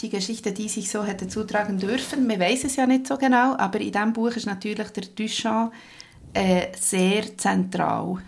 die 0.00 0.08
Geschichte, 0.08 0.52
die 0.52 0.68
sich 0.68 0.90
so 0.90 1.04
hätte 1.04 1.28
zutragen 1.28 1.78
dürfen, 1.78 2.26
man 2.26 2.40
weiß 2.40 2.64
es 2.64 2.76
ja 2.76 2.86
nicht 2.86 3.06
so 3.06 3.16
genau, 3.16 3.56
aber 3.56 3.80
in 3.80 3.92
diesem 3.92 4.12
Buch 4.12 4.30
ist 4.30 4.46
natürlich 4.46 4.88
der 4.90 5.04
Duchamp 5.04 5.72
äh, 6.34 6.68
sehr 6.78 7.36
zentral 7.36 8.18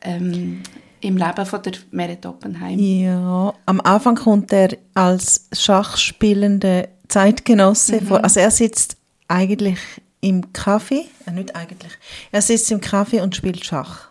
ähm, 0.00 0.62
im 1.00 1.16
Leben 1.16 1.46
von 1.46 1.62
der 1.62 1.72
Meret 1.90 2.26
Oppenheim. 2.26 2.78
Ja, 2.78 3.54
am 3.66 3.80
Anfang 3.80 4.16
kommt 4.16 4.52
er 4.52 4.76
als 4.94 5.48
Schachspielende 5.52 6.88
Zeitgenosse 7.08 8.00
vor. 8.02 8.22
Also 8.22 8.40
er 8.40 8.50
sitzt 8.50 8.96
eigentlich 9.28 9.78
im 10.20 10.52
Café, 10.52 11.04
äh, 11.26 11.30
nicht 11.30 11.54
eigentlich, 11.54 11.92
er 12.32 12.42
sitzt 12.42 12.70
im 12.70 12.80
Café 12.80 13.22
und 13.22 13.36
spielt 13.36 13.64
Schach. 13.64 14.10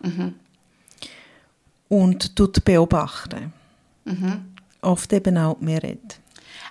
Und 1.88 2.36
tut 2.36 2.64
beobachten. 2.64 3.52
Oft 4.82 5.12
eben 5.12 5.36
auch 5.38 5.56
die 5.58 5.64
Meret. 5.64 6.20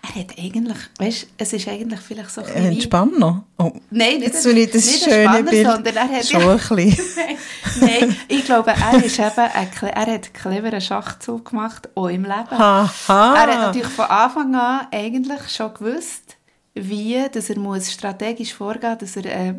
Er 0.04 0.22
hat 0.22 0.38
eigentlich, 0.38 0.78
weißt 1.00 1.28
es 1.38 1.54
ist 1.54 1.68
eigentlich 1.68 2.00
vielleicht 2.00 2.30
so 2.32 2.42
ein 2.42 2.48
bisschen 2.48 2.64
wie- 2.64 2.74
Entspanner. 2.76 3.44
Oh, 3.58 3.72
Nein, 3.90 4.20
nicht 4.20 4.36
finde 4.36 4.62
ich 4.62 4.72
das 4.72 4.86
nicht 4.86 5.04
schöne 5.04 5.24
Spanner, 5.24 5.44
Bild 5.50 5.68
sondern 5.68 5.96
er 5.96 6.08
hat 6.10 6.26
schon 6.28 6.42
ja- 6.42 6.52
ein 6.52 6.58
bisschen. 6.58 6.98
Nein, 7.82 8.16
ich 8.28 8.46
glaube, 8.46 8.72
er, 8.72 9.04
ist 9.04 9.20
eben 9.20 9.32
ein, 9.38 9.70
er 9.82 10.00
hat 10.02 10.08
einen 10.08 10.34
cleveren 10.34 10.82
Schachzug 10.82 11.50
gemacht, 11.50 11.90
auch 11.96 12.08
im 12.08 12.24
Leben. 12.24 12.50
Haha. 12.58 13.36
Er 13.36 13.42
hat 13.54 13.60
natürlich 13.68 13.88
von 13.88 14.06
Anfang 14.06 14.56
an 14.56 14.88
eigentlich 14.92 15.50
schon 15.50 15.74
gewusst, 15.74 16.38
wie 16.74 17.18
dass 17.32 17.50
er 17.50 17.60
muss 17.60 17.92
strategisch 17.92 18.54
vorgehen 18.54 18.98
muss, 19.02 19.14
dass 19.14 19.24
er 19.24 19.26
äh, 19.50 19.54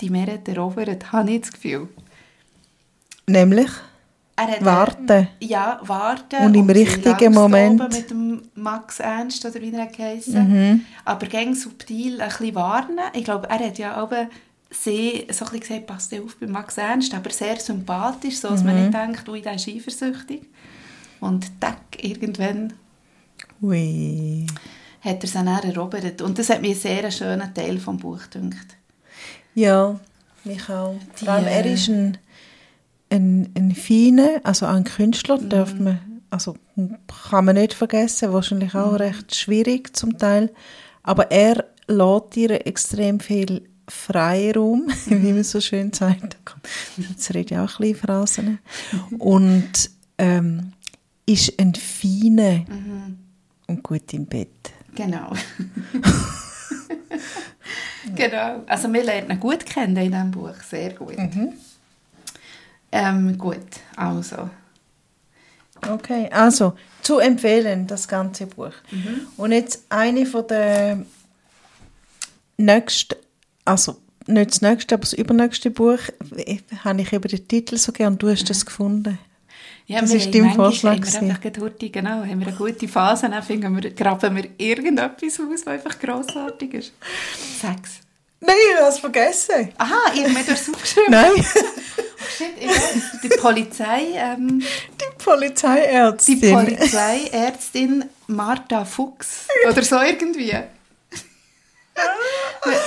die 0.00 0.10
Meere 0.10 0.40
erobert, 0.46 1.12
habe 1.12 1.30
ich 1.32 1.42
das 1.42 1.52
Gefühl. 1.52 1.88
Nämlich 3.26 3.70
warten. 4.60 5.28
Ja, 5.40 5.80
warten. 5.82 6.44
Und 6.44 6.54
im 6.54 6.66
sie 6.66 6.72
richtigen 6.72 7.32
Moment. 7.32 7.80
Mhm. 7.80 7.88
mit 7.88 8.10
dem 8.10 8.42
Max 8.54 9.00
Ernst, 9.00 9.44
oder 9.44 9.60
wie 9.60 9.72
er 9.72 9.86
geheißen 9.86 10.84
Aber 11.04 11.26
gegen 11.26 11.54
subtil 11.54 12.20
ein 12.20 12.28
bisschen 12.28 12.54
warnen. 12.54 12.98
Ich 13.12 13.24
glaube, 13.24 13.48
er 13.48 13.58
hat 13.58 13.78
ja 13.78 14.02
auch 14.02 14.10
sehr, 14.70 15.12
so 15.32 15.44
ein 15.44 15.50
bisschen 15.52 15.60
gesagt, 15.60 15.86
passt 15.86 16.14
auf 16.14 16.36
bei 16.36 16.46
Max 16.46 16.76
Ernst, 16.78 17.14
aber 17.14 17.30
sehr 17.30 17.56
sympathisch, 17.60 18.38
so 18.38 18.48
dass 18.48 18.64
man 18.64 18.74
Mhm. 18.74 18.82
nicht 18.82 18.94
denkt, 18.94 19.28
ui, 19.28 19.40
der 19.40 19.54
ist 19.54 19.68
eifersüchtig. 19.68 20.42
Und 21.20 21.46
tack, 21.60 22.02
irgendwann 22.02 22.72
Ui. 23.62 24.46
hat 25.00 25.22
er 25.22 25.26
sie 25.28 25.32
dann 25.34 25.46
erobert. 25.48 26.20
Und 26.22 26.38
das 26.38 26.50
hat 26.50 26.60
mir 26.60 26.74
sehr 26.74 27.00
einen 27.00 27.12
schönen 27.12 27.54
Teil 27.54 27.78
vom 27.78 27.96
Buch 27.98 28.28
gedacht. 28.30 28.66
Ja, 29.54 29.98
mich 30.42 30.68
auch. 30.68 30.96
Die, 31.20 31.24
Vor 31.24 31.34
allem, 31.34 31.46
er 31.46 31.64
äh, 31.64 31.72
ist 31.72 31.88
ein, 31.88 32.18
ein, 33.14 33.50
ein 33.56 33.74
feiner, 33.74 34.40
also 34.42 34.66
ein 34.66 34.84
Künstler, 34.84 35.40
Mhm. 35.40 35.48
darf 35.48 35.74
man, 35.78 35.98
also 36.30 36.56
kann 37.30 37.44
man 37.44 37.56
nicht 37.56 37.74
vergessen, 37.74 38.32
wahrscheinlich 38.32 38.74
Mhm. 38.74 38.80
auch 38.80 38.98
recht 38.98 39.34
schwierig 39.34 39.96
zum 39.96 40.18
Teil. 40.18 40.50
Aber 41.02 41.30
er 41.30 41.64
lässt 41.86 42.36
ihr 42.36 42.66
extrem 42.66 43.20
viel 43.20 43.68
Freiraum, 43.88 44.86
Mhm. 44.86 44.86
wie 45.22 45.32
man 45.32 45.44
so 45.44 45.60
schön 45.60 45.92
sagt. 45.92 46.36
Jetzt 46.96 47.32
rede 47.34 47.54
ich 47.54 47.58
auch 47.60 47.78
ein 47.78 47.92
bisschen 47.92 47.96
Phrasen. 47.96 48.58
Und 49.18 49.90
ähm, 50.18 50.72
ist 51.26 51.58
ein 51.60 51.74
feiner 51.74 52.64
Mhm. 52.68 53.18
und 53.68 53.82
gut 53.82 54.12
im 54.14 54.26
Bett. 54.26 54.48
Genau. 54.94 55.32
genau. 58.14 58.62
Also 58.66 58.92
wir 58.92 59.02
lernen 59.04 59.30
ihn 59.32 59.40
gut 59.40 59.66
kennen 59.66 59.96
in 59.96 60.10
diesem 60.12 60.30
Buch. 60.30 60.54
Sehr 60.68 60.92
gut. 60.94 61.16
Ähm, 62.96 63.36
gut, 63.36 63.58
also. 63.96 64.48
Okay, 65.90 66.30
also 66.30 66.74
zu 67.02 67.18
empfehlen, 67.18 67.88
das 67.88 68.06
ganze 68.06 68.46
Buch. 68.46 68.72
Und 69.36 69.50
jetzt 69.50 69.84
eine 69.88 70.24
von 70.24 70.46
der 70.46 71.04
nächsten, 72.56 73.16
also 73.64 73.96
nicht 74.28 74.52
das 74.52 74.62
nächste, 74.62 74.94
aber 74.94 75.02
das 75.02 75.12
übernächste 75.12 75.72
Buch, 75.72 75.98
äh, 76.36 76.58
habe 76.84 77.02
ich 77.02 77.12
eben 77.12 77.28
den 77.28 77.48
Titel 77.48 77.76
so 77.78 77.90
gern 77.90 78.12
und 78.12 78.22
du 78.22 78.30
hast 78.30 78.48
das 78.48 78.64
gefunden. 78.64 79.18
Ja, 79.86 80.00
Das 80.00 80.14
ist 80.14 80.32
dein 80.32 80.54
Vorschlag 80.54 80.94
Haben 80.94 81.28
wir 81.28 81.34
einfach 81.34 81.60
heute, 81.60 81.90
genau, 81.90 82.22
haben 82.22 82.40
wir 82.40 82.46
eine 82.46 82.56
gute 82.56 82.86
Phase, 82.86 83.28
dann 83.28 83.42
finden 83.42 83.74
wir, 83.82 83.90
graben 83.90 84.36
wir 84.36 84.48
irgendetwas 84.56 85.40
aus, 85.40 85.46
was 85.50 85.66
einfach 85.66 85.98
grossartig 85.98 86.74
ist. 86.74 86.92
Sechs. 87.60 88.00
Nein, 88.40 88.54
ich 88.70 88.80
habe 88.80 88.88
es 88.88 88.98
vergessen. 89.00 89.68
Aha, 89.78 90.12
ich 90.14 90.22
habe 90.22 90.32
mir 90.32 90.44
das 90.46 90.68
aufgeschrieben. 90.70 91.10
Nein, 91.10 91.32
Shit, 92.36 92.54
ich 92.60 92.68
weiß. 92.68 93.20
Die 93.22 93.28
Polizei, 93.28 94.02
ähm, 94.14 94.60
die 94.60 95.24
Polizeiärztin. 95.24 96.40
die 96.40 96.52
Polizeiärztin 96.52 98.04
Martha 98.26 98.84
Fuchs. 98.84 99.46
Oder 99.68 99.82
so 99.82 100.00
irgendwie. 100.00 100.50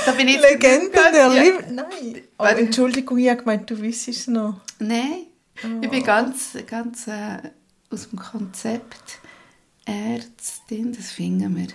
da 0.05 0.11
bin 0.11 0.27
ich 0.27 0.41
Legende 0.41 0.91
der. 0.91 1.29
Liebe. 1.29 1.63
Nein. 1.71 2.21
Oh. 2.37 2.43
Entschuldigung, 2.43 3.17
ich 3.17 3.29
habe 3.29 3.39
gemeint, 3.39 3.69
du 3.69 3.79
wüsstest 3.79 4.19
es 4.19 4.27
noch. 4.27 4.61
Nein, 4.79 5.27
ich 5.81 5.89
bin 5.89 6.03
ganz, 6.03 6.57
ganz 6.67 7.07
äh, 7.07 7.37
aus 7.89 8.09
dem 8.09 8.19
Konzept 8.19 9.19
Ärztin, 9.85 10.93
das 10.93 11.11
finden 11.11 11.55
wir. 11.55 11.67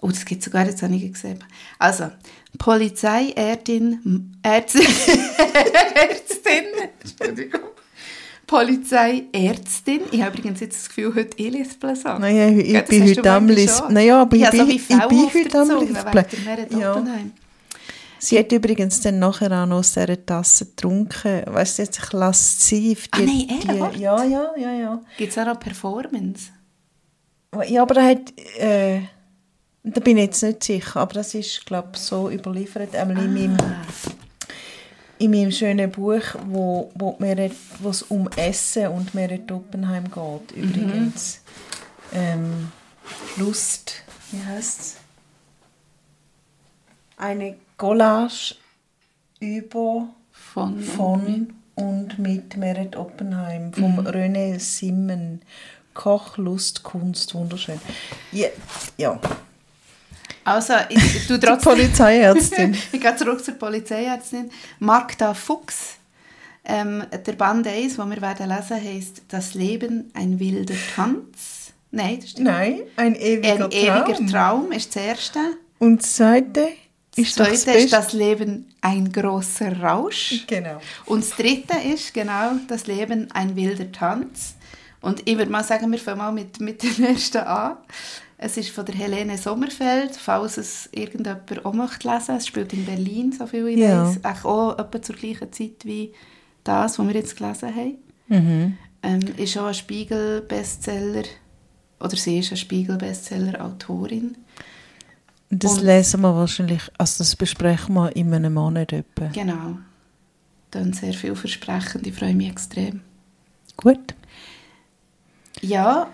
Oh, 0.00 0.08
das 0.08 0.24
gibt 0.24 0.40
es 0.40 0.46
sogar, 0.46 0.66
jetzt 0.66 0.82
habe 0.82 0.94
ich 0.94 1.12
gesehen. 1.12 1.44
Also, 1.78 2.10
Polizei, 2.58 3.32
Ärztin, 3.34 4.32
Ärztin, 4.42 4.82
Ärztin, 5.94 6.64
Entschuldigung. 7.02 7.60
Polizei, 8.46 9.24
Ärztin. 9.32 10.00
Ich 10.10 10.22
habe 10.22 10.36
übrigens 10.36 10.60
jetzt 10.60 10.76
das 10.76 10.88
Gefühl, 10.88 11.14
heute 11.14 11.36
ich 11.36 11.52
lese 11.52 11.78
Blödsinn. 11.78 12.20
Naja, 12.20 12.48
ich, 12.48 12.74
ich 12.74 12.84
bin 12.86 13.08
heute 13.08 13.30
am 13.30 13.46
Lesen. 13.46 13.92
Naja, 13.92 14.22
aber 14.22 14.36
ich, 14.36 14.42
ja, 14.42 14.50
bin, 14.50 14.70
ich 14.70 14.88
bin 14.88 15.44
heute 15.44 15.60
am 15.60 15.80
Lesen. 15.80 16.80
Ja. 16.80 17.04
Sie 18.18 18.38
hat 18.38 18.50
übrigens 18.50 19.00
dann 19.00 19.18
nachher 19.18 19.52
auch 19.52 19.66
noch 19.66 19.78
aus 19.78 19.92
dieser 19.92 20.26
Tasse 20.26 20.66
getrunken. 20.66 21.42
Weißt 21.46 21.78
du, 21.78 21.82
jetzt 21.82 22.00
ich 22.00 22.36
sie. 22.36 22.94
Die, 22.94 22.98
ah 23.12 23.18
nein, 23.18 23.92
die, 23.94 24.00
Ja, 24.00 24.24
ja, 24.24 24.52
ja, 24.56 24.72
ja. 24.72 25.00
Gibt 25.16 25.30
es 25.30 25.38
auch 25.38 25.46
noch 25.46 25.60
Performance? 25.60 26.50
Ja, 27.68 27.82
aber 27.82 27.96
er 27.96 28.08
hat... 28.08 28.32
Äh, 28.58 29.00
da 29.82 30.00
bin 30.00 30.18
ich 30.18 30.24
jetzt 30.24 30.42
nicht 30.42 30.64
sicher, 30.64 31.00
aber 31.00 31.14
das 31.14 31.34
ist, 31.34 31.64
glaube 31.66 31.90
ich, 31.94 32.00
so 32.00 32.30
überliefert. 32.30 32.94
Einmal 32.94 33.18
ah. 33.18 33.24
in 33.24 33.34
meinem 33.34 33.56
in 35.18 35.30
meinem 35.32 35.52
schönen 35.52 35.90
Buch, 35.90 36.22
wo, 36.46 36.90
wo, 36.94 37.14
wo 37.18 37.90
es 37.90 38.02
um 38.04 38.26
Essen 38.36 38.86
und 38.88 39.14
Merit 39.14 39.52
Oppenheim 39.52 40.04
geht, 40.04 40.56
mhm. 40.56 40.62
übrigens. 40.62 41.40
Mhm. 42.10 42.18
Ähm, 42.18 42.72
Lust, 43.36 44.02
wie 44.32 44.42
heißt 44.42 44.80
es? 44.80 44.96
Eine 47.18 47.56
Collage 47.76 48.54
über, 49.40 50.08
von, 50.32 50.80
von 50.80 51.52
und 51.74 52.18
mit 52.18 52.56
Merit 52.56 52.96
Oppenheim, 52.96 53.74
vom 53.74 53.96
mhm. 53.96 54.06
René 54.06 54.58
Simmen. 54.58 55.42
Koch, 55.92 56.38
Lust, 56.38 56.82
Kunst, 56.82 57.34
wunderschön. 57.34 57.80
Ja, 58.32 58.48
ja. 58.96 59.20
Also, 60.44 60.74
ich, 60.88 61.26
du 61.26 61.38
trotzdem... 61.38 61.72
Polizeiärztin. 61.72 62.76
ich 62.92 63.00
gehe 63.00 63.16
zurück 63.16 63.44
zur 63.44 63.54
Polizeiärztin. 63.54 64.50
Magda 64.78 65.34
Fuchs. 65.34 65.96
Ähm, 66.64 67.04
der 67.10 67.32
Band 67.32 67.66
1, 67.66 67.96
den 67.96 68.10
wir 68.10 68.20
werden 68.20 68.48
lesen, 68.48 68.76
heisst 68.76 69.22
«Das 69.28 69.54
Leben, 69.54 70.10
ein 70.14 70.38
wilder 70.38 70.74
Tanz». 70.94 71.72
Nein, 71.90 72.20
das 72.20 72.30
stimmt 72.30 72.48
Nein, 72.48 72.82
ein 72.96 73.14
ewiger 73.16 73.52
ein 73.52 73.58
Traum. 73.58 73.70
Ein 73.72 74.06
ewiger 74.06 74.26
Traum 74.30 74.72
ist 74.72 74.94
das 74.94 75.02
erste. 75.02 75.40
Und 75.78 76.02
das 76.02 76.14
zweite 76.14 76.68
ist 77.16 77.40
das, 77.40 77.64
zweite 77.64 77.78
ist 77.78 77.92
«Das 77.92 78.12
Leben, 78.12 78.72
ein 78.80 79.10
großer 79.10 79.80
Rausch». 79.80 80.44
Genau. 80.46 80.80
Und 81.06 81.24
das 81.24 81.30
dritte 81.36 81.76
ist 81.92 82.14
genau 82.14 82.52
«Das 82.68 82.86
Leben, 82.86 83.30
ein 83.32 83.56
wilder 83.56 83.90
Tanz». 83.90 84.54
Und 85.00 85.26
ich 85.26 85.38
würde 85.38 85.50
mal 85.50 85.64
sagen, 85.64 85.90
wir 85.90 85.98
fangen 85.98 86.18
mal 86.18 86.32
mit, 86.32 86.60
mit 86.60 86.82
dem 86.82 87.04
ersten 87.04 87.38
an. 87.38 87.78
Es 88.42 88.56
ist 88.56 88.70
von 88.70 88.86
der 88.86 88.94
Helene 88.94 89.36
Sommerfeld, 89.36 90.16
falls 90.16 90.56
es 90.56 90.88
irgendjemand 90.92 91.62
auch 91.62 91.74
möchte 91.74 92.08
lesen. 92.08 92.36
Es 92.36 92.46
spielt 92.46 92.72
in 92.72 92.86
Berlin, 92.86 93.32
so 93.32 93.46
viel 93.46 93.68
ich 93.68 93.80
ja. 93.80 94.06
weiß. 94.06 94.44
Auch 94.46 94.78
etwa 94.78 95.02
zur 95.02 95.14
gleichen 95.14 95.52
Zeit 95.52 95.84
wie 95.84 96.14
das, 96.64 96.98
was 96.98 97.06
wir 97.06 97.14
jetzt 97.14 97.36
gelesen 97.36 97.76
haben. 97.76 97.98
Mhm. 98.28 98.78
Ähm, 99.02 99.20
ist 99.36 99.58
auch 99.58 99.66
ein 99.66 99.74
Spiegel-Bestseller, 99.74 101.24
oder 102.00 102.16
sie 102.16 102.38
ist 102.38 102.48
eine 102.48 102.56
Spiegel-Bestseller-Autorin. 102.56 104.38
Das 105.50 105.76
Und, 105.76 105.84
lesen 105.84 106.22
wir 106.22 106.34
wahrscheinlich, 106.34 106.82
also 106.96 107.18
das 107.18 107.36
besprechen 107.36 107.94
wir 107.94 108.16
in 108.16 108.32
einem 108.32 108.54
Monat 108.54 108.94
etwa. 108.94 109.26
Genau. 109.26 109.76
Dann 110.70 110.94
sehr 110.94 111.12
vielversprechend, 111.12 112.06
ich 112.06 112.14
freue 112.14 112.34
mich 112.34 112.48
extrem. 112.48 113.02
Gut. 113.76 114.14
Ja, 115.60 116.08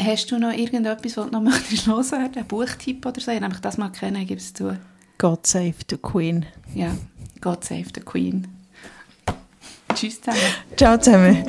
Hast 0.00 0.30
du 0.30 0.38
noch 0.38 0.52
irgendetwas, 0.52 1.16
was 1.16 1.26
du 1.26 1.32
noch 1.32 1.40
möchtest 1.50 1.86
loswerden? 1.86 2.36
Ein 2.36 2.46
Buchtipp 2.46 3.04
oder 3.06 3.20
so? 3.20 3.30
Ich 3.30 3.40
habe 3.40 3.54
das 3.60 3.78
mal 3.78 3.90
kennen, 3.90 4.26
gib 4.26 4.38
es 4.38 4.52
zu. 4.52 4.76
God 5.18 5.46
Save 5.46 5.74
the 5.88 5.96
Queen. 5.96 6.44
Ja, 6.74 6.90
God 7.40 7.64
Save 7.64 7.86
the 7.94 8.00
Queen. 8.00 8.48
Tschüss 9.94 10.20
zusammen. 10.20 10.40
Ciao 10.76 10.98
zusammen. 10.98 11.44